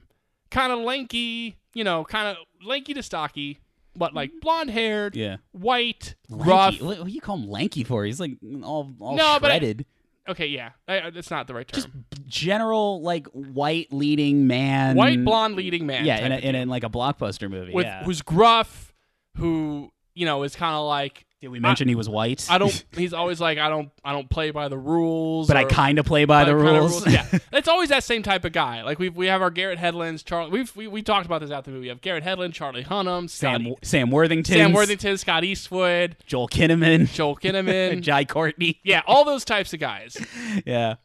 [0.51, 3.59] Kind of lanky, you know, kind of lanky to stocky,
[3.95, 4.39] but like mm-hmm.
[4.39, 5.37] blonde haired, Yeah.
[5.51, 6.81] white, rough.
[6.81, 8.05] What, what do you call him lanky for?
[8.05, 9.85] He's like all, all No, but I- shredded.
[10.29, 11.81] Okay, yeah, I, I- that's not the right term.
[11.81, 11.89] Just
[12.27, 14.95] general like white leading man.
[14.95, 16.05] White blonde leading man.
[16.05, 17.73] Yeah, type in, a, of in, like a blockbuster movie.
[17.73, 18.03] with yeah.
[18.03, 18.93] who's gruff,
[19.37, 22.45] who you know is kind of like Did we mention he was white?
[22.51, 22.85] I don't.
[22.95, 23.89] He's always like I don't.
[24.05, 25.47] I don't play by the rules.
[25.47, 27.07] but I kind of play by the kinda rules.
[27.07, 28.83] yeah, it's always that same type of guy.
[28.83, 30.51] Like we we have our Garrett Hedlunds, Charlie.
[30.51, 31.85] We've we, we talked about this after the movie.
[31.85, 34.53] We have Garrett Hedlund, Charlie Hunnam, Scott, Sam Sam Worthington.
[34.53, 37.11] Sam Worthington, Scott Eastwood, Joel Kinnaman.
[37.11, 37.93] Joel Kinnaman.
[37.93, 38.79] And Jai Courtney.
[38.83, 40.17] yeah, all those types of guys.
[40.63, 40.95] Yeah.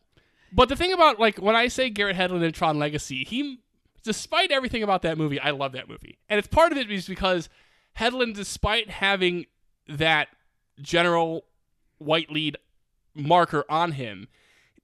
[0.53, 3.61] But the thing about like when I say Garrett Hedlund in Tron Legacy, he,
[4.05, 7.07] despite everything about that movie, I love that movie, and it's part of it is
[7.07, 7.49] because
[7.99, 9.47] Hedlund, despite having
[9.89, 10.29] that
[10.81, 11.45] general
[11.99, 12.57] white lead
[13.15, 14.29] marker on him,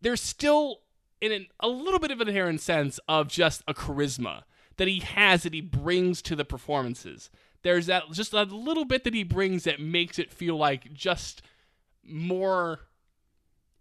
[0.01, 0.81] there's still
[1.21, 4.43] in an, a little bit of an inherent sense of just a charisma
[4.77, 7.31] that he has that he brings to the performances.
[7.63, 11.43] There's that just a little bit that he brings that makes it feel like just
[12.03, 12.81] more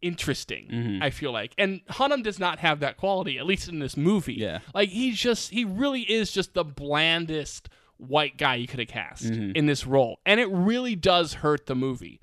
[0.02, 0.68] interesting.
[0.72, 1.02] Mhm.
[1.02, 4.34] I feel like, and Hunnam does not have that quality, at least in this movie.
[4.36, 4.60] Yeah.
[4.74, 7.70] like he's just he really is just the blandest
[8.02, 9.56] white guy you could have cast Mhm.
[9.56, 12.20] in this role, and it really does hurt the movie.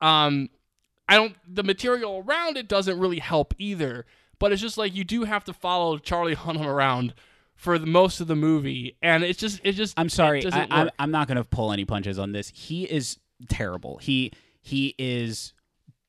[0.00, 0.48] Um,
[1.08, 1.36] I don't.
[1.46, 4.04] The material around it doesn't really help either.
[4.40, 7.12] But it's just like you do have to follow Charlie Hunnam around
[7.56, 9.98] for the most of the movie, and it's just it just.
[9.98, 10.44] I'm sorry.
[10.52, 10.90] I, I'm.
[10.98, 12.50] I'm not to pull any punches on this.
[12.54, 13.18] He is
[13.48, 13.98] terrible.
[13.98, 15.52] He he is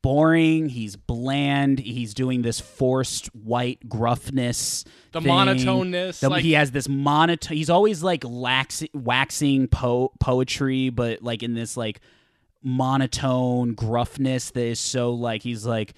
[0.02, 0.70] boring.
[0.70, 1.80] He's bland.
[1.80, 4.86] He's doing this forced white gruffness.
[5.12, 5.32] The thing.
[5.32, 7.58] monotoneness, The- like- he has this monotone.
[7.58, 12.00] He's always like lax, waxing po- poetry, but like in this like
[12.62, 15.94] monotone gruffness that is so like he's like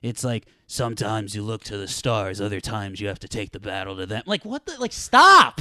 [0.00, 3.58] it's like sometimes you look to the stars other times you have to take the
[3.58, 5.60] battle to them like what the like stop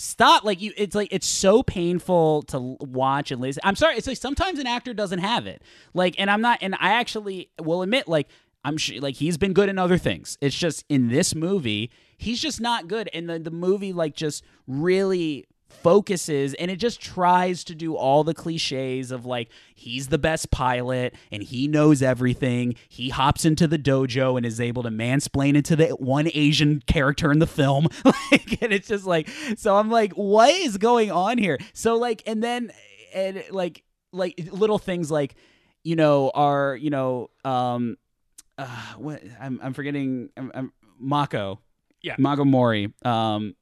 [0.00, 3.60] stop like you it's like it's so painful to watch and listen.
[3.64, 5.60] I'm sorry it's like sometimes an actor doesn't have it.
[5.92, 8.28] Like and i'm not and i actually will admit like
[8.64, 10.38] i'm sure like he's been good in other things.
[10.40, 13.10] It's just in this movie he's just not good.
[13.12, 18.24] And the, the movie like just really focuses and it just tries to do all
[18.24, 22.74] the cliches of like he's the best pilot and he knows everything.
[22.88, 27.30] He hops into the dojo and is able to mansplain into the one asian character
[27.30, 27.88] in the film.
[28.32, 31.58] Like and it's just like so i'm like what is going on here?
[31.72, 32.72] So like and then
[33.14, 35.34] and like like little things like
[35.84, 37.96] you know are you know um
[38.56, 38.66] uh
[38.96, 41.60] what i'm, I'm forgetting I'm, I'm mako.
[42.02, 42.16] Yeah.
[42.18, 43.54] mako mori um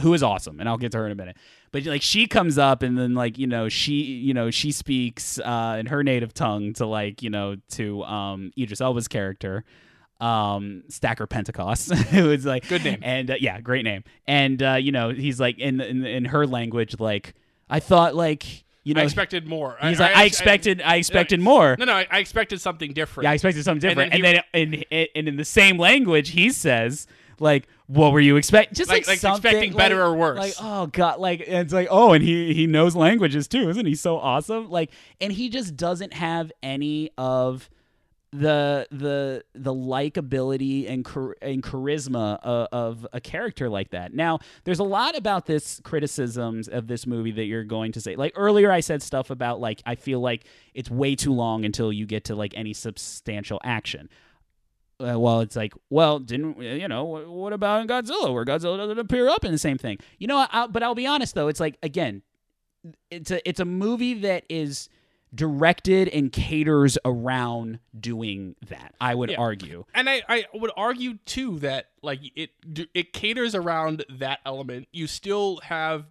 [0.00, 1.36] who is awesome and i'll get to her in a minute
[1.72, 5.38] but like she comes up and then like you know she you know she speaks
[5.40, 9.64] uh in her native tongue to like you know to um idris elba's character
[10.20, 12.98] um stacker pentecost who is like Good name.
[13.02, 16.46] and uh, yeah great name and uh you know he's like in in, in her
[16.46, 17.34] language like
[17.70, 19.76] i thought like you know I expected more.
[19.82, 23.24] he's like i, expected i, expected more No, no, I, I expected something different.
[23.24, 24.44] yeah, I expected something And then different.
[24.54, 27.06] And then, and, and, in the same language, he says,
[27.38, 28.74] like, what were you expecting?
[28.74, 30.38] Just like, Like- like expecting better like- or worse.
[30.38, 33.94] Like, oh god, like it's like, oh, and he he knows languages too, isn't he
[33.96, 34.70] so awesome?
[34.70, 34.90] Like,
[35.20, 37.68] and he just doesn't have any of
[38.30, 44.12] the the the likability and char- and charisma of, of a character like that.
[44.12, 48.16] Now, there's a lot about this criticisms of this movie that you're going to say.
[48.16, 50.44] Like earlier, I said stuff about like I feel like
[50.74, 54.10] it's way too long until you get to like any substantial action.
[55.00, 57.04] Uh, well, it's like, well, didn't you know?
[57.04, 59.98] What, what about in Godzilla, where Godzilla doesn't appear up in the same thing?
[60.18, 62.22] You know, I, but I'll be honest though, it's like again,
[63.10, 64.88] it's a it's a movie that is
[65.34, 68.94] directed and caters around doing that.
[69.00, 69.36] I would Yeah.
[69.38, 69.84] argue.
[69.94, 72.50] And I, I would argue too that like it
[72.94, 74.88] it caters around that element.
[74.90, 76.06] You still have,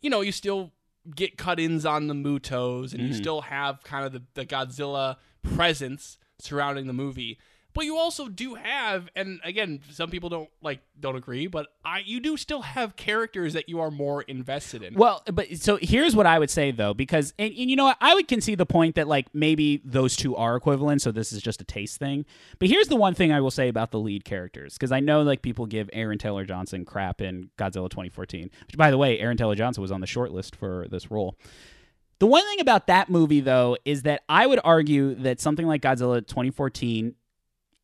[0.00, 0.70] you know, you still
[1.16, 6.18] get cut-ins on the Mutos, and you still have kind of the, the Godzilla presence
[6.38, 7.38] surrounding the movie.
[7.74, 12.02] But you also do have, and again, some people don't like don't agree, but I
[12.04, 14.94] you do still have characters that you are more invested in.
[14.94, 17.98] Well, but so here's what I would say though, because and, and you know what,
[18.00, 21.42] I would concede the point that like maybe those two are equivalent, so this is
[21.42, 22.24] just a taste thing.
[22.58, 25.22] But here's the one thing I will say about the lead characters, because I know
[25.22, 29.36] like people give Aaron Taylor Johnson crap in Godzilla 2014, which by the way, Aaron
[29.36, 31.36] Taylor Johnson was on the short list for this role.
[32.18, 35.82] The one thing about that movie though is that I would argue that something like
[35.82, 37.14] Godzilla 2014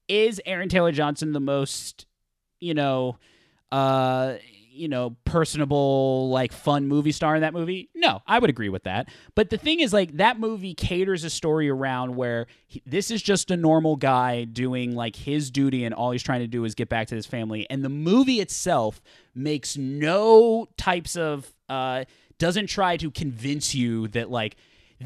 [0.09, 2.07] is Aaron Taylor Johnson the most,
[2.61, 3.19] you know,
[3.73, 4.35] uh,
[4.77, 7.91] you know, personable, like fun movie star in that movie?
[7.95, 9.09] No, I would agree with that.
[9.37, 13.23] But the thing is, like, that movie caters a story around where he, this is
[13.23, 16.75] just a normal guy doing like his duty, and all he's trying to do is
[16.75, 17.69] get back to his family.
[17.71, 19.01] And the movie itself
[19.33, 22.05] makes no types of, uh,
[22.39, 24.57] doesn't try to convince you that, like,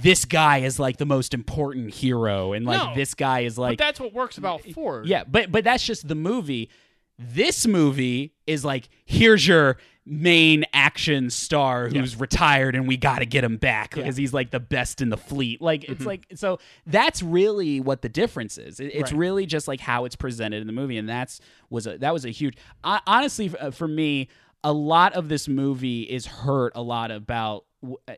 [0.03, 2.95] this guy is like the most important hero, and like No.
[2.95, 5.07] this guy is like but that's what works about Ford.
[5.07, 6.71] yeah, but but that's just the movie.
[7.19, 9.77] This movie is like here's your
[10.11, 14.51] main action star who's retired and we got to get him back because he's like
[14.51, 15.61] the best in the fleet.
[15.61, 18.81] Like it's like so that's really what the difference is.
[18.81, 19.19] It- it's Right.
[19.19, 22.25] really just like how it's presented in the movie and that's was a that was
[22.25, 24.29] a huge I, honestly uh, for me
[24.65, 27.67] a lot of this movie is hurt a lot about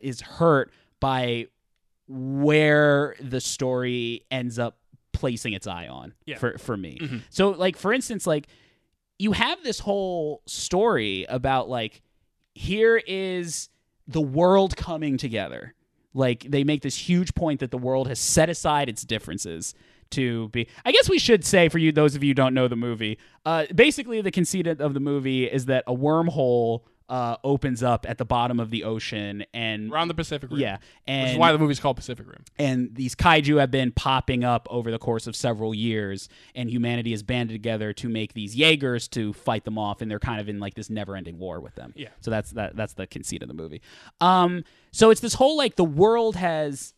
[0.00, 0.70] is hurt
[1.00, 1.46] by
[2.14, 4.76] where the story ends up
[5.12, 6.38] placing its eye on Yeah.
[6.38, 7.22] for for me.
[7.30, 8.48] So like for instance like
[9.18, 12.02] you have this whole story about like
[12.54, 13.68] here is
[14.08, 15.74] the world coming together.
[16.14, 19.72] Like they make this huge point that the world has set aside its differences
[20.10, 22.66] to be I guess we should say for you those of you who don't know
[22.66, 26.80] the movie, uh basically the conceit of the movie is that a wormhole
[27.10, 30.60] uh opens up at the bottom of the ocean and around the Pacific Rim.
[30.60, 32.44] yeah, and which is why the movie's called Pacific Rim.
[32.58, 37.10] and these kaiju have been popping up over the course of several years and humanity
[37.10, 40.48] has banded together to make these jaegers to fight them off and they're kind of
[40.48, 42.08] in like this never-ending war with them Yeah.
[42.20, 43.82] so that's that that's the conceit of the movie
[44.20, 46.94] um so it's this whole like the world has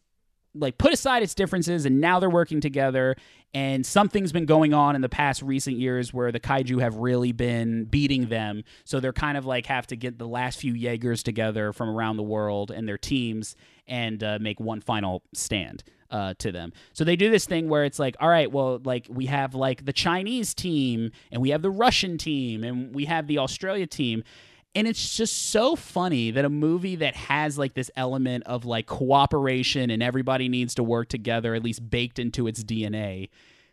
[0.54, 3.16] like put aside its differences and now they're working together
[3.54, 7.32] and something's been going on in the past recent years where the kaiju have really
[7.32, 8.64] been beating them.
[8.84, 12.16] So they're kind of like have to get the last few jaegers together from around
[12.16, 13.54] the world and their teams
[13.86, 16.72] and uh, make one final stand uh, to them.
[16.92, 19.84] So they do this thing where it's like all right well like we have like
[19.84, 24.22] the chinese team and we have the russian team and we have the australia team
[24.74, 28.86] and it's just so funny that a movie that has like this element of like
[28.86, 33.28] cooperation and everybody needs to work together, at least baked into its DNA,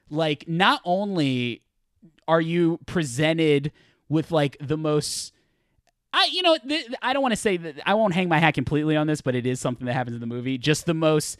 [0.09, 1.61] like not only
[2.27, 3.71] are you presented
[4.09, 5.33] with like the most
[6.11, 8.53] I you know th- I don't want to say that I won't hang my hat
[8.53, 10.57] completely on this, but it is something that happens in the movie.
[10.57, 11.37] Just the most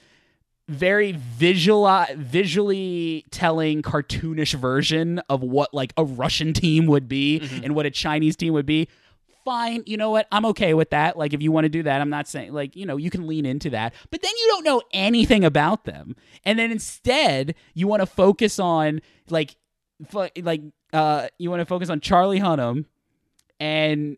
[0.68, 7.64] very visual visually telling cartoonish version of what like a Russian team would be mm-hmm.
[7.66, 8.88] and what a Chinese team would be.
[9.46, 10.28] Fine, you know what?
[10.32, 11.18] I'm okay with that.
[11.18, 13.28] Like if you want to do that, I'm not saying like, you know, you can
[13.28, 13.94] lean into that.
[14.12, 16.16] But then you don't know anything about them.
[16.46, 19.56] And then instead, you want to focus on like
[20.14, 20.62] like
[20.94, 22.86] uh you want to focus on Charlie Hunnam
[23.60, 24.18] and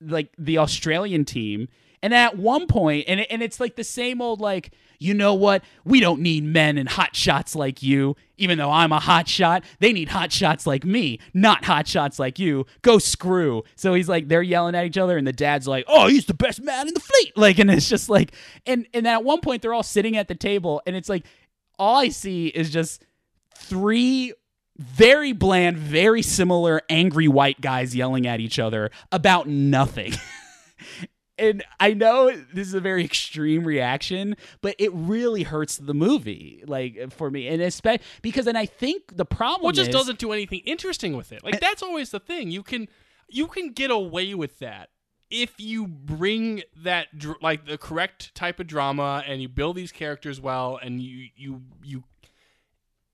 [0.00, 1.68] like the Australian team.
[2.02, 5.62] And at one point, and, and it's like the same old like, you know what?
[5.84, 8.16] We don't need men and hot shots like you.
[8.36, 12.18] Even though I'm a hot shot, they need hot shots like me, not hot shots
[12.18, 12.66] like you.
[12.82, 13.64] Go screw.
[13.76, 16.34] So he's like, they're yelling at each other, and the dad's like, oh, he's the
[16.34, 17.32] best man in the fleet.
[17.38, 18.32] Like, and it's just like,
[18.66, 21.24] and and at one point they're all sitting at the table, and it's like,
[21.78, 23.04] all I see is just
[23.54, 24.32] three
[24.76, 30.12] very bland, very similar angry white guys yelling at each other about nothing.
[31.38, 36.62] and I know this is a very extreme reaction, but it really hurts the movie,
[36.66, 39.94] like for me, and especially because, and I think the problem Well, it just is,
[39.94, 41.44] doesn't do anything interesting with it.
[41.44, 42.50] Like that's always the thing.
[42.50, 42.88] You can
[43.28, 44.90] you can get away with that
[45.30, 49.92] if you bring that dr- like the correct type of drama and you build these
[49.92, 52.04] characters well and you you you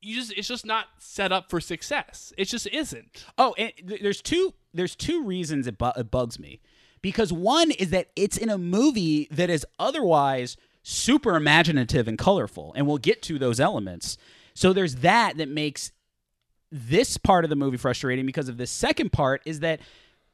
[0.01, 2.33] you just it's just not set up for success.
[2.37, 3.25] It just isn't.
[3.39, 6.61] Oh, and th- there's two there's two reasons it, bu- it bugs me.
[7.05, 12.73] Because one is that it's in a movie that is otherwise super imaginative and colorful,
[12.75, 14.17] and we'll get to those elements.
[14.55, 15.93] So there's that that makes
[16.73, 19.81] this part of the movie frustrating because of the second part is that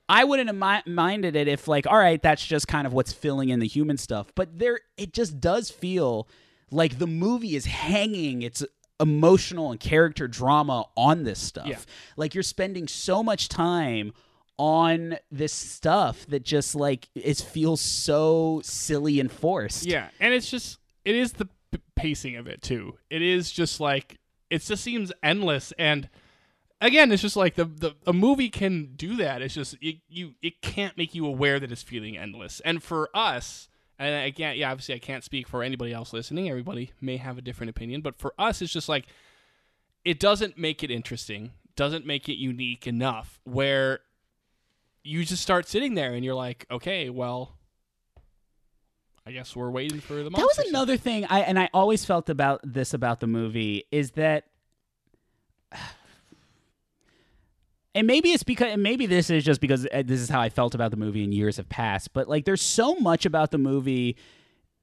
[0.08, 3.12] I wouldn't have mi- minded it if like all right that's just kind of what's
[3.12, 6.28] filling in the human stuff but there it just does feel
[6.70, 8.64] Like the movie is hanging its
[9.00, 11.66] emotional and character drama on this stuff.
[11.66, 11.78] Yeah.
[12.16, 14.12] Like you're spending so much time
[14.60, 19.86] on this stuff that just like it feels so silly and forced.
[19.86, 22.98] Yeah, and it's just it is the p- pacing of it too.
[23.08, 24.18] It is just like
[24.50, 26.10] it just seems endless and
[26.82, 30.34] again it's just like the, the a movie can do that it's just it, you
[30.42, 33.68] it can't make you aware that it's feeling endless and for us
[33.98, 37.42] and again yeah obviously i can't speak for anybody else listening everybody may have a
[37.42, 39.06] different opinion but for us it's just like
[40.04, 44.00] it doesn't make it interesting doesn't make it unique enough where
[45.02, 47.56] you just start sitting there and you're like okay well
[49.26, 52.28] i guess we're waiting for the That was another thing I and I always felt
[52.30, 54.44] about this about the movie is that
[57.94, 60.48] and maybe it's because and maybe this is just because uh, this is how I
[60.48, 63.58] felt about the movie in years have passed, but like there's so much about the
[63.58, 64.16] movie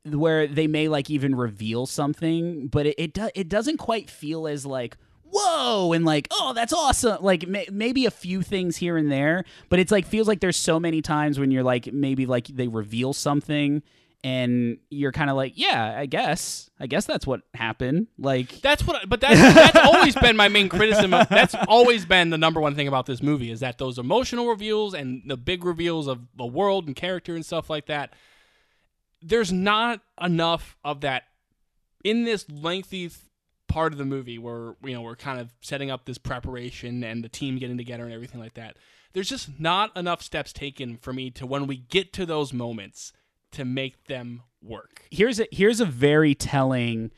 [0.05, 4.47] where they may like even reveal something, but it it, do, it doesn't quite feel
[4.47, 4.97] as like
[5.31, 9.43] whoa and like oh that's awesome like may, maybe a few things here and there
[9.69, 12.67] but it's like feels like there's so many times when you're like maybe like they
[12.67, 13.83] reveal something
[14.23, 18.85] and you're kind of like yeah i guess i guess that's what happened like That's
[18.85, 21.13] what, I, but that's that's always been my main criticism.
[21.13, 24.47] Of, that's always been the number one thing about this movie is that those emotional
[24.47, 28.13] reveals and the big reveals of the world and character and stuff like that.
[29.21, 31.23] There's not enough of that
[32.03, 33.19] in this lengthy th-
[33.67, 37.23] part of the movie where you know we're kind of setting up this preparation and
[37.23, 38.77] the team getting together and everything like that.
[39.13, 43.13] There's just not enough steps taken for me to when we get to those moments
[43.51, 45.03] to make them work.
[45.11, 47.11] here's a here's a very telling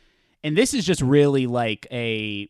[0.44, 2.50] and this is just really like a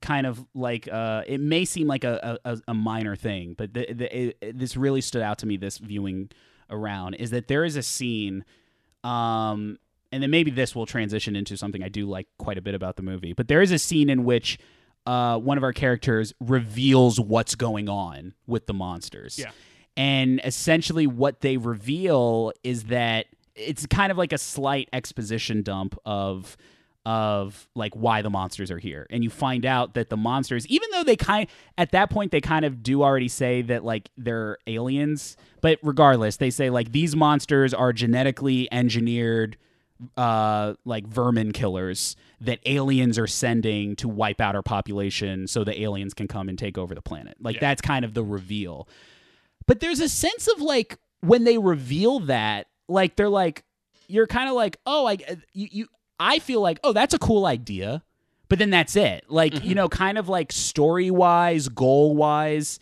[0.00, 3.92] kind of like uh it may seem like a a, a minor thing but the,
[3.92, 6.30] the, it, this really stood out to me this viewing
[6.70, 8.44] around is that there is a scene
[9.04, 9.78] um
[10.12, 12.96] and then maybe this will transition into something I do like quite a bit about
[12.96, 14.58] the movie but there is a scene in which
[15.06, 19.38] uh, one of our characters reveals what's going on with the monsters.
[19.38, 19.50] Yeah.
[19.96, 25.96] And essentially, what they reveal is that it's kind of like a slight exposition dump
[26.04, 26.56] of
[27.06, 30.90] of like why the monsters are here and you find out that the monsters even
[30.90, 31.46] though they kind
[31.78, 36.38] at that point they kind of do already say that like they're aliens but regardless
[36.38, 39.56] they say like these monsters are genetically engineered
[40.16, 45.80] uh like vermin killers that aliens are sending to wipe out our population so the
[45.82, 47.36] aliens can come and take over the planet.
[47.40, 47.60] Like Yeah.
[47.60, 48.88] that's kind of the reveal.
[49.66, 53.64] But there's a sense of like when they reveal that like they're like
[54.06, 55.16] you're kind of like oh i
[55.52, 55.86] you, you
[56.20, 58.02] i feel like oh that's a cool idea
[58.48, 59.24] but then that's it.
[59.28, 62.78] Like you know kind of like story wise goal wise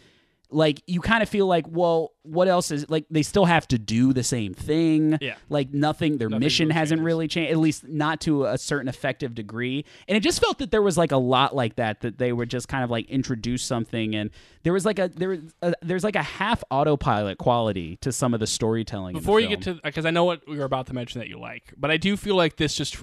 [0.50, 3.78] like you kind of feel like well what else is like they still have to
[3.78, 5.34] do the same thing Yeah.
[5.48, 7.04] like nothing their Nothing mission really hasn't changes.
[7.06, 10.70] really changed at least not to a certain effective degree and it just felt that
[10.70, 13.62] there was like a lot like that that they would just kind of like introduce
[13.64, 14.30] something and
[14.62, 18.32] there was like a there was a, there's like a half autopilot quality to some
[18.34, 20.64] of the storytelling in the Before you get to, because I know what we were
[20.64, 22.96] about to mention that you like, but I do feel like this just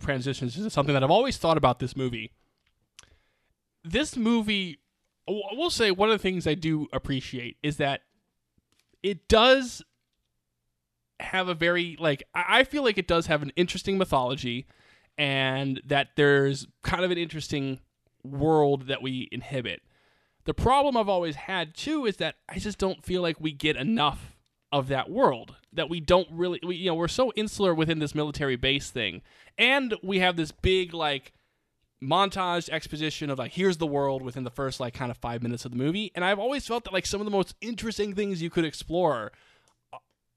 [0.00, 2.32] transitions into something that I've always thought about this movie.
[3.84, 4.78] This movie,
[5.28, 8.02] I will say one of the things I do appreciate is that
[9.02, 9.82] it does
[11.20, 14.66] have a very like I feel like it does have an interesting mythology,
[15.16, 17.80] and that there's kind of an interesting
[18.22, 19.82] world that we inhibit.
[20.44, 23.76] The problem I've always had too is that I just don't feel like we get
[23.76, 24.36] enough
[24.72, 25.54] of that world.
[25.72, 29.22] That we don't really, we, you know, we're so insular within this military base thing,
[29.58, 31.32] and we have this big like
[32.04, 35.64] montage exposition of like here's the world within the first like kind of five minutes
[35.64, 38.42] of the movie, and I've always felt that like some of the most interesting things
[38.42, 39.32] you could explore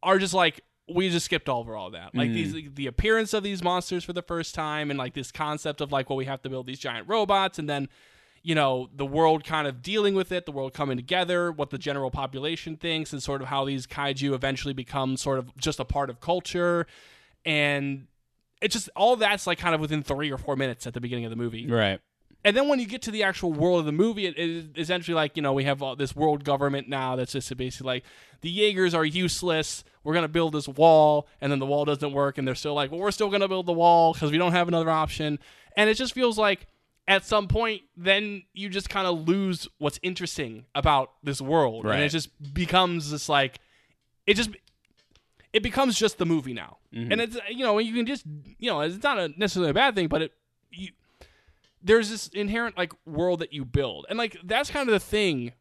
[0.03, 2.15] are just like we just skipped over all that.
[2.15, 2.75] Like these mm.
[2.75, 6.09] the appearance of these monsters for the first time and like this concept of like
[6.09, 7.89] well we have to build these giant robots and then
[8.41, 11.77] you know the world kind of dealing with it, the world coming together, what the
[11.77, 15.85] general population thinks and sort of how these kaiju eventually become sort of just a
[15.85, 16.87] part of culture.
[17.45, 18.07] And
[18.61, 21.25] it's just all that's like kind of within 3 or 4 minutes at the beginning
[21.25, 21.67] of the movie.
[21.67, 21.99] right
[22.43, 25.15] And then when you get to the actual world of the movie, it is essentially
[25.15, 28.03] like, you know, we have all this world government now that's just basically like
[28.41, 29.83] the Jaegers are useless.
[30.03, 31.27] We're going to build this wall.
[31.41, 32.37] And then the wall doesn't work.
[32.37, 34.53] And they're still like, well, we're still going to build the wall because we don't
[34.53, 35.39] have another option.
[35.75, 36.67] And it just feels like
[37.07, 41.85] at some point, then you just kind of lose what's interesting about this world.
[41.85, 41.95] Right.
[41.95, 43.59] And it just becomes this like,
[44.25, 44.51] it just,
[45.53, 46.77] it becomes just the movie now.
[46.93, 47.11] Mm-hmm.
[47.11, 48.25] And it's, you know, you can just,
[48.59, 50.33] you know, it's not a necessarily a bad thing, but it,
[50.71, 50.89] you,
[51.81, 55.53] there's this inherent like world that you build and like that's kind of the thing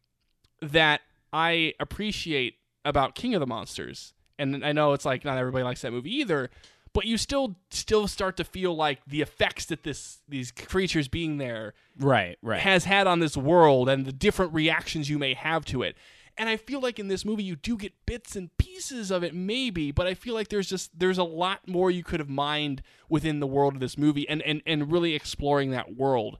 [0.61, 1.01] that
[1.31, 5.81] i appreciate about king of the monsters and i know it's like not everybody likes
[5.83, 6.49] that movie either
[6.91, 11.37] but you still still start to feel like the effects that this these creatures being
[11.37, 12.59] there Right, right.
[12.59, 15.95] has had on this world and the different reactions you may have to it.
[16.37, 19.33] And I feel like in this movie you do get bits and pieces of it
[19.33, 22.81] maybe, but I feel like there's just there's a lot more you could have mined
[23.09, 26.37] within the world of this movie and and, and really exploring that world.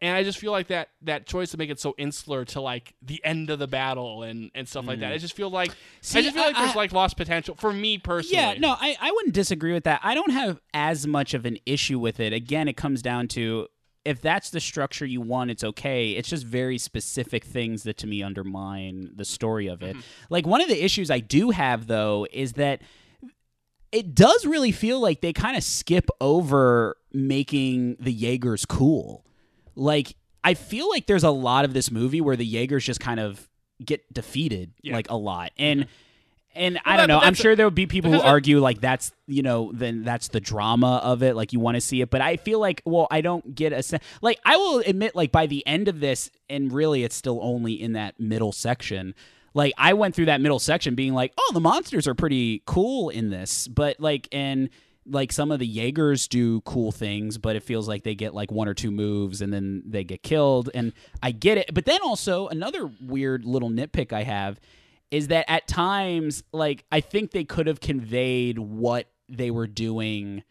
[0.00, 2.94] And I just feel like that that choice to make it so insular to like
[3.00, 5.12] the end of the battle and, and stuff like that.
[5.12, 5.74] I just feel like Mm.
[6.02, 8.36] See, I just feel like there's I- like lost potential for me personally.
[8.36, 10.00] Yeah, no, I, I wouldn't disagree with that.
[10.02, 12.32] I don't have as much of an issue with it.
[12.34, 13.68] Again, it comes down to
[14.04, 16.10] if that's the structure you want, it's okay.
[16.10, 19.96] It's just very specific things that to me undermine the story of it.
[19.96, 20.00] Mm-hmm.
[20.30, 22.82] Like one of the issues I do have though is that
[23.92, 29.24] it does really feel like they kind of skip over making the Jaegers cool.
[29.74, 33.20] Like I feel like there's a lot of this movie where the Jaegers just kind
[33.20, 33.48] of
[33.84, 34.94] get defeated Yeah.
[34.94, 35.52] like a lot.
[35.56, 35.90] And mm-hmm.
[36.54, 37.18] And I don't that- know.
[37.20, 40.40] I'm sure there would be people who argue like that's you know then that's the
[40.40, 41.34] drama of it.
[41.36, 43.82] Like you want to see it, but I feel like well I don't get a
[43.82, 44.02] sense.
[44.22, 47.72] Like I will admit like by the end of this, and really it's still only
[47.72, 49.14] in that middle section.
[49.54, 53.08] Like I went through that middle section being like, oh the monsters are pretty cool
[53.08, 54.70] in this, but like and
[55.06, 58.50] like some of the Jaegers do cool things, but it feels like they get like
[58.50, 60.70] one or two moves and then they get killed.
[60.74, 61.74] And I get it.
[61.74, 64.58] But then also another weird little nitpick I have
[65.14, 70.42] is that at times, like, I think they could have conveyed what they were doing.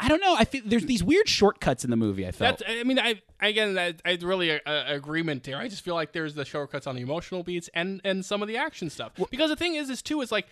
[0.00, 0.34] I don't know.
[0.34, 2.26] I feel there's these weird shortcuts in the movie.
[2.26, 2.60] I felt.
[2.60, 5.58] That's, I mean, I again, I, I really a, a agreement there.
[5.58, 8.48] I just feel like there's the shortcuts on the emotional beats and and some of
[8.48, 9.12] the action stuff.
[9.30, 10.46] because the thing is, is too, is like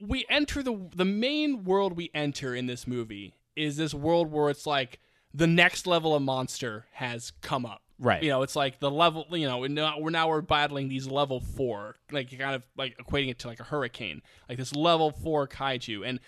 [0.00, 4.50] we enter the the main world we enter in this movie is this world where
[4.50, 4.98] it's like
[5.32, 7.82] the next level of monster has come up.
[8.00, 8.22] Right.
[8.22, 9.26] You know, it's like the level.
[9.30, 12.96] You know, we're now we're now we're battling these level four, like kind of like
[12.98, 16.20] equating it to like a hurricane, like this level four kaiju, and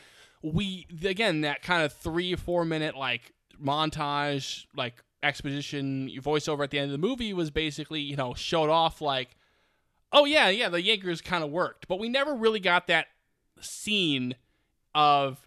[0.42, 3.32] we again that kind of three four minute like
[3.62, 8.70] montage, like exposition voiceover at the end of the movie was basically you know showed
[8.70, 9.36] off like,
[10.12, 13.06] oh yeah, yeah, the Jaegers kind of worked, but we never really got that
[13.60, 14.34] scene
[14.92, 15.38] of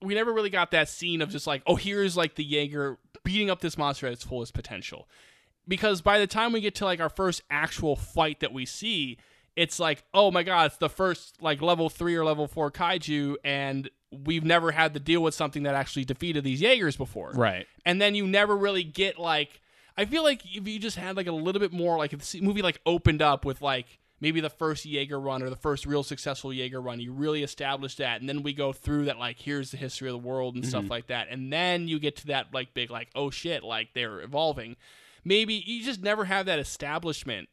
[0.00, 3.50] we never really got that scene of just like, oh, here's like the Jaeger beating
[3.50, 5.08] up this monster at its fullest potential.
[5.66, 9.18] Because by the time we get to like our first actual fight that we see,
[9.54, 13.36] it's like, oh my god, it's the first like level three or level four kaiju,
[13.44, 17.32] and we've never had to deal with something that actually defeated these Jaegers before.
[17.32, 17.66] Right.
[17.84, 19.60] And then you never really get like
[19.96, 22.40] I feel like if you just had like a little bit more like if the
[22.40, 26.02] movie like opened up with like maybe the first Jaeger run or the first real
[26.02, 29.70] successful Jaeger run, you really establish that, and then we go through that like here's
[29.70, 30.90] the history of the world and stuff mm-hmm.
[30.90, 34.20] like that, and then you get to that like big like oh shit like they're
[34.20, 34.76] evolving.
[35.24, 37.48] Maybe you just never have that establishment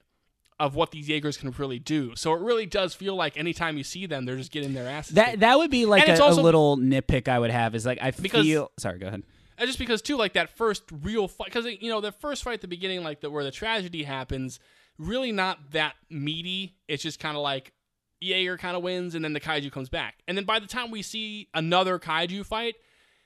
[0.59, 2.15] of what these Jaegers can really do.
[2.15, 5.15] So it really does feel like anytime you see them, they're just getting their asses.
[5.15, 5.39] That kicked.
[5.41, 7.99] that would be like a, it's also- a little nitpick I would have is like
[8.01, 8.71] I Because- feel.
[8.77, 9.23] Sorry, go ahead.
[9.57, 12.55] Uh, just because too, like that first real fight, because you know the first fight
[12.55, 14.59] at the beginning, like the where the tragedy happens,
[14.97, 16.75] really not that meaty.
[16.87, 17.73] It's just kind of like
[18.21, 20.91] Jaeger kind of wins, and then the kaiju comes back, and then by the time
[20.91, 22.75] we see another kaiju fight,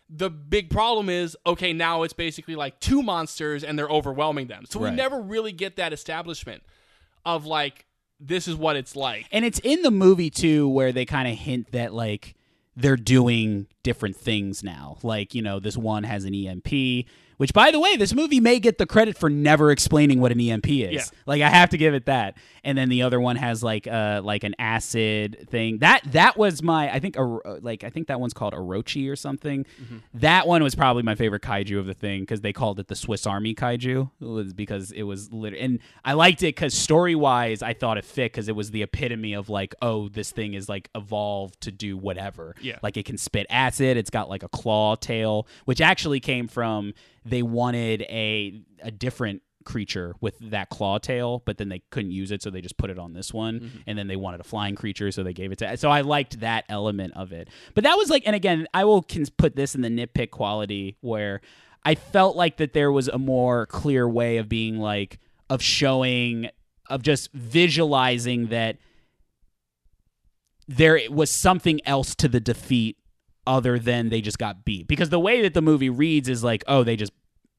[0.09, 4.65] the big problem is okay, now it's basically like two monsters, and they're overwhelming them.
[4.67, 6.63] So we never really get that establishment
[7.25, 7.85] of like
[8.19, 9.27] this is what it's like.
[9.31, 12.35] And it's in the movie too, where they kind of hint that like
[12.75, 14.97] they're doing different things now.
[15.03, 17.05] Like you know, this one has an EMP.
[17.39, 20.41] Which, by the way, this movie may get the credit for never explaining what an
[20.41, 20.91] EMP is.
[20.91, 21.03] Yeah.
[21.25, 22.35] Like, I have to give it that.
[22.65, 25.77] And then the other one has like uh like an acid thing.
[25.79, 29.15] That that was my I think a, like I think that one's called Orochi or
[29.15, 29.65] something.
[30.13, 32.95] That one was probably my favorite kaiju of the thing because they called it the
[32.95, 34.11] Swiss Army kaiju.
[34.19, 37.97] It was because it was literally and I liked it because story wise I thought
[37.97, 41.61] it fit because it was the epitome of like oh this thing is like evolved
[41.61, 42.55] to do whatever.
[42.61, 42.79] Yeah.
[42.83, 43.97] Like it can spit acid.
[43.97, 46.93] It's got like a claw tail, which actually came from
[47.25, 52.31] they wanted a a different creature with that claw tail, but then they couldn't use
[52.31, 53.59] it, so they just put it on this one.
[53.59, 53.77] Mm-hmm.
[53.87, 55.77] And then they wanted a flying creature, so they gave it to.
[55.77, 57.49] So I liked that element of it.
[57.75, 59.05] But that was like, and again, I will
[59.37, 61.41] put this in the nitpick quality where
[61.83, 65.19] I felt like that there was a more clear way of being like
[65.49, 66.49] of showing
[66.89, 68.77] of just visualizing that
[70.67, 72.97] there was something else to the defeat
[73.49, 74.87] other than they just got beat.
[74.87, 77.11] Because the way that the movie reads is like, oh, they just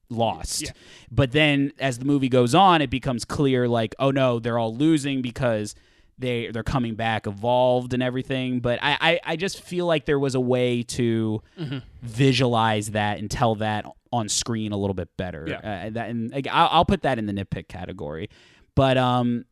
[0.09, 0.61] lost.
[0.63, 0.71] Yeah.
[1.11, 4.75] But then as the movie goes on, it becomes clear like, oh no, they're all
[4.75, 5.75] losing because
[6.17, 8.59] they they're coming back evolved and everything.
[8.59, 11.77] But I, I, I just feel like there was a way to Mm-hmm.
[12.01, 15.45] visualize that and tell that on screen a little bit better.
[15.47, 15.57] Yeah.
[15.85, 18.29] Uh, that, and like, I'll, I'll put that in the nitpick category.
[18.75, 19.45] But um,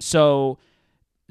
[0.00, 0.58] so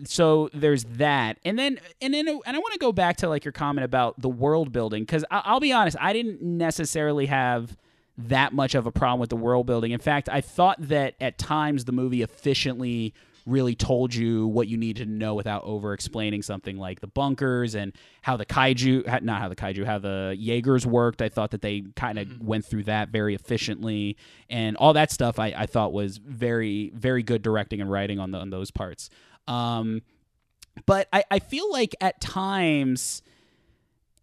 [0.06, 3.45] so there's that, and then and then and I want to go back to like
[3.45, 7.78] your comment about the world building because I'll be honest, I didn't necessarily have
[8.18, 9.91] that much of a problem with the world building.
[9.91, 13.14] In fact, I thought that at times the movie efficiently
[13.45, 17.73] really told you what you needed to know without over explaining something like the bunkers
[17.73, 21.22] and how the kaiju not how the kaiju how the jaegers worked.
[21.22, 22.45] I thought that they kind of mm-hmm.
[22.45, 24.18] went through that very efficiently.
[24.49, 28.32] And all that stuff I, I thought was very very good directing and writing on,
[28.32, 29.10] the, on those parts
[29.47, 30.01] um,
[30.85, 33.22] but I, I feel like at times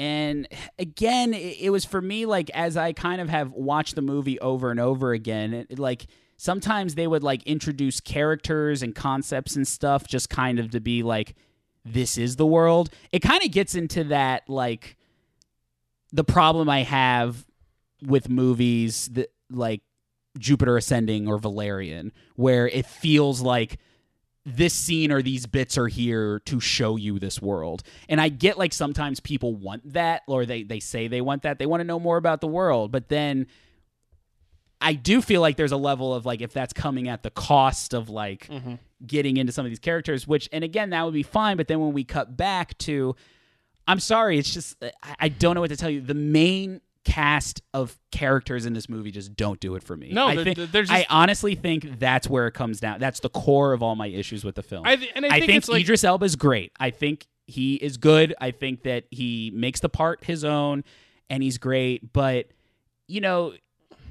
[0.01, 0.47] and
[0.79, 4.39] again it, it was for me like as i kind of have watched the movie
[4.39, 9.57] over and over again it, it, like sometimes they would like introduce characters and concepts
[9.57, 11.35] and stuff just kind of to be like
[11.85, 12.91] this is the world.
[13.13, 14.97] It kind of gets into that like
[16.13, 17.45] the problem i have
[18.03, 19.83] with movies that like
[20.39, 23.79] jupiter ascending or valerian where it feels like
[24.45, 27.83] this scene or these bits are here to show you this world.
[28.09, 31.59] And I get like sometimes people want that or they they say they want that.
[31.59, 33.47] They want to know more about the world, but then
[34.81, 37.95] I do feel like there's a level of like if that's coming at the cost
[37.95, 38.75] of like mm-hmm.
[39.07, 41.81] getting into some of these characters, which and again that would be fine, but then
[41.81, 43.17] when we cut back to
[43.87, 46.01] I'm sorry, it's just I- I don't know what to tell you.
[46.01, 50.11] The main cast of characters in this movie just don't do it for me.
[50.13, 53.01] No, I they're- think they're just- I honestly think that's where it comes down.
[53.01, 54.87] That's the core of all my issues with the film.
[54.87, 56.73] I th- and I think it's like- Idris Elba is great.
[56.79, 58.35] I think he is good.
[58.41, 60.85] I think that he makes the part his own,
[61.31, 62.13] and he's great.
[62.13, 62.49] But
[63.07, 63.55] you know,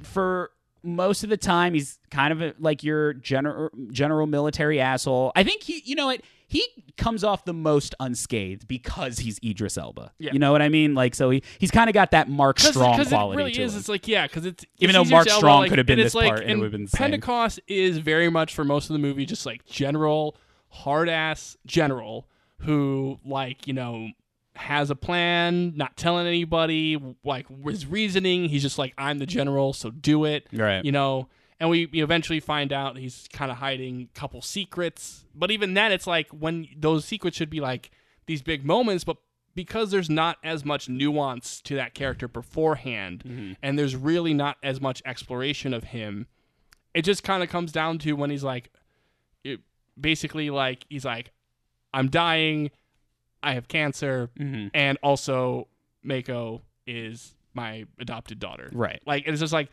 [0.01, 0.49] for
[0.81, 5.31] most of the time, he's kind of a, like your general general military asshole.
[5.35, 6.21] I think he, you know what.
[6.49, 6.65] He
[6.95, 10.13] comes off the most unscathed because he's Idris Elba.
[10.17, 10.31] Yeah.
[10.31, 10.95] You know what I mean?
[10.95, 13.61] Like, so he he's kind of got that Mark Strong because quality it really to
[13.63, 13.73] is.
[13.73, 13.79] him.
[13.79, 15.99] It's like yeah, because it's Even it's though Mark tell, Strong like, could have been
[15.99, 16.87] this like, part and it would have been.
[16.87, 20.37] Pentecost is very much for most of the movie just like general
[20.69, 22.29] hard ass general
[22.59, 24.07] who like you know
[24.55, 28.47] has a plan, not telling anybody, like his reasoning.
[28.47, 30.47] He's just like I'm the general, so do it.
[30.53, 30.83] Right.
[30.85, 31.27] You know.
[31.59, 35.25] And we, we eventually find out he's kind of hiding a couple secrets.
[35.33, 37.89] But even then, it's like when those secrets should be like
[38.27, 39.17] these big moments, but
[39.55, 44.79] because there's not as much nuance to that character beforehand, and there's really not as
[44.79, 46.27] much exploration of him,
[46.93, 48.69] it just kind of comes down to when he's like,
[49.43, 49.61] it,
[49.99, 51.31] basically like he's like,
[51.91, 52.69] I'm dying,
[53.41, 54.69] I have cancer, Mhm.
[54.75, 55.67] and also
[56.03, 58.69] Mako is my adopted daughter.
[58.71, 59.01] Right.
[59.07, 59.69] Like it's just like,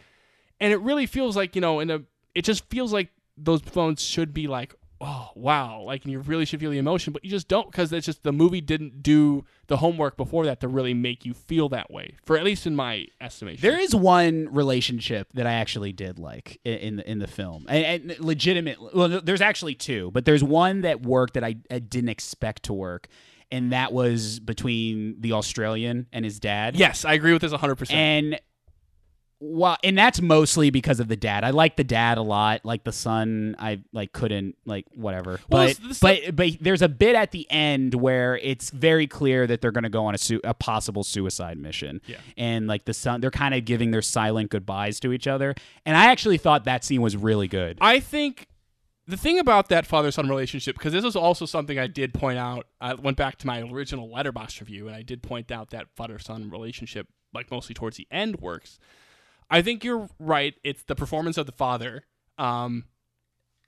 [0.61, 2.03] and it really feels like you know, in a,
[2.35, 6.45] it just feels like those phones should be like, oh wow, like and you really
[6.45, 9.45] should feel the emotion, but you just don't because it's just the movie didn't do
[9.67, 12.15] the homework before that to really make you feel that way.
[12.25, 16.61] For at least in my estimation, There is one relationship that I actually did like
[16.65, 18.79] in in the, in the film, and, and legitimate.
[18.95, 22.73] Well, there's actually two, but there's one that worked that I, I didn't expect to
[22.73, 23.09] work,
[23.51, 26.77] and that was between the Australian and his dad.
[26.77, 27.75] yes, I agree with this 100.
[27.75, 28.41] percent and
[29.47, 31.45] well, and that's mostly because of the dad.
[31.45, 32.65] I like the dad a lot.
[32.65, 35.39] Like the son, I like couldn't like whatever.
[35.51, 39.47] Well, but this- but but there's a bit at the end where it's very clear
[39.47, 42.01] that they're going to go on a su- a possible suicide mission.
[42.07, 42.17] Yeah.
[42.39, 45.55] And like the son, they're kind of giving their silent goodbyes to each other.
[45.85, 47.77] And I actually thought that scene was really good.
[47.83, 48.49] I think
[49.07, 52.39] the thing about that father son relationship, because this was also something I did point
[52.39, 52.67] out.
[52.81, 56.19] I went back to my original Letterboxd review, and I did point out that father
[56.19, 58.79] son relationship, like mostly towards the end, works.
[59.51, 60.55] I think you're right.
[60.65, 62.05] It's the performance of the father,
[62.39, 62.85] um,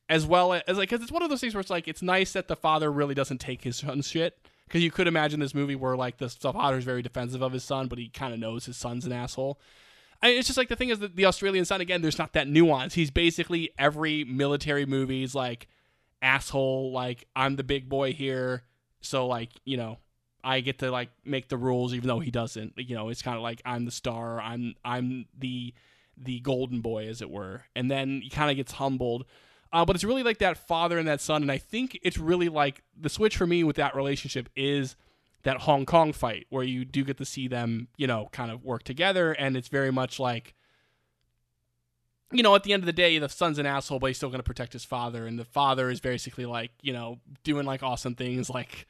[0.08, 2.32] as well as like, because it's one of those things where it's like it's nice
[2.32, 4.38] that the father really doesn't take his son's shit.
[4.66, 7.62] Because you could imagine this movie where like the father is very defensive of his
[7.62, 9.60] son, but he kind of knows his son's an asshole.
[10.22, 12.02] I it's just like the thing is that the Australian son again.
[12.02, 12.94] There's not that nuance.
[12.94, 15.68] He's basically every military movie's like
[16.22, 16.92] asshole.
[16.92, 18.64] Like I'm the big boy here,
[19.00, 19.98] so like you know
[20.46, 22.74] I get to like make the rules even though he doesn't.
[22.76, 24.40] You know, it's kind of like I'm the star.
[24.40, 25.74] I'm I'm the
[26.16, 27.64] the golden boy as it were.
[27.74, 29.26] And then he kind of gets humbled.
[29.72, 32.48] Uh, but it's really like that father and that son, and I think it's really
[32.48, 34.94] like the switch for me with that relationship is
[35.42, 38.64] that Hong Kong fight where you do get to see them, you know, kind of
[38.64, 40.54] work together, and it's very much like,
[42.30, 44.28] you know, at the end of the day, the son's an asshole, but he's still
[44.28, 47.82] going to protect his father, and the father is basically like, you know, doing like
[47.82, 48.86] awesome things like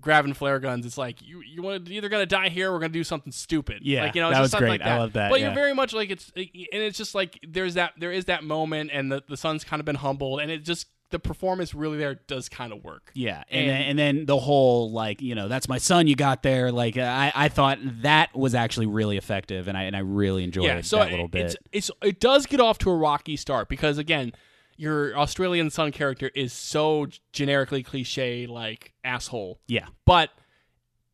[0.00, 0.86] grabbing flare guns.
[0.86, 3.04] It's like you you want to either to die here, or we're going to do
[3.04, 3.80] something stupid.
[3.82, 4.80] Yeah, like, you know, that it's was great.
[4.80, 5.46] Like I love that, But yeah.
[5.46, 8.90] you're very much like it's, and it's just like there's that there is that moment,
[8.92, 12.16] and the the son's kind of been humbled, and it just the performance really there
[12.26, 13.12] does kind of work.
[13.14, 16.16] Yeah, and And- then, and then the whole like you know that's my son you
[16.16, 19.94] got there like uh, I, I thought that was actually really effective and I and
[19.94, 21.46] I really enjoyed yeah, so that little bit.
[21.46, 24.32] It's, it's it does get off to a rocky start because again,
[24.76, 29.60] your Australian son character is so generically cliche, like asshole.
[29.66, 29.86] Yeah.
[30.04, 30.30] But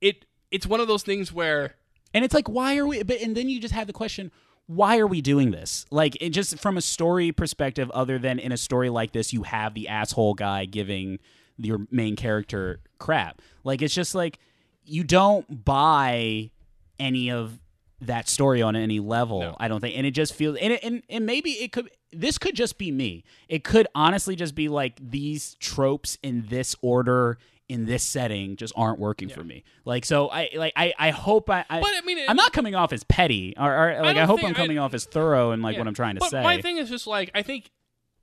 [0.01, 1.74] it it's one of those things where
[2.12, 3.03] And it's like, why are we?
[3.03, 4.32] But and then you just have the question,
[4.66, 5.87] why are we doing this?
[5.91, 9.45] Like, it just from a story perspective, other than in a story like this, you
[9.45, 11.19] have the asshole guy giving
[11.57, 13.41] your main character crap.
[13.65, 14.39] Like, it's just like
[14.85, 16.51] you don't buy
[16.99, 17.59] any of
[18.01, 19.41] that story on any level.
[19.41, 19.57] No.
[19.61, 21.91] I don't think, and it just feels, and it, and and maybe it could.
[22.12, 23.24] This could just be me.
[23.49, 27.39] It could honestly just be like these tropes in this order
[27.69, 29.62] in this setting just aren't working for me.
[29.85, 31.65] Like so, I like I I hope I.
[31.70, 34.20] I But, I mean, it- I'm not coming off as petty, or, or like I,
[34.20, 35.81] don't hope I'm coming I- off as thorough and like Yeah.
[35.82, 36.43] what I'm trying to but say.
[36.43, 37.70] My thing is just like I think,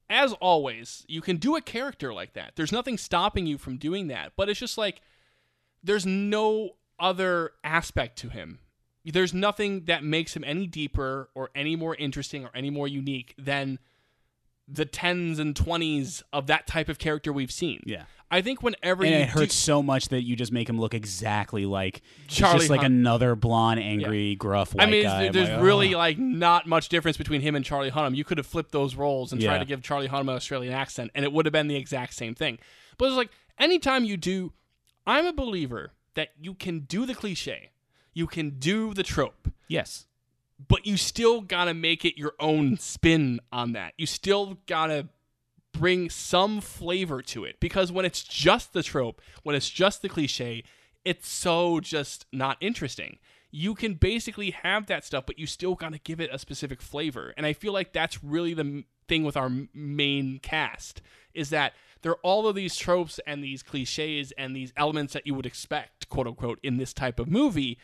[0.10, 2.54] as always, you can do a character like that.
[2.58, 4.34] There's nothing stopping you from doing that.
[4.36, 5.00] But it's just like
[5.82, 8.60] there's no other aspect to him.
[9.12, 13.34] There's nothing that makes him any deeper or any more interesting or any more unique
[13.38, 13.80] than
[14.68, 17.82] the tens and twenties of that type of character we've seen.
[17.86, 18.04] Yeah.
[18.30, 20.78] I think whenever and you it hurts do, so much that you just make him
[20.78, 22.94] look exactly like Charlie just like Hunt.
[22.94, 25.30] another blonde, angry, gruff white I mean, guy.
[25.30, 28.18] there's like, really "Ugh." like not much difference between him and Charlie Hunnam.
[28.18, 31.12] You could have flipped those roles and tried to give Charlie Hunnam an Australian accent,
[31.16, 32.60] and it would have been the exact same thing.
[32.98, 34.52] But it's like anytime you do,
[35.06, 37.70] I'm a believer that you can do the cliche,
[38.18, 40.07] you can do the trope, yes.
[40.68, 43.94] but you still gotta make it your own spin on that.
[43.95, 45.10] You still gotta
[45.72, 50.10] bring some flavor to it because when it's just the trope, when it's just the
[50.10, 50.64] cliche,
[51.06, 53.19] it's so just not interesting.
[53.52, 57.35] You can basically have that stuff, but you still gotta give it a specific flavor.
[57.38, 61.03] And I feel like that's really the thing with our main cast
[61.35, 65.27] is that there are all of these tropes and these cliches and these elements that
[65.27, 67.77] you would expect, quote unquote, in this type of movie,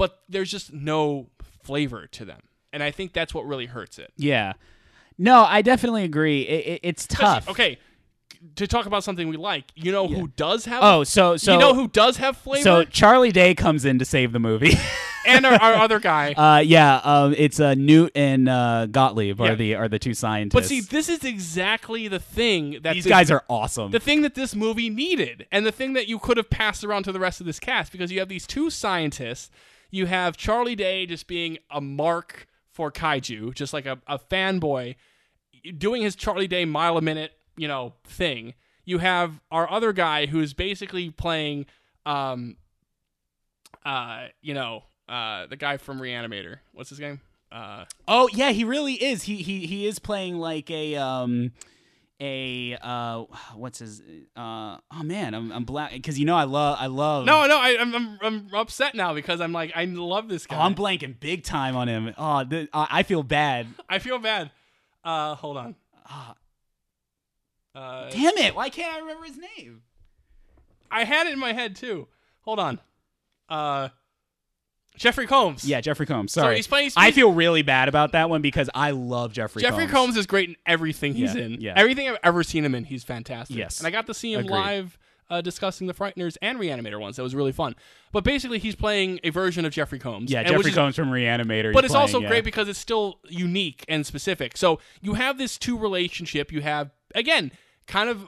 [0.00, 1.26] but there's just no
[1.62, 2.40] flavor to them.
[2.72, 4.10] And I think that's what really hurts it.
[4.16, 4.54] Yeah.
[5.18, 6.40] No, I definitely agree.
[6.40, 7.46] It, it, it's tough.
[7.50, 7.78] Okay,
[8.56, 11.58] to talk about something we like, you know who does have Oh, so so you
[11.58, 12.62] know who does have flavor?
[12.62, 14.72] so Charlie Day comes in to save the movie.
[15.26, 16.32] and our, our other guy.
[16.36, 19.54] uh, yeah, um, it's uh, Newt and uh, Gottlieb are Yeah.
[19.56, 20.54] the are the two scientists.
[20.54, 23.90] but see, this is exactly the thing that these this- guys are awesome.
[23.90, 27.02] the thing that this movie needed, and the thing that you could have passed around
[27.02, 29.50] to the rest of this cast, because you have these two scientists.
[29.90, 34.96] You have Charlie Day just being a mark for kaiju, just like a, a fanboy,
[35.76, 38.54] doing his Charlie Day mile a minute, you know, thing.
[38.84, 41.66] You have our other guy who's basically playing,
[42.06, 42.56] um,
[43.84, 46.58] uh, you know, uh, the guy from Reanimator.
[46.72, 47.20] What's his name?
[47.52, 49.24] Uh, Oh yeah, he really is.
[49.24, 51.52] He he he is playing like a um
[52.20, 53.24] a uh
[53.54, 54.02] what's his
[54.36, 57.58] uh oh man I'm I'm black because you know I love I love no, no,
[57.58, 60.64] I, I'm, I'm I'm upset now because I'm like I love this oh, guy.
[60.64, 62.12] I'm blanking big time on him.
[62.18, 63.68] Oh, th- I I feel bad.
[63.88, 64.50] I feel bad.
[65.02, 65.74] Uh, hold on.
[67.74, 68.54] Uh, Damn it!
[68.54, 69.82] Why can't I remember his name?
[70.90, 72.08] I had it in my head too.
[72.42, 72.80] Hold on.
[73.48, 73.90] Uh,
[75.00, 75.64] Jeffrey Combs.
[75.64, 76.32] Yeah, Jeffrey Combs.
[76.32, 79.62] Sorry, he's playing- I feel really bad about that one because I love Jeffrey.
[79.62, 81.60] Jeffrey Combs is great in everything he's Yeah, in.
[81.60, 81.72] yeah.
[81.74, 83.56] Everything I've ever seen him in, he's fantastic.
[83.56, 83.78] Yes.
[83.78, 84.50] And I got to see him Agreed.
[84.58, 84.98] live
[85.30, 87.16] uh, discussing the Frighteners and Reanimator ones.
[87.16, 87.76] That was really fun.
[88.12, 90.30] But basically, he's playing a version of Jeffrey Combs.
[90.30, 91.72] Yeah, and which Jeffrey is- Combs from Reanimator.
[91.72, 92.28] but he's it's also playing, yeah.
[92.28, 94.56] great because it's still unique and specific.
[94.56, 96.50] So you have this two relationship.
[96.52, 97.52] You have again,
[97.86, 98.26] kind of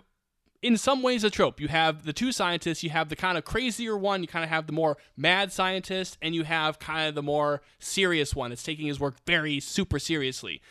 [0.62, 1.60] in some ways a trope.
[1.60, 2.82] You have the two scientists.
[2.82, 4.22] You have the kind of crazier one.
[4.22, 7.62] You kind of have the more mad scientist, and you have kind of the more
[7.78, 8.52] serious one.
[8.52, 10.62] It's taking his work very super seriously.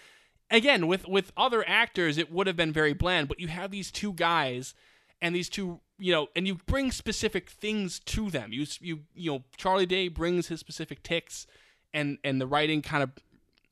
[0.49, 3.27] Again, with with other actors, it would have been very bland.
[3.27, 4.73] But you have these two guys
[5.21, 9.31] and these two you know and you bring specific things to them you you you
[9.31, 11.45] know charlie day brings his specific ticks
[11.93, 13.11] and and the writing kind of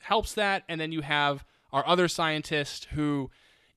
[0.01, 1.43] helps that and then you have
[1.73, 3.29] our other scientist who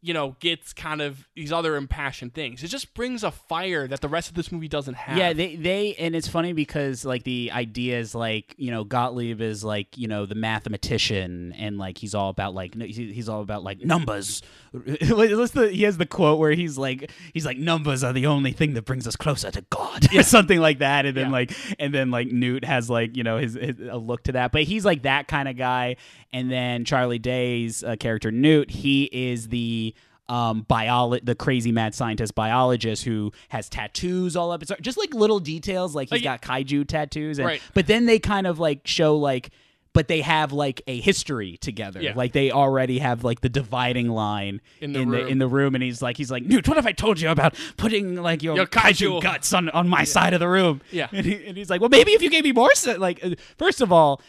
[0.05, 4.01] you know gets kind of these other impassioned things it just brings a fire that
[4.01, 7.23] the rest of this movie doesn't have Yeah, they they and it's funny because like
[7.23, 11.99] the idea is like you know Gottlieb is like you know the mathematician and like
[11.99, 14.43] he's all about like he's all about like numbers.
[14.73, 18.73] The he has the quote where he's like he's like numbers are the only thing
[18.75, 21.05] that brings us closer to God or something like that.
[21.07, 21.33] And then Yeah.
[21.33, 24.51] like and then like Newt has like you know his, his a look to that,
[24.51, 25.97] but he's like that kind of guy.
[26.33, 29.92] And then Charlie Day's uh, character Newt, he is the
[30.33, 35.13] um biolo- the crazy mad scientist biologist who has tattoos all up his just like
[35.13, 37.61] little details like he's Like- got kaiju tattoos and Right.
[37.75, 39.51] but then they kind of like show like
[39.95, 42.15] but they have like a history together Yeah.
[42.17, 45.25] like they already have like the dividing line In the in room.
[45.25, 47.29] the in the room and he's like he's like Newt what have I told you
[47.29, 50.81] about putting like your, Your kaiju, kaiju." guts on on my side of the room
[50.91, 51.09] Yeah.
[51.13, 53.83] and, he, and he's like well maybe if you gave me more like uh, first
[53.83, 54.23] of all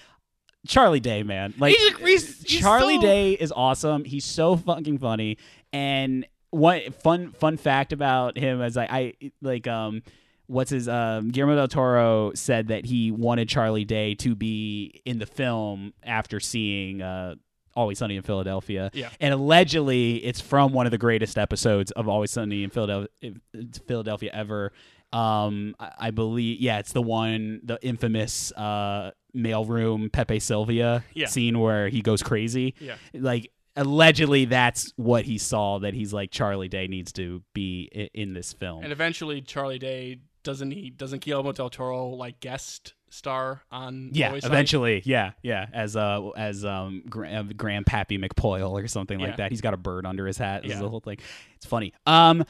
[0.66, 1.54] Charlie Day, man.
[1.58, 1.98] Like he's-
[2.46, 4.06] he's Charlie so- Day is awesome.
[4.06, 5.38] He's so fucking funny.
[5.74, 10.04] And what fun fun fact about him is I, I like um
[10.46, 15.18] what's his um Guillermo del Toro said that he wanted Charlie Day to be in
[15.20, 17.36] the film after seeing uh
[17.76, 18.92] Always Sunny in Philadelphia.
[18.94, 19.10] Yeah.
[19.20, 23.08] And allegedly it's from one of the greatest episodes of Always Sunny in Philadelphia
[23.88, 24.72] Philadelphia ever.
[25.12, 31.26] Um I, I believe yeah, it's the one the infamous uh mailroom Pepe Sylvia Yeah.
[31.26, 32.96] scene where he goes crazy Yeah.
[33.16, 38.34] like allegedly that's what he saw that he's like Charlie Day needs to be in
[38.34, 38.84] this film.
[38.84, 44.30] And eventually, Charlie Day doesn't he doesn't Guillermo del Toro like guest star on yeah,
[44.30, 44.42] Sunny?
[44.44, 49.28] eventually, yeah, yeah, as uh as um Gra- Grandpappy McPoyle or something Yeah.
[49.28, 49.52] like that.
[49.52, 50.64] He's got a bird under his hat.
[50.64, 50.82] This is Yeah.
[50.84, 51.18] the whole thing.
[51.56, 51.94] It's funny.
[52.06, 52.44] Um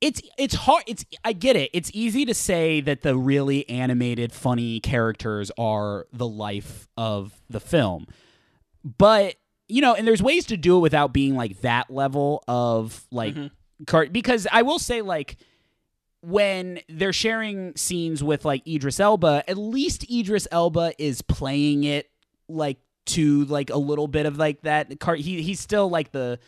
[0.00, 1.70] it's it's hard it's I get it.
[1.72, 7.60] It's easy to say that the really animated funny characters are the life of the
[7.60, 8.06] film.
[8.98, 9.34] But
[9.72, 13.34] you know, and there's ways to do it without being like that level of like
[13.86, 15.36] car- because I will say like
[16.20, 22.08] when they're sharing scenes with like Idris Elba, at least Idris Elba is playing it
[22.48, 26.38] like to like a little bit of like that car he he's still like the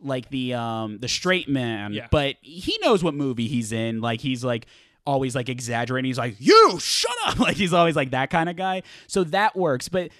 [0.00, 2.06] like the um the straight man, Yeah.
[2.10, 4.00] but he knows what movie he's in.
[4.00, 4.66] Like he's like
[5.06, 6.08] always like exaggerating.
[6.08, 8.82] He's like, "You shut up!" Like he's always like that kind of guy.
[9.08, 9.88] So that works.
[9.88, 10.10] But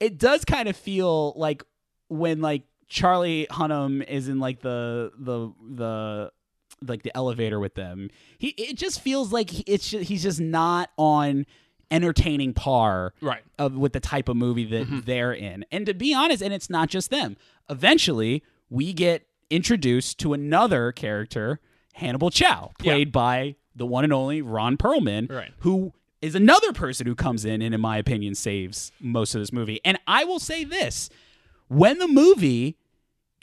[0.00, 1.62] it does kind of feel like
[2.08, 6.32] when like Charlie Hunnam is in like the the the
[6.86, 8.10] like the elevator with them.
[8.38, 11.46] He it just feels like he- it's just, he's just not on
[11.90, 13.42] entertaining par Right.
[13.58, 15.00] of with the type of movie that Mm-hmm.
[15.00, 15.64] they're in.
[15.70, 17.36] And to be honest, and it's not just them.
[17.70, 21.60] Eventually, we get introduced to another character,
[21.94, 25.52] Hannibal Chow, played by the one and only Ron Perlman, Right.
[25.60, 29.52] who is another person who comes in and in my opinion saves most of this
[29.52, 29.80] movie.
[29.84, 31.08] And I will say this,
[31.68, 32.76] when the movie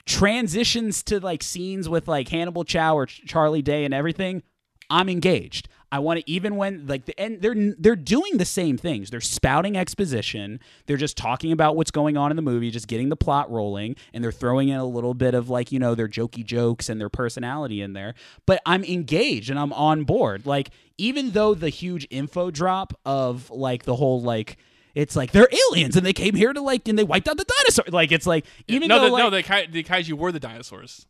[0.06, 4.42] transitions to like scenes with like Hannibal Chow or Ch- Charlie Day and everything,
[4.90, 5.68] I'm engaged.
[5.90, 9.10] I want to even when like the and they're they're doing the same things.
[9.10, 10.58] They're spouting exposition.
[10.86, 13.94] They're just talking about what's going on in the movie, just getting the plot rolling,
[14.12, 17.00] and they're throwing in a little bit of like you know their jokey jokes and
[17.00, 18.14] their personality in there.
[18.44, 20.46] But I'm engaged and I'm on board.
[20.46, 24.56] Like even though the huge info drop of like the whole like.
[24.94, 27.44] It's like they're aliens and they came here to like and they wiped out the
[27.44, 27.84] dinosaur.
[27.88, 30.40] Like it's like even no, though the, like, no, the, kai- the kaiju were the
[30.40, 31.06] dinosaurs.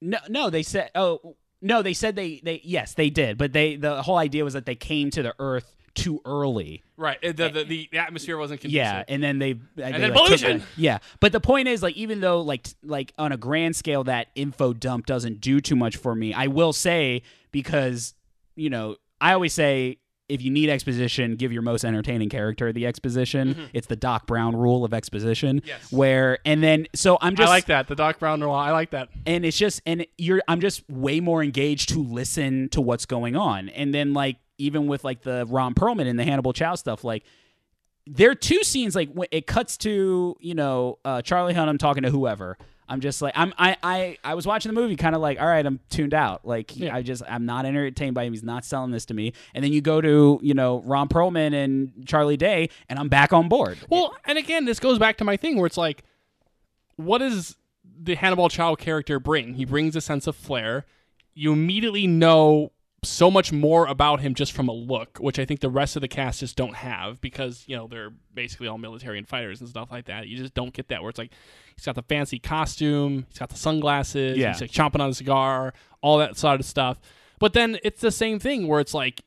[0.00, 0.90] No, no, they said.
[0.94, 4.54] Oh, no, they said they they yes they did, but they the whole idea was
[4.54, 6.82] that they came to the Earth too early.
[6.96, 7.20] Right.
[7.20, 8.76] The, the, the, the atmosphere wasn't conducive.
[8.76, 10.62] Yeah, and then they and then pollution!
[10.76, 14.28] yeah, but the point is like even though like like on a grand scale that
[14.34, 16.32] info dump doesn't do too much for me.
[16.32, 18.14] I will say because
[18.54, 19.98] you know I always say.
[20.30, 23.68] If you need exposition, give your most entertaining character the exposition.
[23.72, 25.58] It's the Doc Brown rule of exposition.
[25.60, 25.68] Mm-hmm.
[25.68, 25.92] Yes.
[25.92, 27.88] Where and then so I'm just I like that.
[27.88, 28.54] The Doc Brown rule.
[28.54, 29.08] I like that.
[29.26, 33.36] and it's just and you're i'm just way more engaged to listen to what's going
[33.36, 37.04] on and then like even with like the ron perlman and the hannibal chow stuff
[37.04, 37.24] like
[38.06, 42.02] there are two scenes like when it cuts to you know uh, charlie hunnam talking
[42.02, 42.56] to whoever
[42.90, 45.46] i'm just like i'm i i, I was watching the movie kind of like all
[45.46, 46.94] right i'm tuned out like Yeah.
[46.94, 49.72] i just i'm not entertained by him he's not selling this to me and then
[49.72, 53.78] you go to you know ron perlman and charlie day and i'm back on board
[53.88, 56.04] Well, and again, this goes back to my thing where it's like,
[56.96, 57.56] what does
[58.02, 59.54] the Hannibal Chow character bring?
[59.54, 60.84] He brings a sense of flair.
[61.34, 62.72] You immediately know
[63.02, 66.02] so much more about him just from a look, which I think the rest of
[66.02, 69.68] the cast just don't have because, you know, they're basically all military and fighters and
[69.68, 70.26] stuff like that.
[70.28, 71.30] You just don't get that where it's like
[71.76, 74.52] he's got the fancy costume, he's got the sunglasses, Yeah.
[74.52, 75.72] he's like chomping on a cigar,
[76.02, 76.98] all that sort of stuff.
[77.38, 79.22] But then it's the same thing where it's like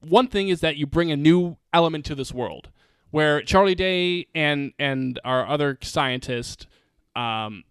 [0.00, 2.70] one thing is that you bring a new element to this world
[3.10, 6.66] where Charlie Day and and our other scientist
[7.14, 7.64] um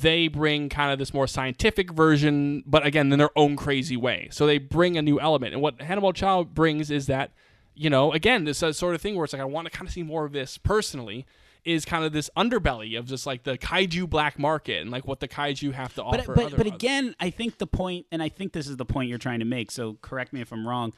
[0.00, 4.28] they bring kind of this more scientific version but again in their own crazy way
[4.30, 7.32] so they bring a new element and what Hannibal Chow brings is that
[7.74, 9.86] you know again this uh, sort of thing where it's like I want to kind
[9.86, 11.26] of see more of this personally
[11.64, 15.20] is kind of this underbelly of just like the kaiju black market and like what
[15.20, 18.28] the kaiju have to but offer but but again, I think the point, and I
[18.28, 19.70] think this is the point you're trying to make.
[19.70, 20.92] So correct me if I'm wrong.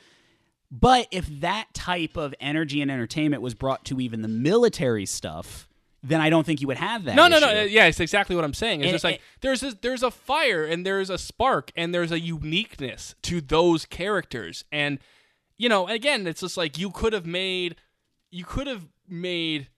[0.71, 5.69] But if that type of energy and entertainment was brought to even the military stuff,
[6.07, 7.17] then I don't think you would have that.
[7.17, 7.49] No, no, no.
[7.49, 8.81] uh, Yeah, it's exactly what I'm saying.
[8.81, 11.95] It's And- just like and- there's a, there's a fire and there's a spark and
[11.95, 14.65] there's a uniqueness to those characters.
[14.71, 14.99] And
[15.57, 17.77] you know, again, it's just like you could have made
[18.31, 19.69] you could have made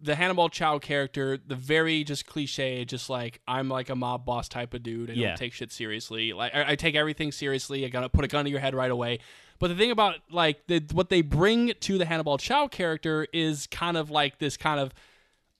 [0.00, 4.48] the Hannibal Chow character the very just cliche, just like I'm like a mob boss
[4.48, 5.10] type of dude.
[5.10, 5.28] I Yeah.
[5.28, 6.32] don't take shit seriously.
[6.34, 7.84] Like I, I take everything seriously.
[7.84, 9.20] I gotta put a gun to your head right away.
[9.58, 13.66] But the thing about like the, what they bring to the Hannibal Chow character is
[13.68, 14.92] kind of like this kind of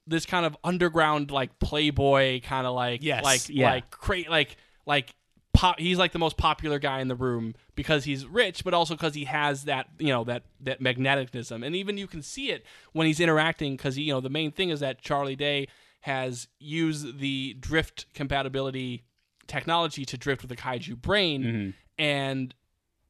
[0.07, 3.71] this kind of underground like playboy kind of like Yes, like yeah.
[3.71, 4.57] like cra- like
[4.87, 5.15] like
[5.53, 8.95] pop he's like the most popular guy in the room because he's rich but also
[8.95, 12.65] because he has that you know that that magnetism and even you can see it
[12.93, 15.69] when he's interacting because you know the main thing is that charlie day
[16.01, 19.05] has used the drift compatibility
[19.47, 21.71] technology to drift with the kaiju brain mm-hmm.
[22.03, 22.53] and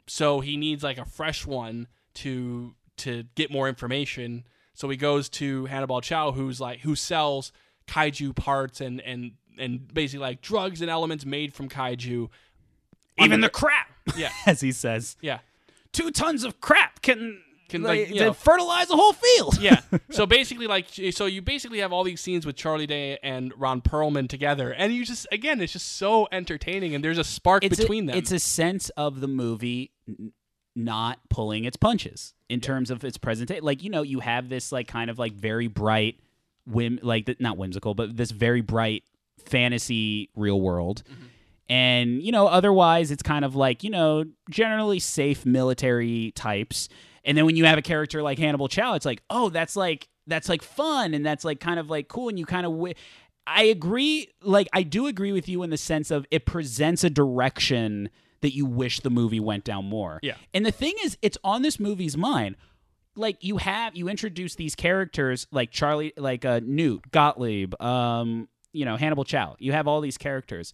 [0.06, 4.44] so he needs like a fresh one to to get more information.
[4.74, 7.52] So he goes to Hannibal Chow, who's like who sells
[7.86, 12.28] kaiju parts and and and basically like drugs and elements made from kaiju.
[13.18, 15.38] Even the crap, Yeah, as he says, yeah,
[15.92, 19.58] two tons of crap can Can, like, like, you know- fertilize a whole field.
[19.60, 19.80] yeah.
[20.10, 23.80] So basically, like, so you basically have all these scenes with Charlie Day and Ron
[23.80, 27.78] Perlman together, and you just again, it's just so entertaining, and there's a spark it's
[27.78, 28.18] between a, them.
[28.18, 29.92] It's a sense of the movie
[30.76, 33.64] not pulling its punches in terms of its presentation.
[33.64, 36.18] Like you know, you have this like kind of like very bright,
[36.66, 39.04] whim like not whimsical, but this very bright
[39.44, 41.02] fantasy real world.
[41.10, 41.24] Mm-hmm.
[41.68, 46.88] And you know, otherwise it's kind of like you know generally safe military types.
[47.24, 50.08] And then when you have a character like Hannibal Chow, it's like, oh, that's like
[50.26, 52.72] that's like fun and that's like kind of like cool, and you kind of.
[52.72, 52.94] Wi-
[53.46, 54.28] I agree.
[54.42, 58.08] Like I do agree with you in the sense of it presents a direction
[58.44, 60.20] that you wish the movie went down more.
[60.22, 60.34] Yeah.
[60.52, 62.56] And the thing is, it's on this movie's mind.
[63.16, 68.84] Like you have you introduce these characters like Charlie, like uh, Newt Gottlieb, um, you
[68.84, 69.56] know Hannibal Chow.
[69.58, 70.72] You have all these characters.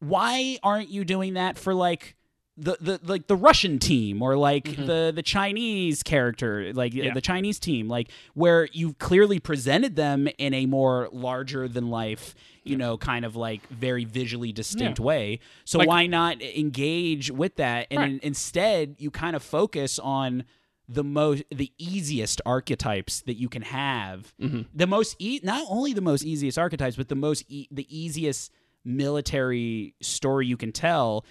[0.00, 2.14] Why aren't you doing that for like?
[2.60, 7.14] The, the like the Russian team or like the the Chinese character like Yeah.
[7.14, 12.34] the Chinese team like where you've clearly presented them in a more larger than life
[12.68, 15.04] you know kind of like very visually distinct Yeah.
[15.04, 18.10] way so Like- why not engage with that and Right.
[18.12, 20.44] in- instead you kind of focus on
[20.88, 24.62] the most the easiest archetypes that you can have Mm-hmm.
[24.74, 28.50] the most e- not only the most easiest archetypes but the most e- the easiest
[28.84, 31.24] military story you can tell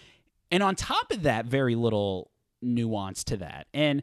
[0.52, 2.32] and on top of that very little
[2.62, 4.02] nuance to that and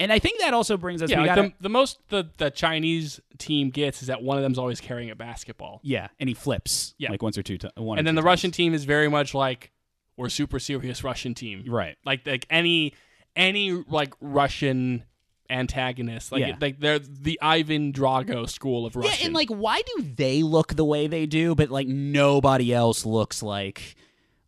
[0.00, 2.50] and I think that also brings us yeah, like gotta, the, the most the the
[2.50, 5.80] Chinese team gets is that one of them's always carrying a basketball.
[5.84, 7.10] yeah and he flips Yeah.
[7.10, 8.26] like once or two times one and then the times.
[8.26, 9.70] Russian team is very much like
[10.16, 12.94] we're super serious Russian team, right Like like any
[13.36, 15.04] any like Russian
[15.48, 16.56] antagonist, like Yeah.
[16.60, 19.12] like they're the Ivan Drago school of Russian.
[19.18, 23.04] Yeah, and like, why do they look the way they do, but like nobody else
[23.04, 23.96] looks like?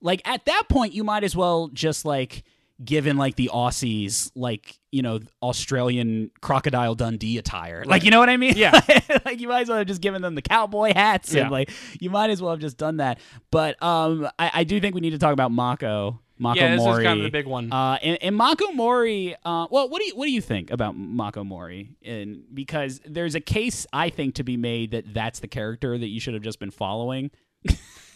[0.01, 2.45] Like at that point, you might as well just like
[2.85, 7.83] given like the Aussies, like you know, Australian crocodile Dundee attire.
[7.87, 8.55] Like, you know what I mean?
[8.57, 8.79] Yeah.
[9.25, 11.43] like you might as well have just given them the cowboy hats, Yeah.
[11.43, 13.19] and like you might as well have just done that.
[13.51, 16.21] But um, I, I do think we need to talk about Mako.
[16.39, 17.05] Mako yeah, this Mori.
[17.05, 17.73] is kind of the big one.
[17.73, 20.97] Uh, and, and Mako Mori, uh, well, what do you what do you think about
[20.97, 21.91] Mako Mori?
[22.05, 26.09] And because there's a case I think to be made that that's the character that
[26.09, 27.31] you should have just been following.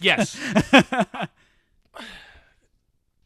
[0.01, 0.37] yes.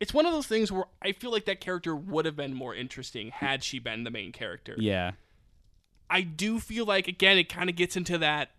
[0.00, 2.74] it's one of those things where I feel like that character would have been more
[2.74, 4.74] interesting had she been the main character.
[4.78, 5.12] Yeah,
[6.08, 8.50] I do feel like again it kind of gets into that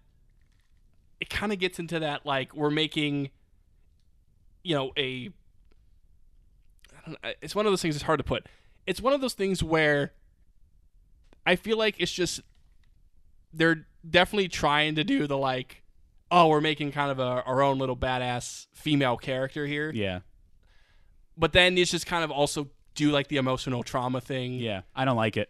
[1.19, 3.29] it kind of gets into that like we're making
[4.63, 5.31] you know a
[6.97, 8.47] I don't know, it's one of those things it's hard to put.
[8.85, 10.13] It's one of those things where
[11.45, 12.41] I feel like it's just
[13.53, 15.83] they're definitely trying to do the like
[16.31, 19.91] oh we're making kind of a, our own little badass female character here.
[19.93, 20.19] yeah,
[21.41, 24.53] But then it's just kind of also do like the emotional trauma thing.
[24.53, 24.81] yeah.
[24.95, 25.49] I don't like it.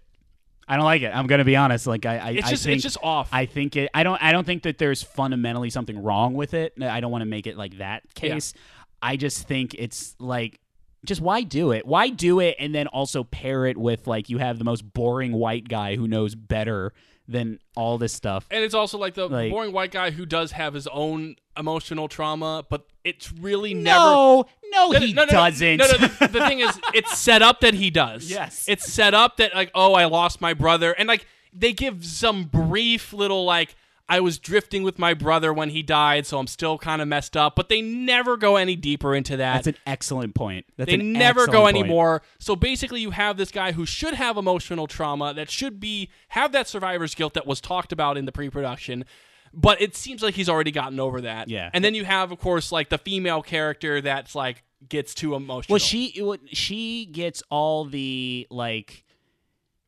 [0.68, 1.14] I don't like it.
[1.14, 1.86] I'm gonna be honest.
[1.86, 3.28] Like I, I, It's I just think it's just off.
[3.34, 3.90] I think it.
[3.94, 4.24] I don't.
[4.24, 6.74] I don't think that there's fundamentally something wrong with it.
[6.82, 8.54] I don't want to make it like that case.
[9.02, 10.62] I just think it's like,
[11.04, 11.86] just why do it?
[11.86, 15.34] Why do it and then also pair it with like you have the most boring
[15.34, 16.94] white guy who knows better
[17.32, 18.46] than all this stuff.
[18.52, 22.08] And it's also like the Like- boring white guy who does have his own emotional
[22.08, 23.98] trauma, but it's really never.
[24.00, 25.78] No, no, No, he no, no, no, doesn't.
[25.78, 28.30] No, no, the, the thing is, it's set up that he does.
[28.30, 28.66] Yes.
[28.68, 30.92] It's set up that, like, oh, I lost my brother.
[30.94, 33.76] And, like, they give some brief little, like,
[34.12, 37.38] I was drifting with my brother when he died, so I'm still kind of messed
[37.38, 37.56] up.
[37.56, 39.54] But they never go any deeper into that.
[39.64, 40.66] That's an excellent point.
[40.76, 41.78] That's They never go point.
[41.78, 42.22] anymore.
[42.38, 46.52] So basically, you have this guy who should have emotional trauma, that should be have
[46.52, 49.06] that survivor's guilt that was talked about in the pre-production,
[49.54, 51.48] but it seems like he's already gotten over that.
[51.48, 51.70] Yeah.
[51.74, 55.76] And then you have, of course, like the female character that's like gets too emotional.
[55.76, 59.06] Well, she she gets all the like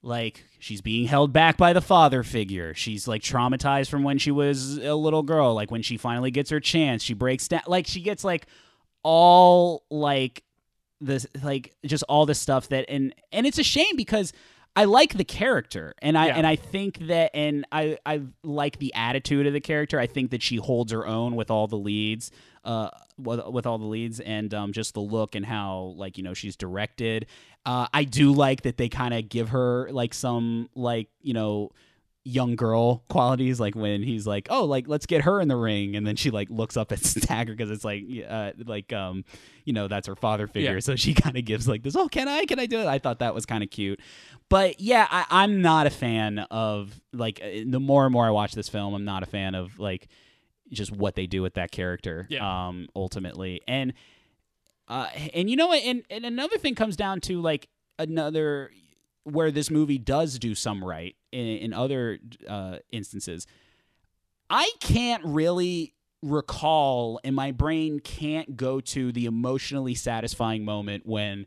[0.03, 2.73] like she's being held back by the father figure.
[2.73, 5.53] She's like traumatized from when she was a little girl.
[5.55, 7.61] Like when she finally gets her chance, she breaks down.
[7.67, 8.45] Like she gets like
[9.03, 10.43] all like
[11.01, 14.33] this like just all this stuff that and and it's a shame because
[14.75, 16.35] I like the character, and I Yeah.
[16.37, 19.99] and I think that, and I I like the attitude of the character.
[19.99, 22.31] I think that she holds her own with all the leads,
[22.65, 26.23] uh, with, with all the leads, and um, just the look and how like you
[26.23, 27.25] know she's directed.
[27.65, 31.71] Uh, I do like that they kind of give her like some like you know
[32.25, 35.93] young girl qualities like when he's like oh like let's get her in the ring
[35.97, 39.25] and then she like looks up at Stacker because it's like uh like um
[39.65, 40.79] you know that's her father figure Yeah.
[40.79, 42.97] so she kind of gives like this oh can i can i do it i
[42.97, 43.99] thought that was kind of cute
[44.47, 48.29] but yeah I, i'm not a fan of like uh, the more and more i
[48.29, 50.07] watch this film i'm not a fan of like
[50.73, 52.67] just what they do with that character Yeah.
[52.67, 53.93] um ultimately and
[54.87, 57.69] uh and you know what and, and another thing comes down to like
[57.99, 58.71] another
[59.23, 62.19] where this movie does do some right in, in other
[62.49, 63.47] uh, instances.
[64.49, 71.45] I can't really recall, and my brain can't go to the emotionally satisfying moment when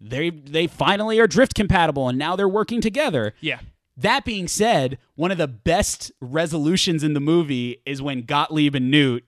[0.00, 3.34] they they finally are drift compatible and now they're working together.
[3.40, 3.60] Yeah.
[4.02, 8.90] That being said, one of the best resolutions in the movie is when Gottlieb and
[8.90, 9.24] Newt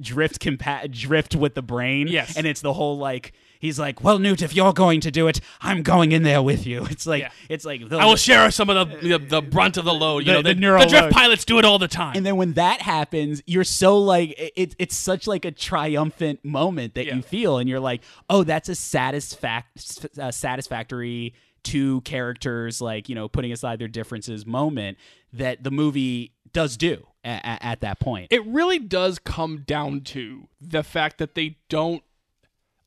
[0.00, 2.08] drift compa- drift with the brain.
[2.08, 2.36] Yes.
[2.36, 5.40] and it's the whole like he's like, "Well, Newt, if you're going to do it,
[5.60, 7.30] I'm going in there with you." It's like Yeah.
[7.48, 10.20] it's like the, I will share some of the the, the brunt of the load.
[10.20, 11.12] You The- know, the the, neural the drift load.
[11.12, 12.16] pilots do it all the time.
[12.16, 16.94] and then when that happens, you're so like it, it's such like a triumphant moment
[16.96, 17.14] that Yeah.
[17.16, 21.34] you feel, and you're like, oh, that's a satisfac- uh, satisfactory
[21.64, 24.98] two characters, like you know, putting aside their differences moment
[25.32, 28.28] that the movie does do at, at that point.
[28.30, 32.02] it really does come down to the fact that they don't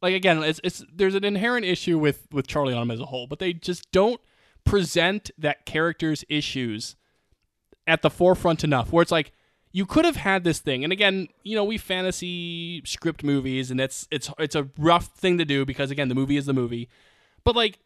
[0.01, 3.27] like again it's, it's there's an inherent issue with with charlie Hunnam as a whole
[3.27, 4.21] but they just don't
[4.63, 6.95] present that character's issues
[7.85, 9.31] at the forefront enough where it's like
[9.71, 13.81] you could have had this thing and again you know we fantasy script movies and
[13.81, 16.89] it's it's it's a rough thing to do because again the movie is the movie
[17.43, 17.79] but like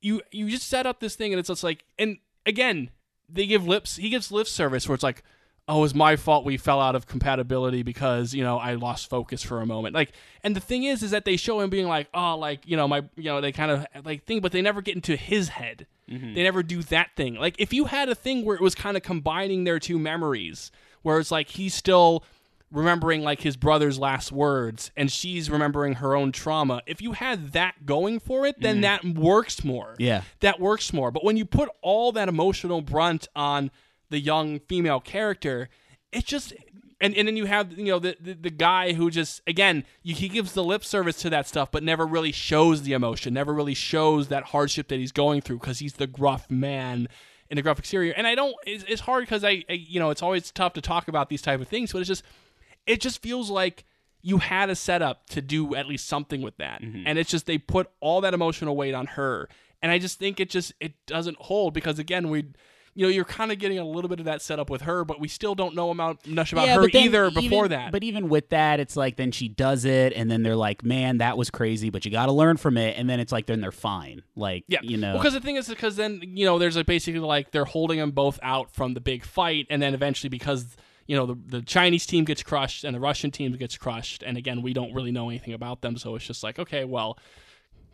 [0.00, 2.90] you you just set up this thing and it's just like and again
[3.28, 5.22] they give lips he gives lip service where it's like
[5.68, 9.08] oh it was my fault we fell out of compatibility because you know i lost
[9.08, 9.94] focus for a moment.
[9.94, 10.12] Like
[10.42, 12.88] and the thing is is that they show him being like oh like you know
[12.88, 15.86] my you know they kind of like think but they never get into his head.
[16.10, 16.34] Mm-hmm.
[16.34, 17.36] They never do that thing.
[17.36, 20.72] Like if you had a thing where it was kind of combining their two memories
[21.02, 22.24] where it's like he's still
[22.72, 27.52] remembering like his brother's last words and she's remembering her own trauma if you had
[27.52, 28.82] that going for it then mm.
[28.82, 29.94] that works more.
[29.98, 30.22] Yeah.
[30.40, 31.10] that works more.
[31.10, 33.70] But when you put all that emotional brunt on
[34.08, 35.68] the young female character
[36.12, 36.52] it just
[37.00, 40.14] and, and then you have you know the, the, the guy who just again you,
[40.14, 43.54] he gives the lip service to that stuff but never really shows the emotion never
[43.54, 47.08] really shows that hardship that he's going through because he's the gruff man
[47.48, 50.10] in the gruff exterior and i don't it's, it's hard because I, I you know
[50.10, 52.22] it's always tough to talk about these type of things but it's just
[52.86, 53.84] it just feels like
[54.22, 56.82] you had a setup to do at least something with that.
[56.82, 57.04] Mm-hmm.
[57.06, 59.48] And it's just they put all that emotional weight on her.
[59.82, 62.44] And i just think it just it doesn't hold because again we
[62.94, 65.18] you know you're kind of getting a little bit of that setup with her but
[65.18, 67.90] we still don't know about much about her then either even- before that.
[67.90, 71.18] But even with that, it's like then she does it, and then they're like, "Man,
[71.18, 73.62] that was crazy," but you got to learn from it, and then it's like then
[73.62, 74.22] they're fine.
[74.36, 77.20] Like, Yeah, you know, because the thing is, because then you know, there's like basically
[77.20, 80.76] like they're holding them both out from the big fight, and then eventually because
[81.10, 84.36] you know the the Chinese team gets crushed and the Russian team gets crushed, and
[84.36, 87.18] again we don't really know anything about them, so it's just like okay, well,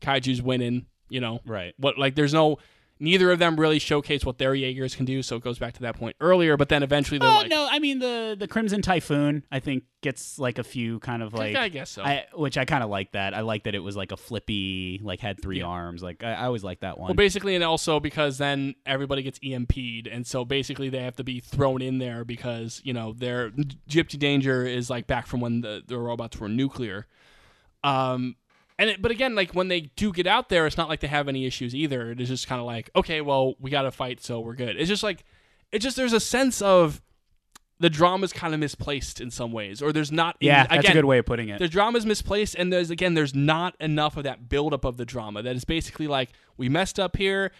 [0.02, 1.72] Kaiju's winning, you know, Right.
[1.78, 2.58] What like there's no.
[2.98, 5.82] Neither of them really showcase what their Jaegers can do, so it goes back to
[5.82, 6.56] that point earlier.
[6.56, 9.44] But then eventually they're Oh like, no, I mean the the Crimson Typhoon.
[9.52, 12.02] I think gets like a few kind of like I guess so.
[12.02, 13.34] I, which I kind of like that.
[13.34, 15.66] I like that it was like a flippy, like had three Yeah.
[15.66, 16.02] arms.
[16.02, 17.08] Like I, I always like that one.
[17.08, 21.24] Well, basically, and also because then everybody gets EMP'd, and so basically they have to
[21.24, 23.50] be thrown in there because you know their
[23.90, 27.06] Gypsy Danger is like back from when the, the robots were nuclear.
[27.84, 28.36] Um,
[28.78, 31.06] and it, but again, like when they do get out there, it's not like they
[31.06, 32.10] have any issues either.
[32.10, 34.76] It is just kind of like, okay, well, we got to fight, so we're good.
[34.76, 35.24] It's just like,
[35.72, 37.00] it's just there's a sense of
[37.78, 40.36] the drama's kind of misplaced in some ways, or there's not.
[40.40, 41.58] yeah, that's again, a good way of putting it.
[41.58, 45.42] the drama's misplaced and there's again there's not enough of that buildup of the drama
[45.42, 47.52] that is basically like we messed up here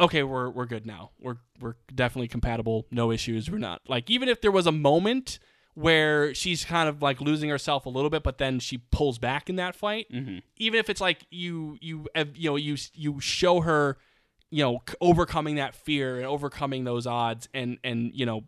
[0.00, 4.28] okay we're we're good now we're we're definitely compatible no issues we're not like even
[4.28, 5.38] if there was a moment
[5.76, 9.50] where she's kind of like losing herself a little bit but then she pulls back
[9.50, 10.06] in that fight.
[10.10, 10.38] Mm-hmm.
[10.56, 13.98] Even if it's like you you you know you you show her
[14.50, 18.44] you know overcoming that fear and overcoming those odds and and you know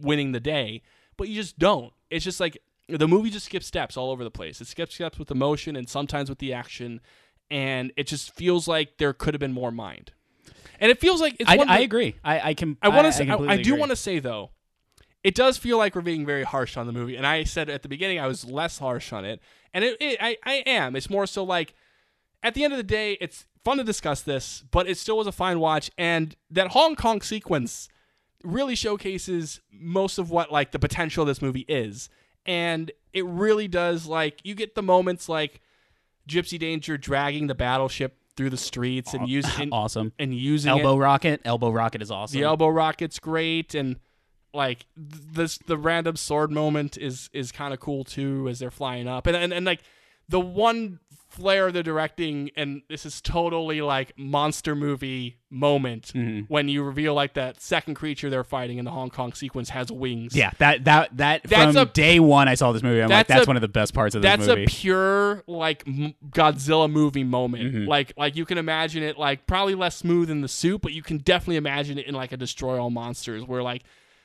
[0.00, 0.82] winning the day
[1.18, 1.92] but you just don't.
[2.08, 2.56] It's just like
[2.88, 4.58] the movie just skips steps all over the place.
[4.62, 7.02] It skips steps with the emotion and sometimes with the action
[7.50, 10.12] and it just feels like there could have been more mind.
[10.80, 12.14] And it feels like it's I, one I agree.
[12.24, 12.78] I I can.
[12.80, 14.52] I want to say, I, I do want to say though,
[15.22, 17.16] it does feel like we're being very harsh on the movie.
[17.16, 19.40] And I said at the beginning I was less harsh on it,
[19.74, 20.96] and it, it I I am.
[20.96, 21.74] It's more so like
[22.42, 25.26] at the end of the day, it's fun to discuss this, but it still was
[25.26, 25.90] a fine watch.
[25.98, 27.88] And that Hong Kong sequence
[28.42, 32.08] really showcases most of what like the potential of this movie is.
[32.46, 35.60] And it really does like you get the moments like
[36.28, 40.12] Gypsy Danger dragging the battleship through the streets and using awesome.
[40.18, 41.00] and using Elbow it.
[41.00, 41.40] rocket.
[41.44, 42.38] Elbow rocket is awesome.
[42.40, 43.96] The elbow rocket's great and
[44.52, 49.06] like this the random sword moment is is kind of cool too as they're flying
[49.08, 49.80] up and, and and like
[50.28, 50.98] the one
[51.28, 56.40] flair they're directing and this is totally like monster movie moment Mm-hmm.
[56.52, 59.92] when you reveal like that second creature they're fighting in the Hong Kong sequence has
[59.92, 60.34] wings.
[60.34, 63.00] Yeah, that that that That's from a- day one I saw this movie.
[63.00, 64.64] I'm like, That's that's a- one of the best parts of this That's movie.
[64.64, 67.74] That's a pure like m- Godzilla movie moment.
[67.74, 67.88] Mm-hmm.
[67.88, 71.02] Like like you can imagine it like probably less smooth in the suit, but you
[71.02, 73.82] can definitely imagine it in like a Destroy All Monsters where like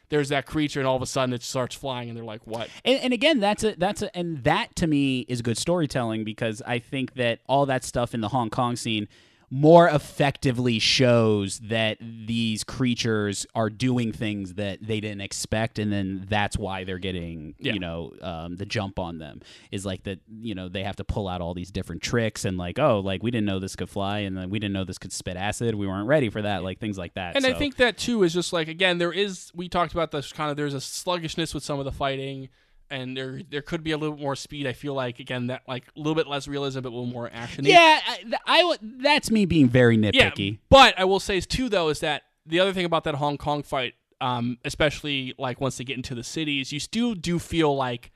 [0.10, 2.70] there's that creature and all of a sudden it starts flying and they're like what?
[2.84, 6.62] and, and again, that's a that's a and that to me is good storytelling because
[6.66, 9.08] I think that all that stuff in the Hong Kong scene
[9.50, 16.26] more effectively shows that these creatures are doing things that they didn't expect and then
[16.30, 17.74] that's why they're getting Yeah.
[17.74, 19.42] you know um, the jump on them
[19.72, 22.58] is like that you know they have to pull out all these different tricks and
[22.58, 24.98] like oh like we didn't know this could fly and then we didn't know this
[24.98, 27.76] could spit acid we weren't ready for that like things like that And I think
[27.78, 30.74] that too is just like again there is we talked about this kind of there's
[30.74, 32.50] a sluggishness with some of the fighting
[32.90, 34.68] and there there could be a little more speed.
[34.68, 37.30] I feel like again that like a little bit less realism but a little more
[37.34, 37.66] action.
[37.66, 41.38] yeah I, th- I w- that's me being very nitpicky Yeah, but I will say
[41.38, 45.34] is too though is that the other thing about that Hong Kong fight, um, especially
[45.40, 48.12] like once they get into the cities, you still do feel like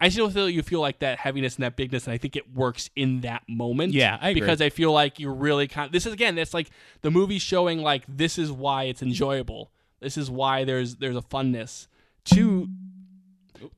[0.00, 2.54] I still feel you feel like that heaviness and that bigness, and I think it
[2.54, 3.92] works in that moment.
[3.94, 4.40] Yeah, I agree.
[4.40, 5.86] because I feel like you're really kind.
[5.86, 6.70] Of, this is again, that's like
[7.02, 9.72] the movie showing like this is why it's enjoyable.
[10.00, 11.88] This is why there's there's a funness
[12.26, 12.68] to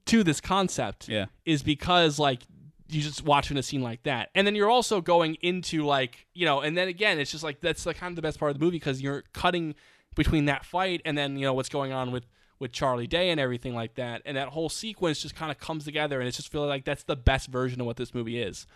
[0.06, 1.26] to this concept Yeah.
[1.44, 2.42] is because like
[2.88, 4.30] you just watching a scene like that.
[4.34, 7.60] And then you're also going into like you know and then again it's just like
[7.60, 9.74] that's like kind of the best part of the movie because you're cutting
[10.16, 12.24] between that fight and then you know what's going on with
[12.58, 14.22] with charlie day and everything like that.
[14.24, 17.04] And that whole sequence just kind of comes together and it's just feeling like that's
[17.04, 18.66] the best version of what this movie is.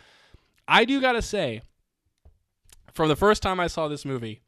[0.69, 1.61] I do gotta say
[2.93, 4.41] from the first time i saw this movie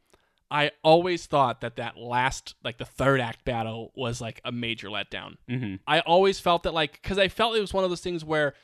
[0.51, 4.89] i always thought that that last like the third act battle was like a major
[4.89, 5.77] letdown mm-hmm.
[5.87, 8.55] I always felt that like because I felt it was one of those things where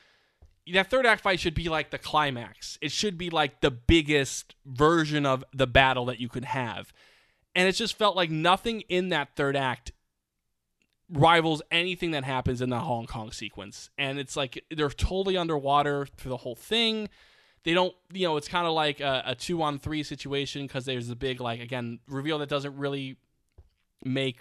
[0.71, 2.77] that third act fight should be like the climax.
[2.81, 6.93] It should be like the biggest version of the battle that you could have.
[7.55, 9.91] And it just felt like nothing in that third act
[11.09, 13.89] rivals anything that happens in the Hong Kong sequence.
[13.97, 17.09] And it's like they're totally underwater through the whole thing.
[17.63, 20.85] They don't, you know, it's kind of like a, a two on three situation because
[20.85, 23.17] there's a big, like, again, reveal that doesn't really
[24.03, 24.39] make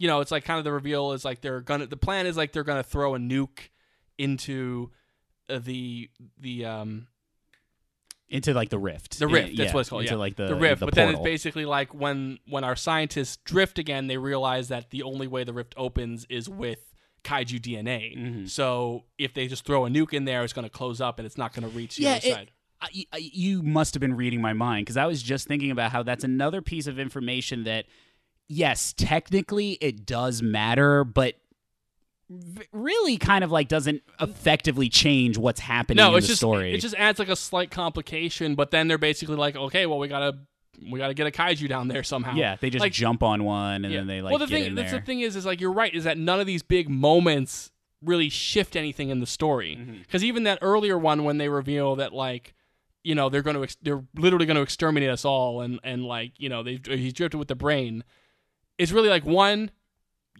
[0.00, 1.86] you know, it's like kind of the reveal is like they're gonna.
[1.86, 3.68] The plan is like they're gonna throw a nuke
[4.16, 4.90] into
[5.50, 7.06] uh, the the um
[8.30, 9.18] into like the rift.
[9.18, 9.56] the Yeah, rift.
[9.58, 10.02] That's yeah, what it's called.
[10.02, 10.18] Into yeah.
[10.18, 10.80] like the, the rift.
[10.80, 14.88] the but then it's basically like when when our scientists drift again, they realize that
[14.88, 16.89] the only way the rift opens is with
[17.22, 18.16] kaiju DNA.
[18.18, 18.46] Mm-hmm.
[18.46, 21.26] So if they just throw a nuke in there, it's going to close up and
[21.26, 22.10] it's not going to reach the yeah.
[22.16, 22.50] other it- side.
[22.82, 25.92] I- I- you must have been reading my mind because I was just thinking about
[25.92, 27.84] how that's another piece of information that,
[28.48, 31.34] yes, technically it does matter, but
[32.72, 36.72] really kind of like doesn't effectively change what's happening No, in it's the just story.
[36.72, 38.54] it just adds like a slight complication.
[38.54, 40.38] But then they're basically like, okay, well we gotta
[40.90, 42.34] we gotta get a kaiju down there somehow.
[42.34, 44.00] yeah, they just like, jump on one and Yeah.
[44.00, 45.00] then they like well, the thing in that's there.
[45.00, 45.94] the thing is, is like you're right.
[45.94, 47.70] Is that none of these big moments
[48.02, 49.76] really shift anything in the story?
[49.78, 49.98] Mm-hmm.
[50.02, 52.54] Because even that earlier one, when they reveal that like,
[53.02, 56.04] you know, they're going to ex- they're literally going to exterminate us all, and and
[56.04, 58.04] like you know they he's drifted with the brain.
[58.78, 59.70] It's really like one.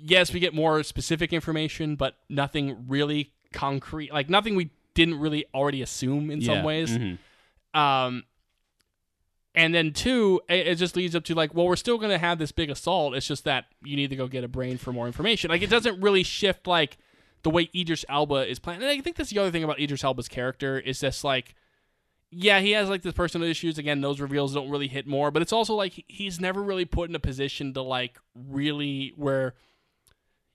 [0.03, 4.13] Yes, we get more specific information, but nothing really concrete.
[4.13, 6.91] Like nothing we didn't really already assume in Yeah, some ways.
[6.97, 7.19] mhm.
[7.75, 8.25] Um,
[9.55, 12.19] and then two, it, it just leads up to like, well, we're still going to
[12.19, 13.15] have this big assault.
[13.15, 15.51] It's just that you need to go get a brain for more information.
[15.51, 16.99] Like, it doesn't really shift like
[17.43, 18.83] the way Idris Elba is playing.
[18.83, 21.55] And I think that's the other thing about Idris Elba's character is just like,
[22.31, 23.77] yeah, he has like this personal issues.
[23.77, 27.09] Again, those reveals don't really hit more, but it's also like he's never really put
[27.09, 29.55] in a position to like really where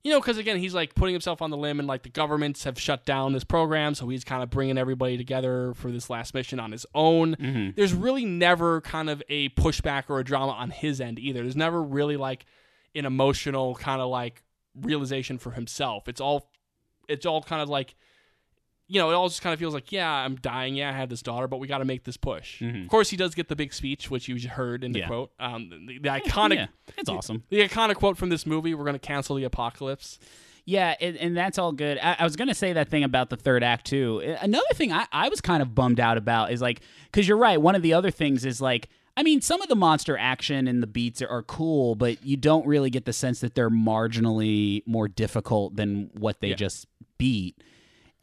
[0.05, 2.63] you know, because again, he's like putting himself on the limb, and like the governments
[2.63, 6.35] have shut down this program, so he's kind of bringing everybody together for this last
[6.35, 7.35] mission on his own.
[7.35, 7.71] Mm-hmm.
[7.75, 11.41] There's really never kind of a pushback or a drama on his end either.
[11.41, 12.45] There's never really like
[12.93, 14.43] an emotional kind of like
[14.79, 16.07] realization for himself.
[16.07, 16.51] It's all,
[17.09, 17.95] it's all kind of like,
[18.87, 20.75] you know, it all just kind of feels like, yeah, I'm dying.
[20.75, 22.61] Yeah, I have this daughter, but we got to make this push.
[22.61, 25.07] Of course, he does get the big speech, which you heard in the Yeah.
[25.07, 25.31] quote.
[25.39, 27.43] Um, the, the iconic, yeah, it's awesome.
[27.49, 30.19] the iconic quote from this movie: "We're going to cancel the apocalypse."
[30.67, 31.99] Yeah, and, and that's all good.
[32.01, 34.35] I, I was gonna say that thing about the third act too.
[34.41, 37.61] Another thing I, I was kind of bummed out about is like, because you're right.
[37.61, 40.81] One of the other things is like, I mean, some of the monster action and
[40.81, 44.81] the beats are, are cool, but you don't really get the sense that they're marginally
[44.87, 46.55] more difficult than what they Yeah.
[46.55, 46.87] just
[47.19, 47.61] beat.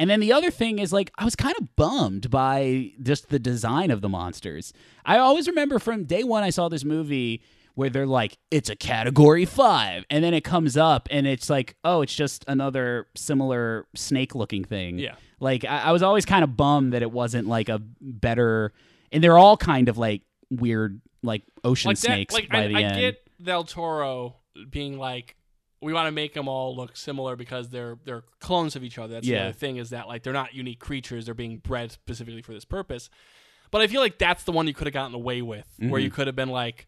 [0.02, 3.39] And then the other thing is like I was kind of bummed by just the
[3.39, 4.72] design of the monsters.
[5.06, 7.40] I always remember from day one I saw this movie
[7.76, 11.76] where they're like, it's a category five, and then it comes up and it's like,
[11.84, 14.98] oh, it's just another similar snake looking thing.
[14.98, 15.14] Yeah.
[15.39, 18.72] Like I, I was always kind of bummed that it wasn't like a better
[19.12, 22.66] and they're all kind of like weird like ocean like snakes that, like by I,
[22.66, 23.00] the I end.
[23.00, 24.34] get Del Toro
[24.68, 25.36] being like,
[25.83, 29.15] we want to make them all look similar because they're they're clones of each other.
[29.15, 29.43] That's the Yeah.
[29.44, 32.65] other thing is that like they're not unique creatures; they're being bred specifically for this
[32.65, 33.11] purpose.
[33.70, 35.99] But I feel like that's the one you could have gotten away with, where Mm-hmm.
[36.05, 36.86] you could have been like,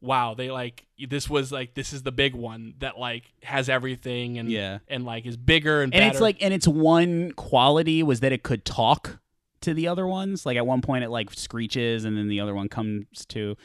[0.00, 4.38] wow, they like this was like this is the big one that like has everything
[4.38, 4.78] and Yeah.
[4.88, 8.42] and like is bigger and and it's like and its one quality was that it
[8.42, 9.18] could talk
[9.62, 12.54] to the other ones like at one point it like screeches and then the other
[12.54, 13.56] one comes to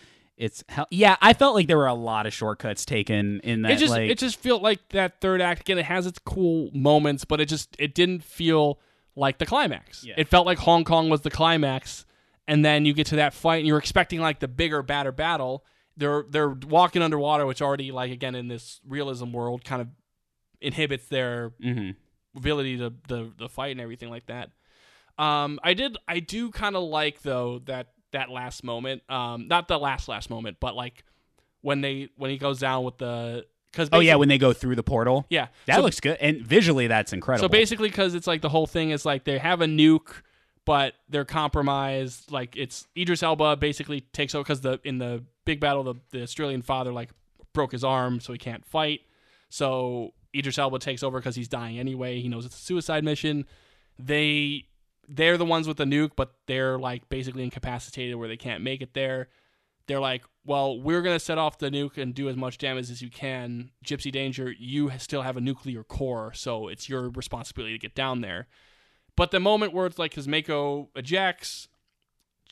[0.42, 3.72] it's hell yeah i felt like there were a lot of shortcuts taken in that
[3.74, 5.78] it just like it just felt like that third act again.
[5.78, 8.80] It has its cool moments, but it just it didn't feel
[9.16, 10.04] like the climax.
[10.04, 10.16] Yeah.
[10.18, 12.06] It felt like Hong Kong was the climax,
[12.48, 15.64] and then you get to that fight, and you're expecting like the bigger, badder battle.
[15.98, 19.90] They're they're walking underwater, which already like again in this realism world kind of
[20.60, 21.96] inhibits their Mhm.
[22.36, 24.50] ability to the the fight and everything like that.
[25.18, 29.04] Um, I did I do kind of like though that that last moment.
[29.10, 31.04] Um, not the last last moment, but like
[31.62, 34.76] when they when he goes down with the because oh yeah when they go through
[34.76, 35.26] the portal?
[35.30, 35.48] Yeah.
[35.66, 37.46] That so, looks good and visually that's incredible.
[37.46, 40.22] So basically because it's like the whole thing is like they have a nuke
[40.66, 45.60] but they're compromised like it's Idris Elba basically takes over because the in the big
[45.60, 47.10] battle the, the Australian father like
[47.54, 49.02] broke his arm so he can't fight.
[49.50, 52.22] So Idris Elba takes over because he's dying anyway.
[52.22, 53.46] He knows it's a suicide mission.
[54.00, 54.66] They
[55.14, 58.82] they're the ones with the nuke but they're like basically incapacitated where they can't make
[58.82, 59.28] it there
[59.88, 62.90] they're like, well, we're going to set off the nuke and do as much damage
[62.90, 63.72] as you can.
[63.84, 68.22] Gypsy Danger, you still have a nuclear core, so it's your responsibility to get down
[68.22, 68.48] there.
[69.18, 71.68] But the moment where it's like his Mako ejects,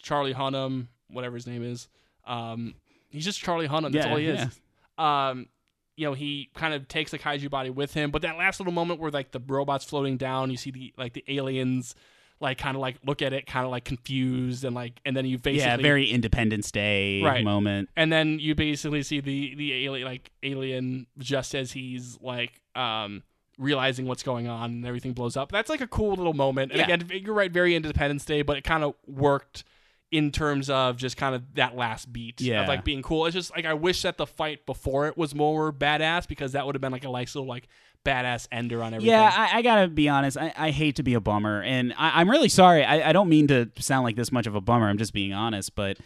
[0.02, 1.88] Charlie Hunnam, whatever his name is,
[2.26, 2.74] um,
[3.10, 3.94] he's just Charlie Hunnam.
[3.94, 4.60] That's Yeah, all he is.
[4.98, 5.30] yeah.
[5.30, 5.48] Um,
[5.96, 8.12] you know, he kind of takes the kaiju body with him.
[8.12, 11.14] But that last little moment where like the robots floating down, you see the like
[11.14, 11.94] the aliens
[12.42, 15.26] like kind of like look at it, kind of like confused, and like and then
[15.26, 17.44] you basically yeah very independence day Right.
[17.44, 22.62] moment and then you basically see the the alien like alien just as he's like
[22.76, 23.24] um
[23.58, 26.80] realizing what's going on and everything blows up that's like a cool little moment and
[26.80, 26.96] Yeah.
[26.96, 29.66] again you're right very independence day but it kind of worked
[30.12, 32.64] in terms of just kind of that last beat Yeah.
[32.64, 35.36] of like being cool it's just like i wish that the fight before it was
[35.36, 37.68] more badass because that would have been like a nice little like
[38.06, 40.38] badass ender on everything Yeah, I, I gotta be honest.
[40.38, 42.86] I, I hate to be a bummer, and I, I'm really sorry.
[42.86, 44.88] I, I don't mean to sound like this much of a bummer.
[44.88, 45.76] I'm just being honest.
[45.76, 45.98] But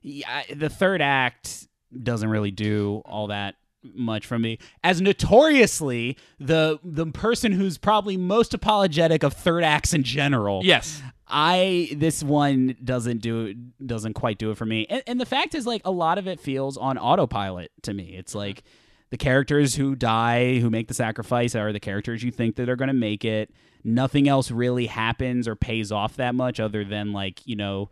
[0.00, 1.66] yeah, the third act
[2.04, 4.58] doesn't really do all that much for me.
[4.84, 10.60] As notoriously the the person who's probably most apologetic of third acts in general.
[10.64, 14.86] yes I this one doesn't do doesn't quite do it for me.
[14.88, 18.16] And, and the fact is like a lot of it feels on autopilot to me.
[18.16, 18.38] It's mm-hmm.
[18.38, 18.64] like
[19.10, 22.76] the characters who die, who make the sacrifice are the characters you think that are
[22.76, 23.50] going to make it.
[23.82, 27.90] Nothing else really happens or pays off that much other than like, you know,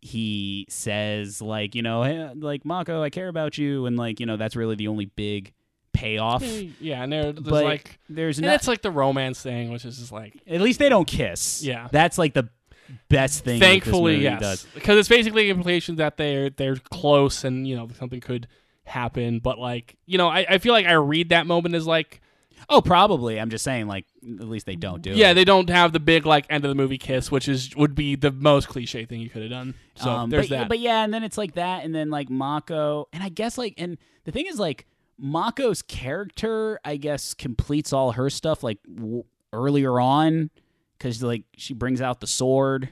[0.00, 4.26] he says like, you know, hey, like Mako, I care about you and like, you
[4.26, 5.52] know, that's really the only big
[5.92, 6.42] payoff.
[6.80, 9.98] yeah and there, there's But like there's and it's like the romance thing which is
[9.98, 11.62] just like at least they don't kiss.
[11.62, 11.88] Yeah.
[11.90, 12.48] That's like the
[13.08, 17.76] best thing Thankfully, yes, because it's basically an implication that they're they're close and you
[17.76, 18.48] know something could
[18.84, 19.40] happen.
[19.40, 22.20] But like you know, I, I feel like I read that moment as like
[22.70, 23.40] Oh, probably.
[23.40, 25.34] I'm just saying, like, at least they don't do yeah, it.
[25.34, 28.14] they don't have the big like end of the movie kiss, which is would be
[28.14, 29.74] the most cliche thing you could have done.
[29.94, 30.68] So um, there's but, that.
[30.68, 33.74] But yeah, and then it's like that, and then like Mako, and I guess like,
[33.78, 34.86] and the thing is like
[35.18, 40.50] Mako's character, I guess, completes all her stuff like w- earlier on,
[40.98, 42.90] because like she brings out the sword,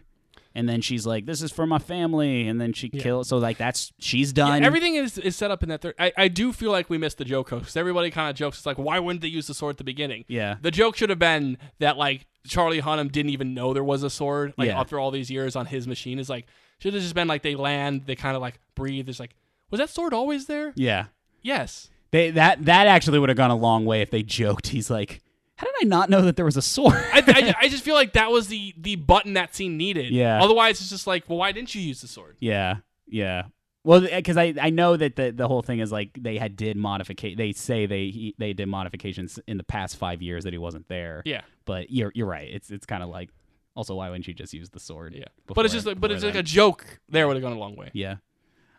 [0.54, 3.28] and then she's like, "This is for my family," and then she kills.
[3.28, 4.64] So like that's she's Yeah, done.
[4.64, 5.94] everything is, is set up in that third.
[5.98, 8.58] I, I do feel like we missed the joke because everybody kind of jokes.
[8.58, 10.24] It's like, why wouldn't they use the sword at the beginning?
[10.28, 10.56] Yeah.
[10.60, 14.10] The joke should have been that like Charlie Hunnam didn't even know there was a
[14.10, 14.54] sword.
[14.56, 14.80] Like Yeah.
[14.80, 16.46] after all these years on his machine, is like
[16.78, 19.08] should have just been like they land, they kind of like breathe.
[19.08, 19.34] It's like,
[19.70, 20.72] was that sword always there?
[20.76, 21.06] yeah.
[21.42, 21.90] Yes.
[22.12, 24.68] They that that actually would have gone a long way if they joked.
[24.68, 25.20] He's like,
[25.56, 27.94] "How did I not know that there was a sword?" I, I, I just feel
[27.94, 30.12] like that was the the button that scene needed.
[30.12, 30.42] Yeah.
[30.42, 32.36] Otherwise, it's just like, well, why didn't you use the sword?
[32.40, 32.76] Yeah,
[33.06, 33.44] yeah.
[33.84, 36.76] Well, because I, I know that the the whole thing is like they had did
[36.76, 37.38] modification.
[37.38, 40.88] They say they he, they did modifications in the past five years that he wasn't
[40.88, 41.22] there.
[41.24, 41.42] Yeah.
[41.66, 42.48] But you're you're right.
[42.52, 43.30] It's it's kind of like
[43.76, 45.14] also why wouldn't you just use the sword?
[45.14, 45.26] Yeah.
[45.46, 46.98] but it's just like, but it's like a joke.
[47.08, 47.90] There would have gone a long way.
[47.94, 48.16] yeah.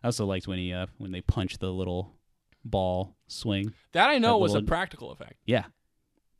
[0.04, 2.14] I also liked when he uh when they punched the little
[2.66, 3.74] ball swing.
[3.94, 5.36] That I know That was a practical effect.
[5.46, 5.64] Yeah,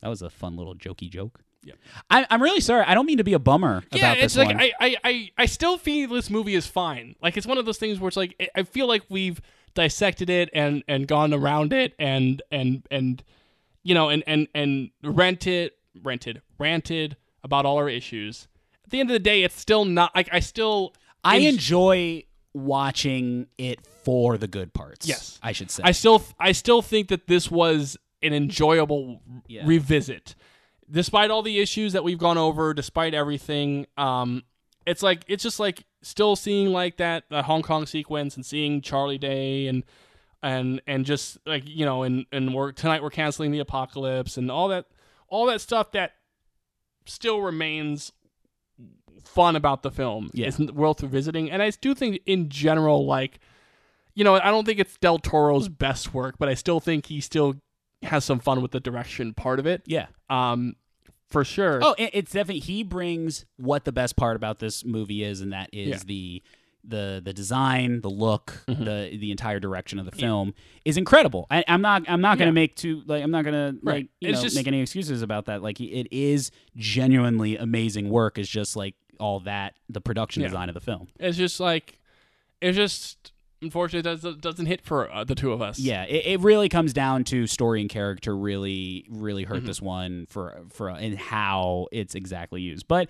[0.02, 1.40] that was a fun little jokey joke.
[1.64, 1.74] Yeah.
[2.10, 2.86] I, I'm really sorry.
[2.86, 4.56] I don't mean to be a bummer Yeah, about it's like.
[4.56, 7.16] I, I, I, I still feel this movie is fine.
[7.22, 9.42] Like it's one of those things where it's like I- I feel like we've
[9.74, 13.22] dissected it and and gone around it and and and
[13.84, 18.48] you know and and and rented rented ranted about all our issues.
[18.86, 20.94] At the end of the day, it's still not like I still
[21.24, 25.08] I en- enjoy watching it for the good parts.
[25.08, 25.40] Yes.
[25.44, 25.84] I should say.
[25.86, 29.64] I still I still think that this was an enjoyable Yeah.
[29.66, 30.36] revisit.
[30.90, 34.44] Despite all the issues that we've gone over, despite everything, um
[34.86, 38.82] it's like it's just like still seeing like that that Hong Kong sequence and seeing
[38.82, 39.84] Charlie Day and
[40.42, 44.50] and and just like you know and and we're tonight we're canceling the apocalypse and
[44.50, 44.86] all that
[45.28, 46.14] all that stuff that
[47.06, 48.14] still remains
[49.24, 50.48] fun about the film Yeah.
[50.48, 53.40] is worth revisiting and I do think in general like
[54.14, 57.22] you know, I don't think it's Del Toro's best work, but I still think he
[57.22, 57.56] still
[58.04, 59.82] has some fun with the direction part of it.
[59.86, 60.08] yeah.
[60.30, 60.76] Um,
[61.30, 61.80] for sure.
[61.84, 65.70] Oh, it's definitely he brings what the best part about this movie is, and that
[65.74, 66.00] is Yeah.
[66.06, 66.44] the
[66.86, 68.84] the the design, the look, Mm-hmm.
[68.86, 70.54] the the entire direction of the film
[70.86, 71.46] is incredible.
[71.52, 72.54] I, I'm not I'm not gonna Yeah.
[72.54, 74.10] make too like I'm not gonna like Right.
[74.22, 75.62] you It's know just- make any excuses about that.
[75.62, 78.38] Like it is genuinely amazing work.
[78.38, 80.48] It's just like all that the production Yeah.
[80.50, 81.08] design of the film.
[81.20, 82.00] It's just like,
[82.62, 85.80] it's just unfortunately it does, doesn't hit for uh, the two of us.
[85.80, 88.36] Yeah, it, it really comes down to story and character.
[88.36, 89.66] Really, really hurt Mm-hmm.
[89.68, 92.88] this one for for and how it's exactly used.
[92.88, 93.10] But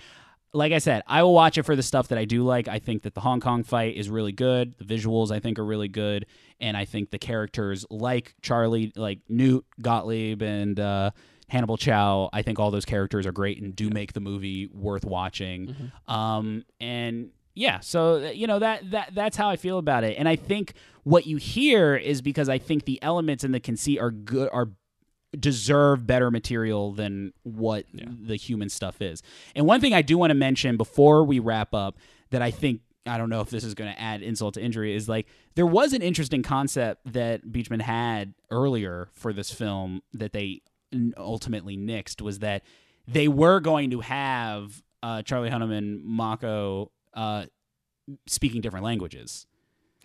[0.53, 2.67] like I said, I will watch it for the stuff that I do like.
[2.67, 4.75] I think that the Hong Kong fight is really good.
[4.77, 6.25] The visuals I think are really good,
[6.59, 11.11] and I think the characters like Charlie, like Newt Gottlieb, and uh,
[11.49, 12.29] Hannibal Chau.
[12.31, 15.67] I think all those characters are great and do make the movie worth watching.
[15.67, 16.11] Mm-hmm.
[16.11, 20.15] Um, and yeah, so uh, you know that that that's how I feel about it.
[20.17, 23.99] And I think what you hear is because I think the elements in the conceit
[23.99, 24.69] are good are
[25.37, 29.21] deserve better material than what the human stuff is.
[29.55, 31.97] And one thing I do want to mention before we wrap up
[32.29, 34.95] that I think I don't know if this is going to add insult to injury
[34.95, 40.33] is like there was an interesting concept that Beacham had earlier for this film that
[40.33, 40.61] they
[41.17, 42.63] ultimately nixed was that
[43.07, 47.45] they were going to have uh, Charlie Hunnam and Mako uh,
[48.25, 49.45] speaking different languages.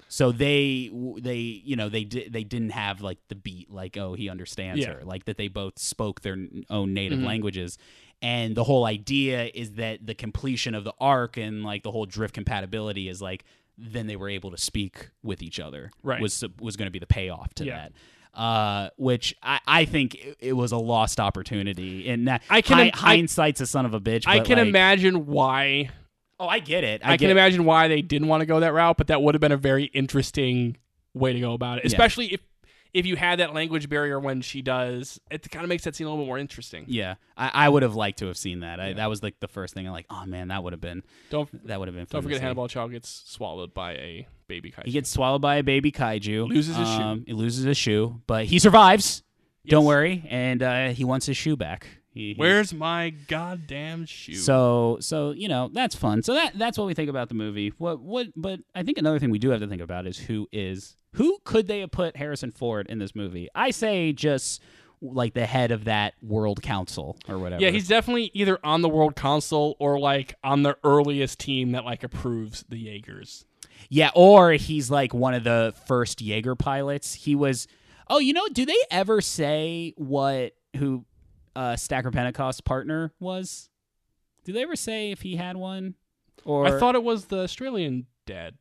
[0.08, 0.90] So they
[1.20, 4.80] they you know they did they didn't have like the beat like oh he understands
[4.82, 4.94] Yeah.
[4.94, 7.24] her like that they both spoke their n- own native Mhm.
[7.26, 7.78] languages
[8.20, 12.04] and the whole idea is that the completion of the arc and like the whole
[12.04, 13.44] drift compatibility is like
[13.78, 16.20] then they were able to speak with each other Right.
[16.20, 17.76] was was going to be the payoff to Yeah.
[17.76, 17.92] that
[18.38, 22.78] uh, which I, I think it, it was a lost opportunity and that I can
[22.80, 25.88] I- hindsight's a son of a bitch I can like- imagine why.
[26.42, 28.58] Oh I get it I, I, can get imagine why they didn't want to go
[28.60, 30.76] that route, but that would have been a very interesting
[31.14, 31.84] way to go about it.
[31.84, 31.86] Yeah.
[31.86, 32.40] Especially if
[32.92, 36.06] if you had that language barrier when she does, it kind of makes that scene
[36.06, 36.84] a little bit more interesting.
[36.88, 38.80] Yeah, I, I would have liked to have seen that.
[38.80, 39.86] I, That was like the first thing.
[39.86, 42.06] I'm like, oh man, that would have been Don't that would have been.
[42.06, 42.40] Fun don't forget.
[42.40, 44.86] Hannibal Chau gets swallowed by a baby kaiju.
[44.86, 46.48] He gets swallowed by a baby kaiju.
[46.48, 47.02] Loses his shoe.
[47.02, 49.22] Um, He loses his shoe, but he survives.
[49.64, 51.86] Don't worry, and uh, he wants his shoe back.
[52.12, 54.34] He, he- Where's my goddamn shoe?
[54.34, 56.22] So so you know that's fun.
[56.22, 57.72] So that that's what we think about the movie.
[57.78, 58.28] What what?
[58.36, 61.38] But I think another thing we do have to think about is who is who
[61.44, 63.48] could they have put Harrison Ford in this movie?
[63.54, 64.60] I say just
[65.00, 67.60] like the head of that World Council or whatever.
[67.62, 71.84] yeah, he's definitely either on the World Council or like on the earliest team that
[71.84, 73.44] like approves the Jaegers.
[73.88, 77.14] Yeah, or he's like one of the first Jaeger pilots.
[77.14, 77.66] He was.
[78.08, 81.04] Oh, you know, do they ever say what who
[81.56, 83.68] uh, Stacker Pentecost's partner was?
[84.44, 85.94] Do they ever say if he had one?
[86.44, 88.54] Or I thought it was the Australian dad.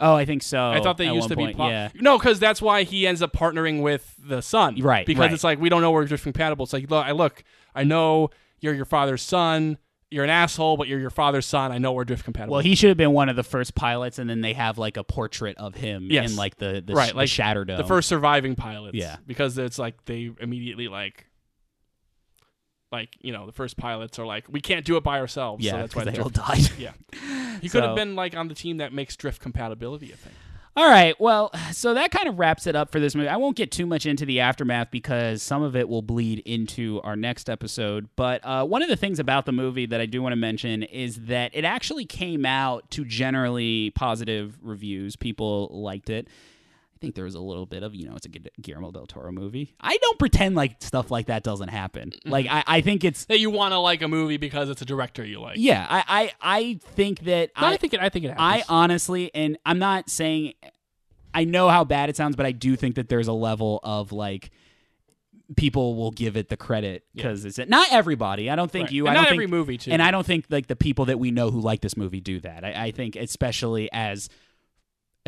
[0.00, 0.70] Oh, I think so.
[0.70, 1.42] I thought they used to be.
[1.46, 1.88] point, po- yeah.
[1.96, 4.80] No, because that's why he ends up partnering with the son.
[4.80, 5.32] Right, Because right.
[5.32, 6.62] it's like we don't know we're drift compatible.
[6.64, 7.42] It's like look, I look,
[7.74, 9.78] I know you're your father's son.
[10.10, 11.70] You're an asshole, but you're your father's son.
[11.72, 12.52] I know we're drift compatible.
[12.54, 14.96] Well, he should have been one of the first pilots, and then they have like
[14.96, 16.30] a portrait of him Yes.
[16.30, 17.76] in like the the, right, sh- like the Shatterdome.
[17.76, 18.94] the first surviving pilots.
[18.96, 19.16] Yeah.
[19.26, 21.26] because it's like they immediately like,
[22.92, 25.64] like you know, the first pilots are like, we can't do it by ourselves.
[25.64, 26.70] yeah, so that's why the they all died.
[26.78, 26.92] Yeah,
[27.60, 30.32] he could So- have been like on the team that makes drift compatibility a thing.
[30.76, 31.18] All right.
[31.20, 33.26] Well, so that kind of wraps it up for this movie.
[33.26, 37.00] I won't get too much into the aftermath because some of it will bleed into
[37.02, 38.08] our next episode.
[38.14, 40.84] But uh, one of the things about the movie that I do want to mention
[40.84, 45.16] is that it actually came out to generally positive reviews.
[45.16, 46.28] People liked it.
[46.98, 49.06] I think there was a little bit of, you know, it's a Gu- Guillermo del
[49.06, 49.72] Toro movie.
[49.80, 52.12] I don't pretend like stuff like that doesn't happen.
[52.24, 53.24] Like, I, I think it's.
[53.26, 55.58] That you want to like a movie because it's a director you like.
[55.58, 58.00] Yeah, I, I, I think that No, I, think it.
[58.00, 60.54] I think it I honestly, and I'm not saying
[61.32, 64.10] I know how bad it sounds, but I do think that there's a level of
[64.10, 64.50] like
[65.56, 68.50] people will give it the credit because it's not everybody.
[68.50, 68.92] I don't think Right.
[68.92, 69.06] you.
[69.06, 69.92] And I don't not think, every movie, too.
[69.92, 72.40] and I don't think like the people that we know who like this movie do
[72.40, 72.64] that.
[72.64, 74.28] I, I think especially as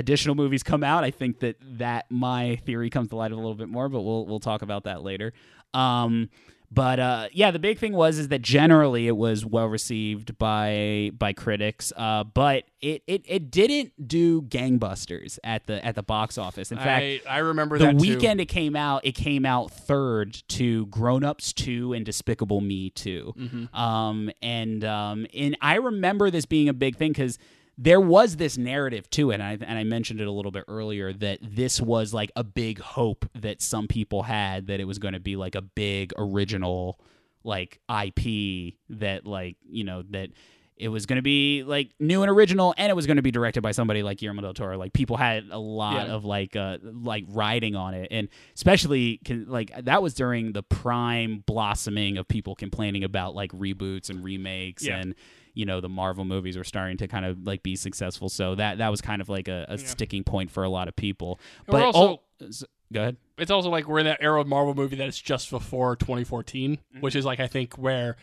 [0.00, 3.54] additional movies come out, I think that that my theory comes to light a little
[3.54, 3.88] bit more.
[3.88, 5.32] But we'll we'll talk about that later.
[5.72, 6.30] Um,
[6.72, 11.10] but uh, yeah, the big thing was is that generally it was well received by
[11.18, 16.38] by critics, uh, but it, it it didn't do gangbusters at the at the box
[16.38, 16.70] office.
[16.70, 17.98] In fact, I, I remember the that too.
[17.98, 22.90] weekend it came out, it came out third to Grown Ups Two and Despicable Me
[22.90, 23.76] 2 Mm-hmm.
[23.76, 27.38] Um, and um, and I remember this being a big thing because
[27.78, 30.64] there was this narrative to it, and I, and I mentioned it a little bit
[30.68, 34.98] earlier that this was like a big hope that some people had that it was
[34.98, 37.00] going to be like a big original
[37.42, 40.28] like IP that like you know that
[40.76, 43.30] it was going to be like new and original and it was going to be
[43.30, 46.14] directed by somebody like Guillermo del Toro like people had a lot Yeah.
[46.14, 50.62] of like uh like riding on it and especially can, like that was during the
[50.62, 54.98] prime blossoming of people complaining about like reboots and remakes Yeah.
[54.98, 55.14] and
[55.60, 58.78] you know the Marvel movies were starting to kind of like be successful so that
[58.78, 61.72] that was kind of like a, a sticking point for a lot of people we're
[61.78, 62.48] but also- oh,
[62.92, 65.50] go ahead it's also like we're in that era of Marvel movie that is just
[65.50, 67.00] before 2014, Mm-hmm.
[67.00, 68.16] which is like I think where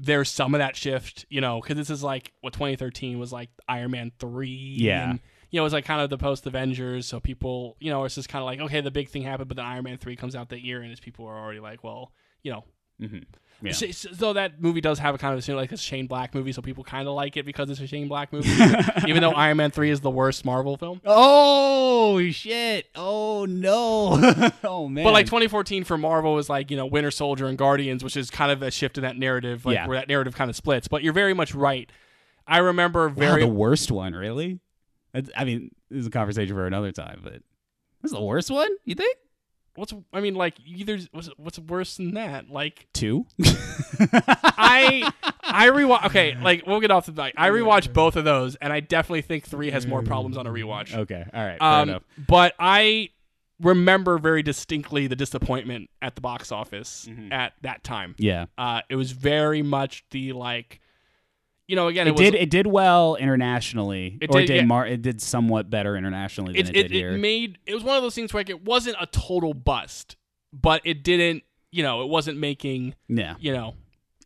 [0.00, 3.50] there's some of that shift, you know, because this is like what 2013 was like
[3.68, 5.10] Iron Man three, Yeah.
[5.10, 8.04] and, you know, it was like kind of the post Avengers, so people, you know,
[8.04, 10.16] it's just kind of like okay, the big thing happened, but then Iron Man three
[10.16, 12.64] comes out that year, and it's people are already like, well, you know.
[13.00, 13.24] Mhm.
[13.60, 13.72] Yeah.
[13.72, 16.52] So, that movie does have a kind of you know, like a Shane Black movie,
[16.52, 18.48] so people kind of like it because it's a Shane Black movie,
[19.08, 21.00] even though Iron Man three is the worst Marvel film.
[21.04, 26.86] oh shit oh no oh man But like 2014 for Marvel was like you know
[26.86, 29.86] Winter Soldier and Guardians, which is kind of a shift in that narrative, like Yeah.
[29.86, 30.86] where that narrative kind of splits.
[30.88, 31.90] But you're very much right.
[32.46, 34.60] I remember Wow, very the worst one, really?
[35.36, 37.32] I mean, this is a conversation for another time, but
[38.02, 38.70] this is the worst one.
[38.84, 39.16] You think
[39.78, 42.50] what's I mean like either what's what's worse than that?
[42.50, 43.26] Like two?
[44.00, 45.10] I
[45.42, 46.04] I rewatch.
[46.08, 49.22] Okay, like we'll get off the like I rewatch both of those, and I definitely
[49.22, 50.94] think three has more problems on a rewatch.
[50.94, 52.02] okay, all right, fair Um, enough.
[52.26, 53.10] but I
[53.60, 57.32] remember very distinctly the disappointment at the box office Mm-hmm.
[57.32, 58.14] at that time.
[58.18, 60.80] Yeah, Uh, it was very much the like,
[61.68, 62.34] you know, again, it, it, was, did.
[62.34, 64.64] It did well internationally, It or did, did yeah.
[64.64, 67.10] Mar- It did somewhat better internationally than it, it, it, did here.
[67.12, 70.16] it made it was one of those things where like, it wasn't a total bust,
[70.52, 73.74] but it didn't, you know, it wasn't making, yeah, you know,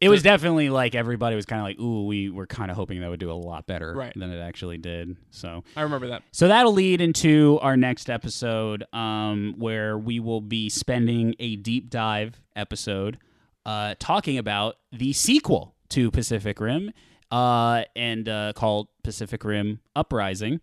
[0.01, 3.01] it was definitely like everybody was kind of like, "Ooh, we were kind of hoping
[3.01, 4.13] that would do a lot better Right.
[4.17, 6.23] than it actually did." So I remember that.
[6.33, 11.89] So that'll lead into our next episode, um, where we will be spending a deep
[11.89, 13.19] dive episode
[13.65, 16.91] uh, talking about the sequel to Pacific Rim,
[17.33, 20.61] uh, and uh, called Pacific Rim Uprising.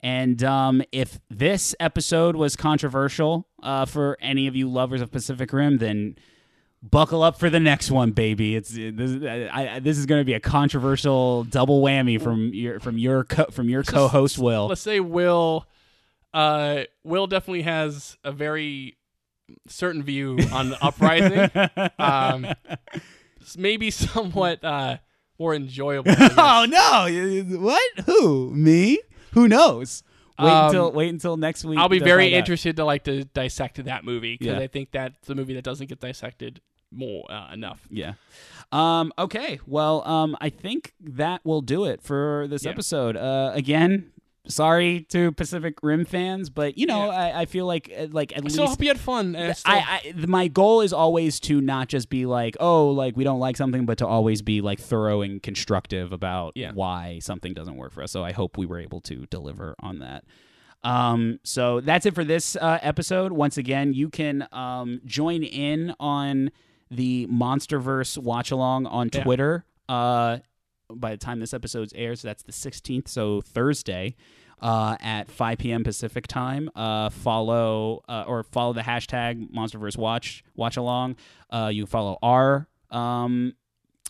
[0.00, 5.52] And um, if this episode was controversial uh, for any of you lovers of Pacific
[5.52, 6.16] Rim, then
[6.80, 8.56] buckle up for the next one, baby.
[8.56, 9.10] It's this.
[9.10, 12.98] Is, I, I, this is going to be a controversial double whammy from your from
[12.98, 14.68] your co- from your co-host Will.
[14.68, 15.66] Let's say Will,
[16.34, 18.96] uh, Will definitely has a very
[19.68, 21.50] certain view on the uprising.
[21.98, 22.46] um,
[23.56, 24.96] maybe somewhat uh,
[25.42, 26.12] more enjoyable.
[26.38, 27.06] Oh no!
[27.06, 27.82] You- What?
[28.06, 28.50] Who?
[28.54, 28.98] Me?
[29.32, 30.02] Who knows?
[30.38, 31.78] Wait Um, until wait until next week.
[31.78, 32.38] I'll be to very find out.
[32.38, 34.64] interested to like to dissect that movie because Yeah.
[34.64, 37.80] I think that's a movie that doesn't get dissected more uh, enough.
[37.90, 38.14] Yeah.
[38.70, 39.58] Um, okay.
[39.66, 42.70] Well, um, I think that will do it for this Yeah.
[42.70, 43.16] episode.
[43.16, 44.10] Uh, again,
[44.48, 47.10] sorry to Pacific Rim fans, but you know, Yeah.
[47.36, 49.36] I, I feel like uh, like at I least still hope you had fun.
[49.36, 53.40] I, I my goal is always to not just be like, oh, like we don't
[53.40, 56.72] like something, but to always be like thorough and constructive about Yeah.
[56.72, 58.10] why something doesn't work for us.
[58.10, 60.24] So I hope we were able to deliver on that.
[60.84, 63.30] Um, so that's it for this uh, episode.
[63.32, 66.50] Once again, you can um, join in on
[66.90, 69.22] the MonsterVerse watch along on Yeah.
[69.22, 69.64] Twitter.
[69.88, 70.38] Uh,
[70.96, 74.14] by the time this episode's airs, that's the 16th, so Thursday.
[74.60, 75.82] Uh, at 5 p.m.
[75.82, 81.16] Pacific time, uh, follow uh, or follow the hashtag MonsterVerse Watch Watch Along.
[81.50, 83.54] Uh, you can follow our um,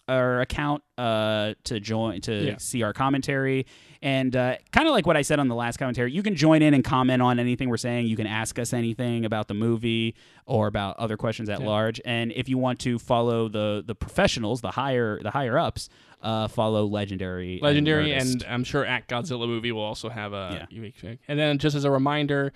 [0.09, 2.57] our account uh, to join to Yeah.
[2.59, 3.65] see our commentary.
[4.03, 6.61] And uh, kind of like what I said on the last commentary, you can join
[6.61, 8.09] in and comment on anything we're saying.
[8.09, 11.67] You can ask us anything about the movie or about other questions at Yeah.
[11.67, 11.99] large.
[12.05, 15.89] And if you want to follow the the professionals, the higher the higher ups,
[16.23, 18.21] uh, follow Legendary, Legendary, Nerdist.
[18.33, 20.67] and I'm sure at Godzilla movie will also have a Yeah.
[20.71, 21.19] unique thing.
[21.29, 22.53] And then just as a reminder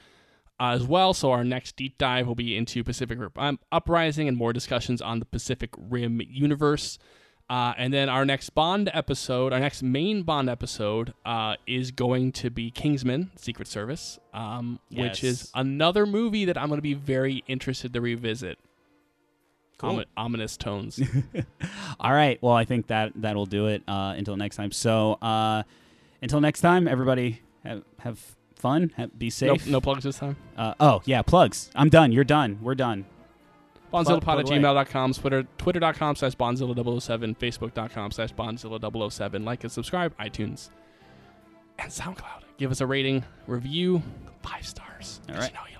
[0.58, 4.28] uh, as well, so our next deep dive will be into Pacific Rim um, Uprising
[4.28, 6.98] and more discussions on the Pacific Rim universe.
[7.48, 12.32] Uh, and then our next Bond episode, our next main Bond episode, uh, is going
[12.32, 16.94] to be Kingsman: Secret Service, um, which is another movie that I'm going to be
[16.94, 18.58] very interested to revisit.
[19.78, 19.90] Cool.
[19.90, 21.00] Omi- ominous tones.
[22.00, 22.42] All right.
[22.42, 23.82] Well, I think that that'll do it.
[23.86, 24.72] Uh, until next time.
[24.72, 25.64] So uh,
[26.22, 28.92] until next time, everybody have have fun.
[28.96, 29.66] Have, be no, safe.
[29.66, 30.36] no plugs this time.
[30.56, 31.70] Uh, oh yeah, plugs.
[31.74, 32.12] I'm done.
[32.12, 32.58] You're done.
[32.62, 33.04] We're done.
[33.92, 39.44] BonzillaPod at gmail.com, Twitter, twitter.com slash Bonzilla007, Facebook.com slash Bonzilla007.
[39.44, 40.70] Like and subscribe, iTunes,
[41.78, 42.42] and SoundCloud.
[42.58, 44.02] Give us a rating, review,
[44.42, 45.20] five stars.
[45.28, 45.48] All right.
[45.48, 45.75] You know you love it.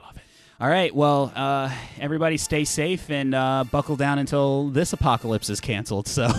[0.59, 0.95] All right.
[0.95, 1.71] Well, uh,
[2.01, 6.09] everybody stay safe and uh, buckle down until this apocalypse is canceled.
[6.09, 6.29] So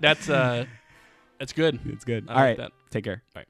[0.00, 0.64] That's, uh,
[1.38, 1.78] that's good.
[1.86, 2.26] it's good.
[2.28, 2.56] I All like right.
[2.58, 2.72] that.
[2.90, 3.22] Take care.
[3.36, 3.48] All right.